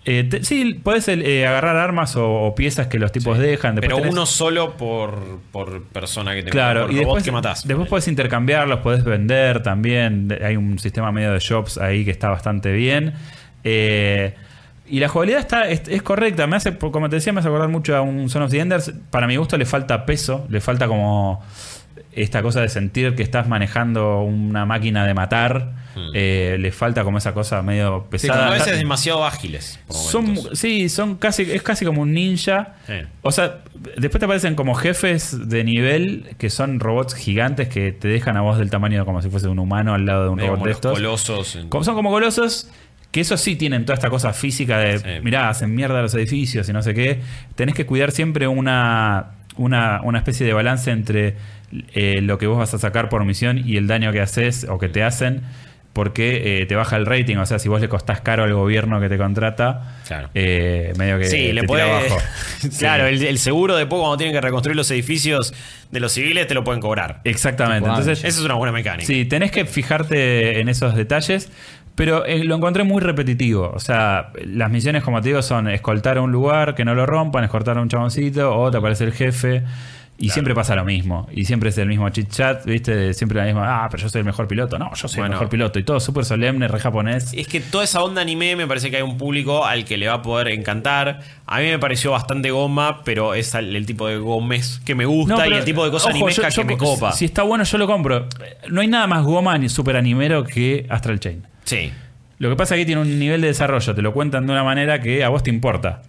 [0.05, 3.75] Eh, te- sí, podés eh, agarrar armas o, o piezas que los tipos dejan.
[3.75, 5.19] Después Pero tenés- uno solo por,
[5.53, 7.67] por persona que te Claro, por y después, que matás.
[7.67, 10.37] después puedes intercambiarlos, podés vender también.
[10.43, 13.15] Hay un sistema medio de shops ahí que está bastante bien.
[13.65, 14.35] Eh,
[14.91, 16.47] y la jugabilidad está, es, es correcta.
[16.47, 18.91] Me hace, como te decía, me hace acordar mucho a un Son of the Enders.
[19.11, 21.43] Para mi gusto le falta peso, le falta como
[22.13, 25.73] esta cosa de sentir que estás manejando una máquina de matar.
[26.15, 28.47] Eh, le falta como esa cosa medio Sí, pesada.
[28.47, 29.81] a veces demasiado ágiles.
[29.89, 32.75] son, sí, son casi, es casi como un ninja.
[32.87, 32.93] Sí.
[33.23, 33.59] O sea,
[33.97, 38.43] después te aparecen como jefes de nivel que son robots gigantes que te dejan a
[38.43, 40.67] vos del tamaño como si fuese un humano al lado de un Medio robot como
[40.67, 40.93] de estos.
[40.93, 41.59] colosos.
[41.69, 42.71] Como- son como colosos.
[43.11, 45.05] Que eso sí tienen toda esta cosa física de, Sí.
[45.25, 47.21] mirá, hacen mierda los edificios y no sé qué.
[47.57, 51.35] Tenés que cuidar siempre una, una, una especie de balance entre
[51.95, 54.79] eh, lo que vos vas a sacar por misión y el daño que haces o
[54.79, 55.43] que te hacen,
[55.93, 57.37] porque eh, te baja el rating.
[57.39, 60.31] O sea, si vos le costás caro al gobierno que te contrata, Claro.
[60.35, 61.83] eh, medio que Sí, te le tira puede.
[61.83, 62.19] abajo.
[62.79, 63.15] claro, Sí.
[63.15, 65.53] el, el seguro después cuando tienen que reconstruir los edificios
[65.91, 67.21] de los civiles te lo pueden cobrar.
[67.25, 67.81] Exactamente.
[67.81, 69.07] Tipo, Entonces, Esa es una buena mecánica.
[69.07, 71.51] Sí, tenés que fijarte en esos detalles.
[71.97, 73.73] Pero eh, lo encontré muy repetitivo.
[73.75, 77.07] O sea, las misiones, como te digo, son escoltar a un lugar, que no lo
[77.07, 79.65] rompan, escoltar a un chaboncito, o te aparece el jefe.
[80.21, 81.29] Y siempre pasa lo mismo.
[81.33, 83.15] Y siempre es el mismo chit chat, ¿viste?
[83.15, 84.77] Siempre la misma, ah, pero yo soy el mejor piloto.
[84.77, 85.27] No, yo soy Bueno.
[85.27, 85.79] el mejor piloto.
[85.79, 87.33] Y todo súper solemne, re japonés.
[87.35, 90.09] Es que toda esa onda anime me parece que hay un público al que le
[90.09, 91.21] va a poder encantar.
[91.47, 95.07] A mí me pareció bastante goma, pero es el, el tipo de gomes que me
[95.07, 97.13] gusta y pero, el tipo de cosa ojo, animesca yo- que me copa.
[97.13, 98.27] Si está bueno, yo lo compro.
[98.71, 101.47] No hay nada más goma ni super animero que Astral Chain.
[101.63, 101.93] Sí.
[102.39, 104.65] Lo que pasa es que tiene un nivel de desarrollo, te lo cuentan de una
[104.65, 106.03] manera que a vos te importa.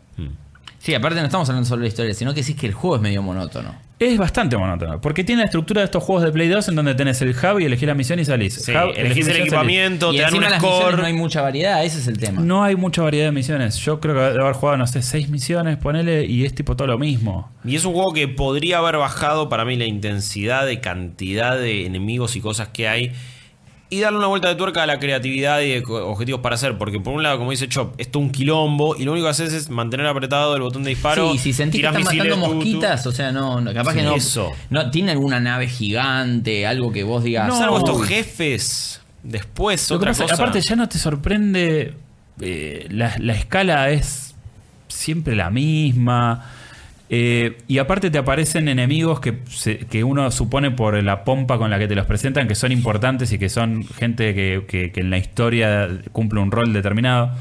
[0.79, 2.95] Sí, aparte no estamos hablando solo de la historia, sino que sí que el juego
[2.95, 3.75] es medio monótono.
[3.99, 6.95] Es bastante monótono, porque tiene la estructura de estos juegos de Play 2 en donde
[6.95, 8.53] tenés el hub y elegís la misión y salís.
[8.53, 10.97] Sí, Hub, elegís el equipamiento, y te dan un las score.
[10.97, 12.41] no hay mucha variedad, ese es el tema.
[12.41, 13.75] No hay mucha variedad de misiones.
[13.77, 16.87] Yo creo que debe haber jugado, no sé, seis misiones, ponele, y es tipo todo
[16.87, 17.51] lo mismo.
[17.65, 21.85] Y es un juego que podría haber bajado para mí la intensidad de cantidad de
[21.85, 23.11] enemigos y cosas que hay.
[23.91, 26.77] Y darle una vuelta de tuerca a la creatividad y objetivos para hacer.
[26.77, 28.95] Porque por un lado, como dice Chop, es todo un quilombo.
[28.95, 31.31] Y lo único que haces es mantener apretado el botón de disparo.
[31.31, 34.15] Sí, si sentís que están matando mosquitas, o sea, no, no, capaz Sí, que no,
[34.15, 34.51] eso.
[34.69, 34.91] no.
[34.91, 36.67] ¿Tiene alguna nave gigante?
[36.67, 37.57] Algo que vos digas.
[37.57, 37.79] Salvo "Uy".
[37.83, 39.01] estos jefes.
[39.23, 40.33] Después, Lo que otra pasa- cosa.
[40.35, 41.95] aparte ya no te sorprende,
[42.41, 44.35] eh, la, la escala es
[44.87, 46.45] siempre la misma.
[47.11, 51.71] Eh, y aparte te aparecen enemigos que, se- que uno supone por la pompa con
[51.71, 54.99] la que te los presentan que son importantes y que son gente que, que- que
[55.01, 57.31] en la historia cumple un rol determinado.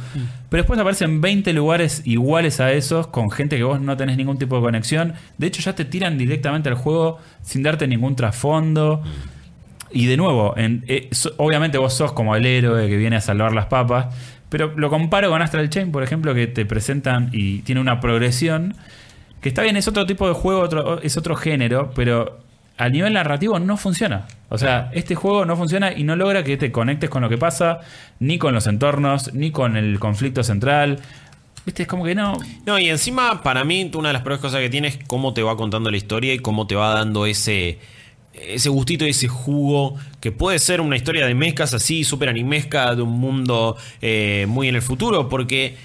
[0.48, 4.38] Pero después aparecen 20 lugares iguales a esos con gente que vos no tenés ningún
[4.38, 5.12] tipo de conexión.
[5.36, 9.02] De hecho ya te tiran directamente al juego sin darte ningún trasfondo.
[9.90, 13.20] Y de nuevo, en- eh, so- obviamente vos sos como el héroe que viene a
[13.20, 14.14] salvar las papas,
[14.48, 18.74] pero lo comparo con Astral Chain, por ejemplo, que te presentan y tiene una progresión,
[19.40, 22.38] que está bien, es otro tipo de juego, otro, es otro género, pero
[22.78, 24.26] a nivel narrativo no funciona.
[24.48, 27.36] O sea, este juego no funciona y no logra que te conectes con lo que
[27.36, 27.80] pasa,
[28.20, 31.00] ni con los entornos, ni con el conflicto central.
[31.66, 32.38] Viste, es como que no...
[32.64, 35.42] No, y encima, para mí, una de las peores cosas que tiene es cómo te
[35.42, 37.78] va contando la historia y cómo te va dando ese.
[38.32, 42.94] Ese gustito y ese jugo que puede ser una historia de mezcas así, súper animesca,
[42.94, 45.76] de un mundo eh, muy en el futuro, porque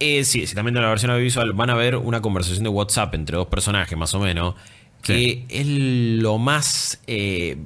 [0.00, 3.14] eh, sí, si también en la versión audiovisual van a ver una conversación de WhatsApp
[3.14, 4.54] entre dos personajes, más o menos,
[5.02, 7.56] que es lo más eh,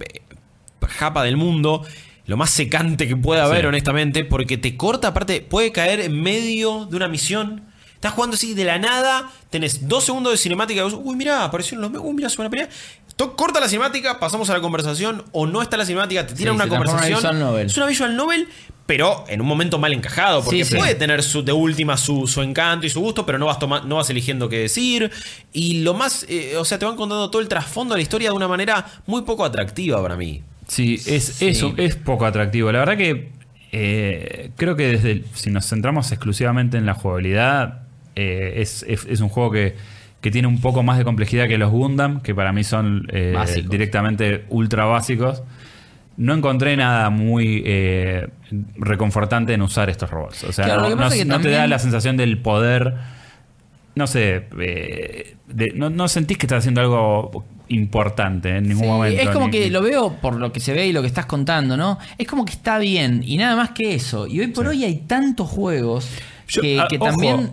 [0.87, 1.85] japa del mundo,
[2.27, 3.67] lo más secante que puede haber, Sí.
[3.67, 7.65] honestamente, porque te corta, aparte, puede caer en medio de una misión.
[7.95, 11.45] Estás jugando así de la nada, tenés dos segundos de cinemática, y vos, uy, mirá,
[11.45, 12.03] apareció en los...
[12.03, 12.69] Uy, mirá, se van a pelear.
[13.37, 16.61] Corta la cinemática, pasamos a la conversación, o no está la cinemática, te tiran Sí,
[16.61, 17.19] una conversación.
[17.19, 17.67] visual novel.
[17.67, 18.49] Es una visual novel,
[18.87, 20.77] pero en un momento mal encajado, porque Sí, sí.
[20.77, 23.83] puede tener su, de última su, su encanto y su gusto, pero no vas, toma-
[23.83, 25.11] no vas eligiendo qué decir.
[25.53, 28.31] Y lo más, eh, o sea, te van contando todo el trasfondo de la historia
[28.31, 30.43] de una manera muy poco atractiva para mí.
[30.67, 32.73] Sí, es eso, es poco atractivo.
[32.73, 33.31] La verdad que
[33.71, 37.83] eh, creo que desde si nos centramos exclusivamente en la jugabilidad,
[38.17, 39.77] eh, es, es- es un juego que,
[40.23, 43.37] que tiene un poco más de complejidad que los Gundam, que para mí son eh,
[43.69, 45.43] directamente ultra básicos.
[46.17, 48.29] No encontré nada muy eh,
[48.77, 50.45] reconfortante en usar estos robots.
[50.45, 52.95] O sea, Claro, no, no- es que no te da la sensación del poder.
[53.95, 58.89] No sé, eh, de- no, no sentís que estás haciendo algo importante en ningún Sí,
[58.89, 59.23] momento.
[59.23, 61.27] Es como ni- que lo veo por lo que se ve y lo que estás
[61.27, 61.99] contando, ¿no?
[62.19, 64.27] Es como que está bien y nada más que eso.
[64.27, 66.11] Y hoy por hoy hay tantos juegos
[66.49, 67.53] Yo- que, ah, que ojo, también.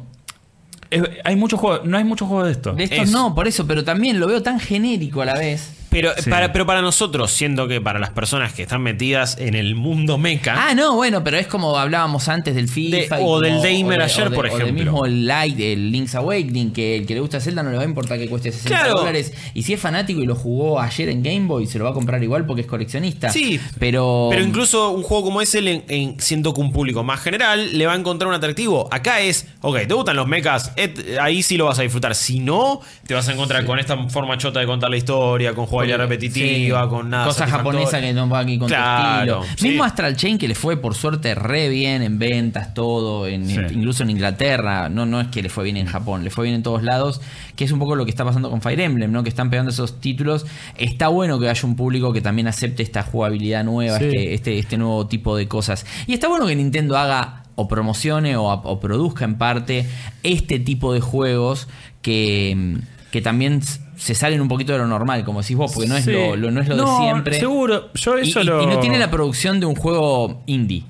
[0.92, 2.74] Es- hay muchos juegos, no hay muchos juegos de esto.
[2.74, 5.74] De estos Es- no, por eso, pero también lo veo tan genérico a la vez.
[5.90, 6.30] Pero, Sí.
[6.30, 10.18] para, pero para nosotros, siendo que para las personas que están metidas en el mundo
[10.18, 12.98] mecha, Ah, no, bueno, pero es como hablábamos antes del FIFA.
[12.98, 14.84] De- o como- del Damer de- ayer, o de- por O del ejemplo.
[14.84, 17.86] mismo Light, el Link's Awakening, que el que le gusta Zelda no le va a
[17.86, 19.00] importar que cueste 60 Claro.
[19.00, 19.34] dólares.
[19.54, 21.94] Y si es fanático y lo jugó ayer en Game Boy, se lo va a
[21.94, 23.30] comprar igual porque es coleccionista.
[23.30, 24.28] Sí, pero.
[24.30, 27.86] Pero incluso un juego como ese, en, en- siendo que un público más general, le
[27.88, 28.88] va a encontrar un atractivo.
[28.92, 32.14] Acá es, ok, te gustan los mechas, et- ahí sí lo vas a disfrutar.
[32.16, 35.66] Si no, te vas a encontrar con esta forma chota de contar la historia, con
[35.80, 37.26] jugabilidad Porque- repetitiva, sí, con nada.
[37.26, 39.58] Cosas japonesas que no va aquí con tu Claro, estilo.
[39.58, 39.68] sí.
[39.70, 43.58] Mismo Astral Chain que le fue por suerte re bien en ventas, todo, en, Sí.
[43.72, 44.90] incluso en Inglaterra.
[44.90, 47.22] No, no es que le fue bien en Japón, le fue bien en todos lados.
[47.56, 49.22] Que es un poco lo que está pasando con Fire Emblem, ¿no?
[49.24, 50.46] Que están pegando esos títulos.
[50.78, 54.06] Está bueno que haya un público que también acepte esta jugabilidad nueva, Sí.
[54.06, 55.86] este, este, este nuevo tipo de cosas.
[56.08, 59.86] Y está bueno que Nintendo haga o promocione o, o produzca en parte
[60.24, 61.68] este tipo de juegos
[62.02, 62.78] que,
[63.12, 63.62] que también
[64.00, 66.12] se salen un poquito de lo normal, como decís vos, porque no es Sí.
[66.14, 67.38] lo, lo- no es lo de siempre.
[67.40, 68.64] Seguro, yo eso y- lo.
[68.64, 70.84] y no tiene la producción de un juego indie.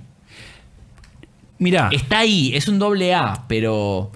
[1.57, 4.11] Mirá, Está ahí, es un doble A, pero.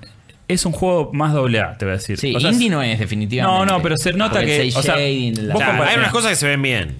[0.47, 2.17] es un juego más doble A, te voy a decir.
[2.17, 3.65] Sí, O sea, indie no es, definitivamente.
[3.65, 6.47] No, no, pero se nota que- o sea, la- Claro, hay unas cosas que se
[6.47, 6.95] ven bien.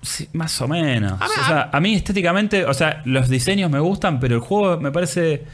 [0.00, 1.12] Sí, más o menos.
[1.20, 4.40] A ver, o sea, a mí estéticamente, o sea, los diseños me gustan, pero el
[4.40, 5.44] juego me parece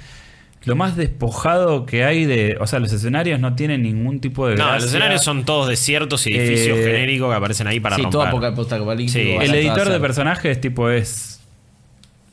[0.68, 2.56] lo más despojado que hay de.
[2.60, 4.52] O sea, los escenarios no tienen ningún tipo de.
[4.54, 4.74] No, gracia.
[4.76, 8.12] los escenarios son todos desiertos y edificios Eh, genéricos que aparecen ahí para sí, romper.
[8.12, 9.18] todo apoca- postapocalíptico.
[9.18, 11.37] Sí, El editor de personajes, tipo, es.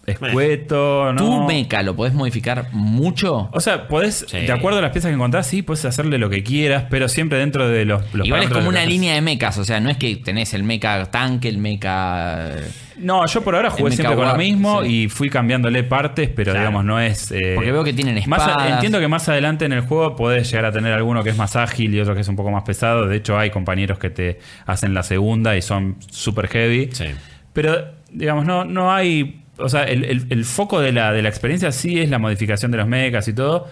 [0.06, 1.18] Escueto, ¿no?
[1.22, 3.49] ¿Tu mecha lo podés modificar mucho?
[3.52, 4.40] O sea, podés, Sí.
[4.41, 7.38] de acuerdo a las piezas que encontrás, sí, puedes hacerle lo que quieras, pero siempre
[7.40, 8.14] dentro de los.
[8.14, 10.64] los Igual es como una línea de mechas, o sea, no es que tenés el
[10.64, 12.48] mecha tanque, el mecha...
[12.56, 12.82] haces.
[12.98, 15.03] No, yo por ahora jugué siempre con lo mismo sí.
[15.03, 16.60] y fui cambiándole partes, pero Claro.
[16.60, 17.30] digamos, no es.
[17.32, 18.72] eh, Porque veo que tienen más espadas.
[18.72, 21.57] entiendo que más adelante en el juego podés llegar a tener alguno que es más
[21.57, 23.06] ágil y otro que es un poco más pesado.
[23.07, 26.90] De hecho, hay compañeros que te hacen la segunda y son super heavy.
[26.94, 27.06] Sí.
[27.52, 27.76] Pero,
[28.11, 29.41] digamos, no, no hay.
[29.57, 32.72] O sea, el, el- el foco de la, de la experiencia sí es la modificación
[32.72, 33.68] de los mechas y todo.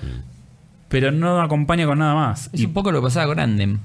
[0.90, 2.50] Pero no acompaña con nada más.
[2.54, 3.80] Es Y- un poco lo que pasaba con Andem.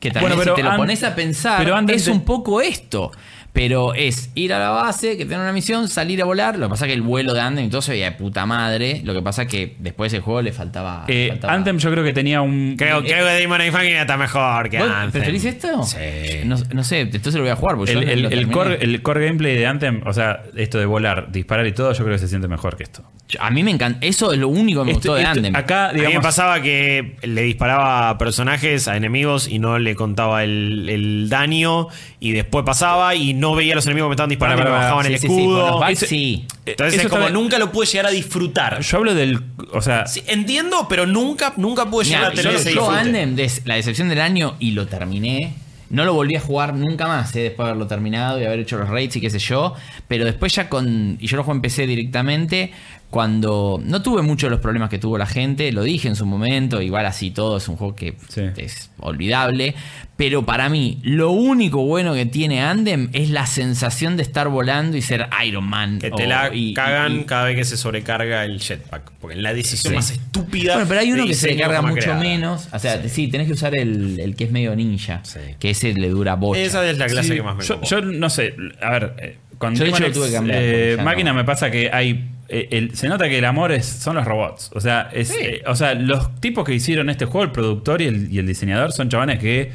[0.00, 2.60] Que también Bueno, pero si te lo pones a pensar, pero Andem es un poco
[2.60, 3.10] esto.
[3.58, 6.56] Pero es ir a la base, que tenga una misión, salir a volar.
[6.56, 8.46] Lo que pasa es que el vuelo de Andem y todo se veía de puta
[8.46, 9.00] madre.
[9.04, 11.04] Lo que pasa es que después del juego le faltaba...
[11.08, 12.76] eh, faltaba- Anthem yo creo que tenía un.
[12.78, 15.10] Creo, creo que Demon Machina está mejor que ¿Vos Anthem.
[15.22, 15.82] ¿Preferís esto?
[15.82, 15.96] Sí.
[16.44, 17.76] No, no sé, entonces lo voy a jugar.
[17.76, 20.86] Porque El, yo el- el core, el core gameplay de Anthem, o sea, esto de
[20.86, 23.02] volar, disparar y todo, yo creo que se siente mejor que esto.
[23.40, 23.98] A mí me encanta.
[24.06, 25.56] Eso es lo único que me Este- gustó de este- Andem.
[25.56, 29.78] acá, A mí me digamos, pasaba que le disparaba a personajes, a enemigos, y no
[29.80, 31.88] le contaba el, el daño,
[32.20, 35.06] y después pasaba y no veía a los enemigos que me estaban disparando me bajaban
[35.06, 35.86] el Sí, sí, sí, los escudo.
[35.86, 36.46] Ese- sí.
[36.66, 38.80] Entonces es como nunca lo pude llegar a disfrutar.
[38.80, 39.40] yo hablo del.
[39.72, 42.90] O sea, Sí, entiendo, pero nunca, nunca pude llegar a tener yo, ese yo.
[42.90, 45.54] Andem, la decepción del año, y lo terminé.
[45.90, 48.76] No lo volví a jugar nunca más, eh, después de haberlo terminado y haber hecho
[48.76, 49.74] los raids y qué sé yo.
[50.06, 51.16] Pero después ya con.
[51.18, 52.72] Y yo lo jugué en PC directamente.
[53.10, 53.80] Cuando.
[53.82, 55.72] No tuve muchos de los problemas que tuvo la gente.
[55.72, 56.82] Lo dije en su momento.
[56.82, 57.56] Igual así todo.
[57.56, 58.42] Es un juego que Sí.
[58.58, 59.74] es olvidable.
[60.16, 64.96] Pero para mí, lo único bueno que tiene Andem es la sensación de estar volando
[64.96, 66.00] y ser Iron Man.
[66.00, 69.12] Que te o- la y- cagan y- cada vez que se sobrecarga el jetpack.
[69.20, 69.96] Porque es la decisión Sí.
[69.96, 70.74] más estúpida.
[70.74, 72.20] Bueno, pero hay uno que se carga mucho creada.
[72.20, 72.68] menos.
[72.72, 73.28] O sea, sí.
[73.28, 75.20] tenés que usar el, el que es medio ninja.
[75.22, 75.38] Sí.
[75.58, 76.60] Que ese le dura bocha.
[76.60, 79.38] Esa es la clase Sí, que más me yo, yo no sé, a ver, eh,
[79.56, 81.36] con Yo de Demon hecho lo tuve que cambiar, eh, máquina no.
[81.38, 84.70] me pasa que hay eh, el- se nota que el amor es, son los robots.
[84.74, 85.36] O sea, es, Sí.
[85.40, 88.46] eh, o sea, los tipos que hicieron este juego, el productor y el, y el
[88.46, 89.72] diseñador, son chavales que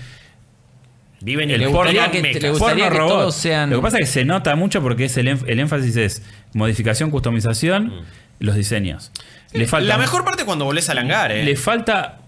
[1.22, 2.41] Viven y el Le porno, gustaría que- mechas.
[2.44, 5.06] le gustaría porno que todos sean- Lo que pasa es que se nota mucho porque
[5.06, 6.22] es el, el énfasis es
[6.54, 7.94] modificación, customización,
[8.40, 9.10] los diseños.
[9.54, 11.45] Le falta La mejor parte es cuando volvés al hangar, eh.
[11.45, 12.20] le falta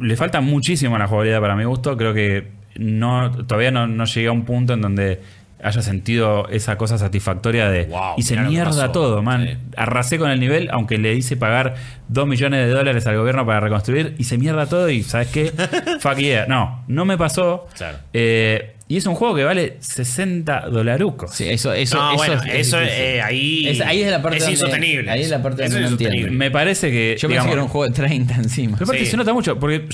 [0.00, 1.96] le falta muchísimo a la jugabilidad para mi gusto.
[1.98, 5.20] Creo que no todavía no, no llegué a un punto en donde
[5.62, 8.90] haya sentido esa cosa satisfactoria de Wow, hice mierda pasó".
[8.92, 9.46] todo, man.
[9.46, 9.56] Sí.
[9.76, 11.74] Arrasé con el nivel, aunque le hice pagar
[12.08, 15.52] 2 millones de dólares al gobierno para reconstruir, hice mierda todo y ¿sabes qué?
[16.00, 16.46] Fuck yeah.
[16.46, 17.66] No, no me pasó.
[17.76, 17.98] Claro.
[18.12, 21.34] Eh, y es un juego que vale 60 dolarucos.
[21.34, 23.68] Sí, eso, eso, no, eso bueno, es- es eso eh, ahí.
[23.68, 25.10] Es- ahí es la parte Es donde- insostenible.
[25.10, 26.14] ahí es la parte Eso donde es no entiendo.
[26.16, 26.38] insostenible.
[26.46, 27.16] Me parece que.
[27.18, 28.78] Yo pensé digamos, que era un juego de 30 encima.
[28.78, 29.10] Pero aparte Sí.
[29.10, 29.86] se nota mucho, porque,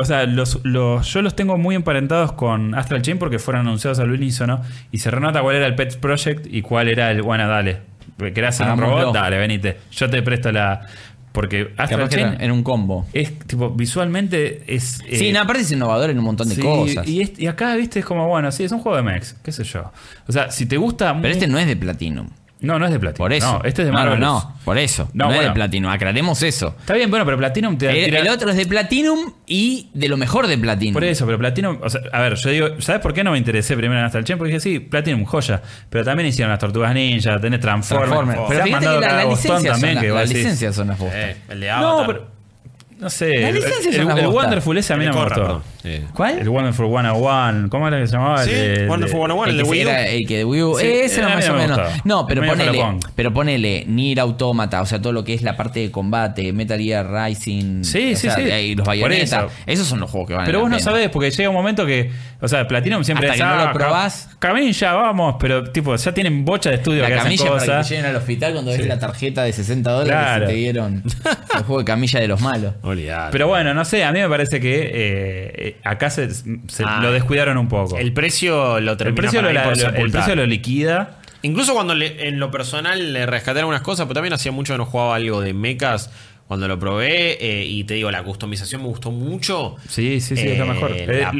[0.00, 3.98] o sea, los, los- yo los tengo muy emparentados con Astral Chain porque fueron anunciados
[4.00, 4.60] al unísono
[4.90, 7.78] y se renota cuál era el Pets Project y cuál era el, bueno, dale,
[8.18, 9.14] ¿querés hacer un robot?
[9.14, 10.86] Dale, venite, yo te presto la...
[11.32, 13.06] Porque Astral Chain era un combo.
[13.12, 15.00] es, tipo, visualmente es...
[15.12, 17.06] sí, eh, no, aparte es innovador en un montón de sí, cosas.
[17.06, 19.52] Y, es- y acá, viste, es como, bueno, sí, es un juego de mechs, qué
[19.52, 19.92] sé yo.
[20.26, 21.06] O sea, si te gusta...
[21.10, 22.28] Pero muy- este no es de Platinum.
[22.62, 23.16] No, no es de Platinum.
[23.24, 23.52] Por eso.
[23.58, 25.08] No, este es de no, no, no, por eso.
[25.14, 25.90] No, No, es de Platinum.
[25.90, 26.74] Aclaremos eso.
[26.78, 30.08] Está bien, bueno, pero Platinum te El, tira- el otro es de Platinum y de
[30.08, 30.92] lo mejor de Platinum.
[30.92, 33.38] Por eso, pero Platinum, o sea, a ver, yo digo, ¿sabes por qué no me
[33.38, 34.38] interesé primero en Astral Chain?
[34.38, 35.62] Porque dije, sí, Platinum, joya.
[35.88, 38.10] Pero también hicieron las Tortugas Ninja, tenés Transformers.
[38.10, 38.40] Transformers.
[38.40, 40.74] Se Pero fíjate que mandado la, la licencia Boston son las, las vos decís, licencias
[40.74, 41.00] son las.
[41.00, 42.06] Eh, el de No, Avatar.
[42.06, 42.39] pero,
[43.00, 43.40] no sé.
[43.40, 44.42] Las el- licencias el, son el bosta.
[44.42, 45.46] Wonderful ese a mí El no me Corra, gustó.
[45.46, 45.62] perdón.
[45.82, 46.04] Sí.
[46.12, 46.38] ¿Cuál?
[46.40, 48.44] El Wonderful 101, ¿cómo era que se llamaba?
[48.44, 49.88] Sí, El de- Wonderful de- 101, el el, de que Wii U.
[49.88, 50.78] era el que de Wii U.
[50.78, 51.78] Sí, ese a era mí más no o me menos.
[51.78, 52.02] gustaba.
[52.04, 53.00] No, pero Medio ponele, flojón.
[53.16, 56.78] pero ponele Nier Automata, o sea, todo lo que es la parte de combate, Metal
[56.78, 57.82] Gear Rising.
[57.84, 58.42] Sí, o sí, sea, sí.
[58.42, 59.22] Y los Por Bayonetta.
[59.46, 59.48] eso.
[59.66, 62.10] Esos son los juegos que van Pero vos no sabés, porque llega un momento que,
[62.42, 64.28] o sea, Platinum siempre Hasta es, que no lo "Ah, probás".
[64.38, 67.60] Ca- Camilla, vamos, pero tipo, ya tienen bocha de estudio La que hacen camilla para
[67.60, 67.88] que cosas.
[67.88, 70.44] te lleven al hospital cuando ves la tarjeta de 60 dólares Claro.
[70.44, 71.02] y te dieron
[71.56, 72.74] el juego de camilla de los malos.
[72.90, 73.32] Olvidate.
[73.32, 76.44] Pero bueno, no sé, a mí me parece que eh, acá se, se
[76.84, 77.96] Ah, lo descuidaron un poco.
[77.98, 81.16] el precio lo El termina precio, para lo, por la- lo- el precio lo liquida.
[81.42, 84.78] Incluso cuando le- en lo personal le rescaté algunas cosas, pero también hacía mucho que
[84.78, 86.10] no jugaba algo de mechas.
[86.46, 89.76] Cuando lo probé, eh, y te digo, la customización me gustó mucho.
[89.88, 90.90] Sí, sí, sí, es lo Eh, mejor.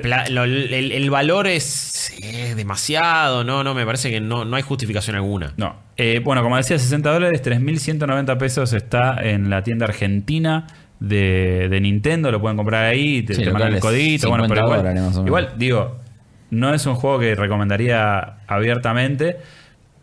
[0.07, 4.45] la Eh, lo- el, el valor es eh, demasiado, no, no, me parece que no,
[4.45, 5.53] no hay justificación alguna.
[5.57, 5.75] No.
[5.97, 10.69] Eh, bueno, como decía, 60 dólares, 3.190 pesos está en la tienda argentina
[11.01, 12.31] de, de Nintendo.
[12.31, 14.29] Lo pueden comprar ahí, te, Sí, te mandan el codito.
[14.29, 15.99] Bueno, 50 pero igual, dólares igual, digo,
[16.51, 19.39] no es un juego que recomendaría abiertamente.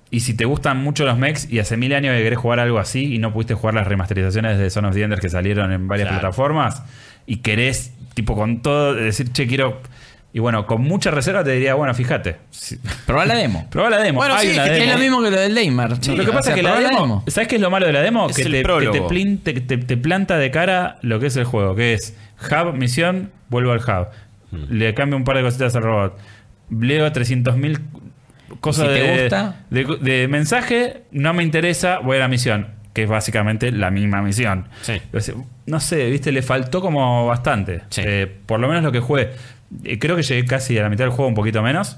[0.09, 2.79] Y si te gustan mucho los mechs y hace mil años que querés jugar algo
[2.79, 5.87] así y no pudiste jugar las remasterizaciones de Son of the Enders que salieron en
[5.89, 6.21] varias Claro.
[6.21, 6.81] plataformas
[7.25, 9.81] y querés, tipo, con todo, decir, che, quiero.
[10.37, 12.35] Y bueno, con mucha reserva te diría, bueno, fíjate.
[12.51, 12.77] si-
[13.07, 13.67] Probá la demo.
[13.71, 14.17] Probá la demo.
[14.19, 14.85] Bueno, Hay sí, una es que demo.
[14.85, 15.89] Es lo mismo que lo del Neymar.
[15.89, 17.87] lo que pasa O sea, es que la probá demo, ¿Sabes qué es lo malo
[17.87, 18.29] de la demo?
[18.29, 21.25] Es que el te, que te, plin- te- te- te planta de cara lo que
[21.25, 22.15] es el juego, que es
[22.51, 24.09] hub, misión, vuelvo al hub.
[24.51, 24.65] Hmm.
[24.77, 26.19] Le cambio un par de cositas al robot.
[26.69, 27.79] Leo 300.000
[28.59, 29.55] cosas Si te de, gusta.
[29.71, 32.77] de, de mensaje, no me interesa, voy a la misión.
[32.93, 34.67] Que es básicamente la misma misión.
[34.81, 34.93] Sí.
[35.67, 37.81] No sé, viste, le faltó como bastante.
[37.89, 38.01] Sí.
[38.03, 39.29] Eh, por lo menos lo que jugué.
[39.83, 41.97] Eh, creo que llegué casi a la mitad del juego, un poquito menos.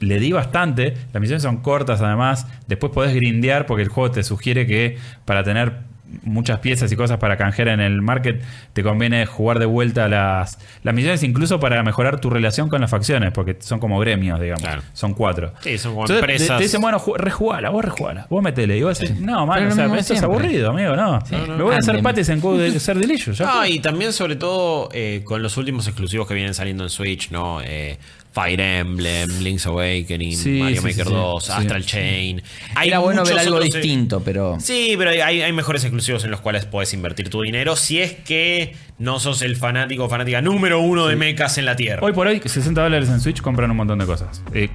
[0.00, 0.94] Le di bastante.
[1.12, 2.46] Las misiones son cortas además.
[2.66, 5.80] Después podés grindear porque el juego te sugiere que para tener
[6.22, 8.42] muchas piezas y cosas para canjear en el market
[8.72, 12.90] te conviene jugar de vuelta las, las misiones incluso para mejorar tu relación con las
[12.90, 14.62] facciones porque son como gremios, digamos.
[14.62, 14.82] Claro.
[14.92, 15.52] Son cuatro.
[15.60, 16.58] Sí, son como Entonces, empresas.
[16.58, 18.78] Te, dicen, bueno, ju- rejugala, vos rejugala, vos metele.
[18.78, 21.18] Y vos decís, no, lo o sea, esto es aburrido, amigo, no.
[21.30, 23.38] Me voy a hacer patis en Code de ser delicious.
[23.38, 26.90] ya Ah, y también sobre todo eh, con los últimos exclusivos que vienen saliendo en
[26.90, 27.60] Switch, ¿no?
[27.62, 27.98] Eh,
[28.36, 31.52] Fire Emblem, Link's Awakening, Sí, Mario sí, Maker sí, 2, sí.
[31.52, 32.42] Astral Chain.
[32.74, 34.58] Hay Era bueno ver algo otros, eh, distinto, pero.
[34.60, 38.12] Sí, pero hay, hay mejores exclusivos en los cuales puedes invertir tu dinero si es
[38.12, 42.02] que no sos el fanático o fanática número uno de mechas en la Tierra.
[42.04, 44.42] Hoy por hoy, 60 dólares en Switch compran un montón de cosas.
[44.52, 44.68] Eh,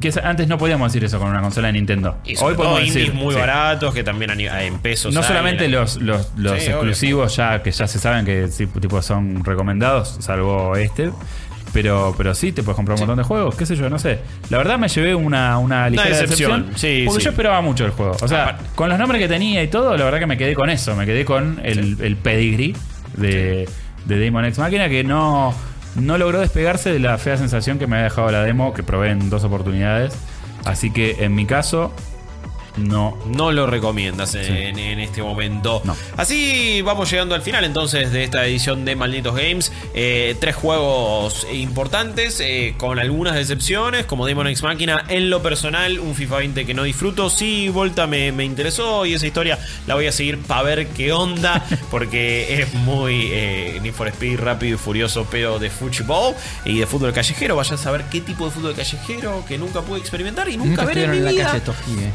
[0.00, 2.16] que es- antes no podíamos decir eso con una consola de Nintendo.
[2.24, 3.14] y hoy podemos indies decir.
[3.14, 5.12] muy baratos que también en pesos.
[5.12, 6.70] No hay, solamente en- los, los, los obvio.
[6.70, 8.46] exclusivos ya que ya se saben que
[8.80, 11.10] tipo son recomendados, salvo este.
[11.72, 14.18] Pero, pero sí, te puedes comprar un montón de juegos, qué sé yo, no sé.
[14.48, 16.78] La verdad me llevé una, una ligera decepción, decepción.
[16.78, 17.24] sí, porque sí.
[17.26, 18.16] yo esperaba mucho el juego.
[18.20, 20.54] O sea, Aparte- con los nombres que tenía y todo, la verdad que me quedé
[20.54, 20.96] con eso.
[20.96, 22.74] Me quedé con el, el pedigree
[23.16, 23.68] de,
[24.06, 25.54] de Demon X Máquina que no,
[25.94, 29.10] no logró despegarse de la fea sensación que me había dejado la demo, que probé
[29.10, 30.12] en dos oportunidades.
[30.64, 31.94] Así que en mi caso,
[32.80, 33.16] no.
[33.26, 35.80] No lo recomiendas en, en este momento.
[35.84, 35.96] No.
[36.16, 39.72] Así vamos llegando al final entonces de esta edición de Malditos Games.
[39.94, 45.04] Eh, tres juegos importantes eh, con algunas decepciones, como Demon X Máquina.
[45.08, 47.30] En lo personal, un FIFA 20 que no disfruto.
[47.30, 51.12] Sí, Volta me, me interesó y esa historia la voy a seguir para ver qué
[51.12, 56.34] onda, porque es muy eh, Need for Speed rápido y furioso, pero de fútbol
[56.64, 57.56] y de fútbol callejero.
[57.56, 60.84] Vaya a saber qué tipo de fútbol callejero que nunca pude experimentar y nunca, Nunca
[60.84, 61.50] ver en mi vida.
[61.52, 61.62] calle.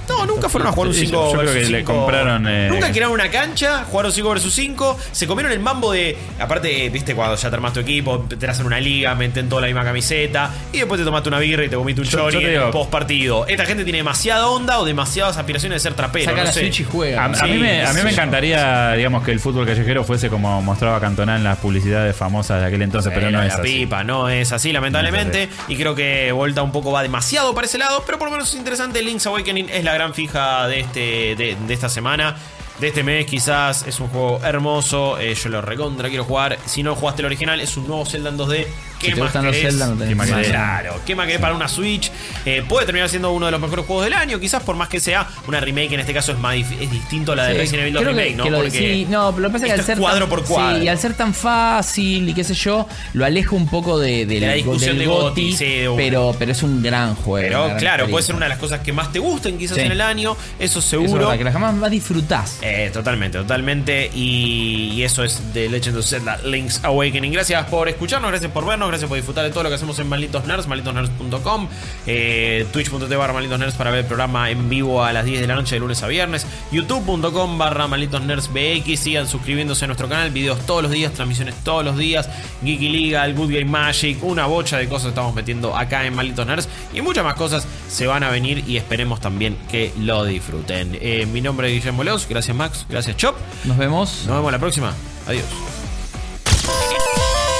[0.07, 2.69] No, nunca fueron a jugar un Sí, 5 yo- yo creo que le compraron, eh,
[2.71, 4.97] Nunca crearon una cancha, jugaron 5 versus 5.
[5.11, 6.17] Se comieron el mambo de.
[6.39, 9.67] Aparte, viste, cuando ya te armas tu equipo, te hacen una liga, meten toda la
[9.67, 10.51] misma camiseta.
[10.71, 12.89] Y después te tomaste una birra y te comiste un Yo- chori yo digo- post
[12.89, 13.45] partido.
[13.47, 16.25] Esta gente tiene demasiada onda o demasiadas aspiraciones de ser trapero.
[16.25, 16.61] Saca no la sé.
[16.61, 17.23] Switch y juega.
[17.25, 18.15] A, mí me, a mí sí, me sí.
[18.15, 22.67] encantaría, digamos, que el fútbol callejero fuese como mostraba Cantona en las publicidades famosas de
[22.67, 23.79] aquel entonces, pero no es la así.
[23.79, 25.47] pipa, no es así, lamentablemente.
[25.47, 28.27] No es Y creo que Volta un poco va demasiado para ese lado, pero por
[28.27, 29.01] lo menos es interesante.
[29.01, 32.35] Link's Awakening es la gran fija de, este, de, de esta semana.
[32.79, 35.17] De este mes, quizás es un juego hermoso.
[35.17, 36.57] eh, yo lo recontra quiero jugar.
[36.65, 38.67] Si no jugaste el original, es un nuevo Zelda en 2D.
[38.99, 39.71] ¿Qué Si te más gustan los querés?
[39.73, 40.35] Zelda, no tenés ¿Qué más más.
[40.37, 40.51] querés?
[40.51, 42.11] Claro, ¿qué más querés para una Switch?
[42.45, 44.99] Eh, puede terminar siendo uno de los mejores juegos del año, quizás por más que
[44.99, 45.91] sea una remake.
[45.93, 48.15] En este caso es, más es distinto a la de Sí, Resident Evil 2 creo
[48.15, 48.43] que- Remake, ¿no?
[48.45, 50.29] que lo- Porque sí, no, pero lo que pasa es que al ser cuadro tan,
[50.29, 50.77] por cuadro.
[50.77, 54.25] Sí, y al ser tan fácil y qué sé yo, lo aleja un poco de,
[54.25, 55.97] del- De la discusión del de sí, de una.
[55.97, 57.47] pero, pero es un gran juego.
[57.67, 59.83] Pero claro, puede ser una de las cosas que más te gusten quizás Sí.
[59.83, 60.35] en el año.
[60.59, 61.13] Eso Eso es seguro.
[61.25, 62.59] verdad, que la jamás más disfrutás.
[62.61, 64.09] Eh, totalmente, totalmente.
[64.13, 67.31] Y, y eso es de Legend of Zelda Link's Awakening.
[67.31, 70.07] Gracias por escucharnos, gracias por vernos, gracias por disfrutar de todo lo que hacemos en
[70.07, 71.67] Malditos Nerds, malditosnerds.com,
[72.07, 75.47] eh, twitch.tv barra Malditos Nerds para ver el programa en vivo a las 10 de
[75.47, 78.99] la noche de lunes a viernes, youtube.com barra Malditos Nerds BX.
[78.99, 82.29] Sigan suscribiéndose a nuestro canal, videos todos los días, transmisiones todos los días,
[82.63, 86.69] Geeky Legal, Good Game Magic, una bocha de cosas estamos metiendo acá en Malditos Nerds
[86.93, 90.97] y muchas más cosas se van a venir y esperemos también que lo disfruten.
[91.01, 93.35] Eh, mi nombre es Guillermo Leos, gracias Max, gracias Chop.
[93.65, 94.23] Nos vemos.
[94.27, 94.93] Nos vemos la próxima.
[95.27, 95.84] Adiós.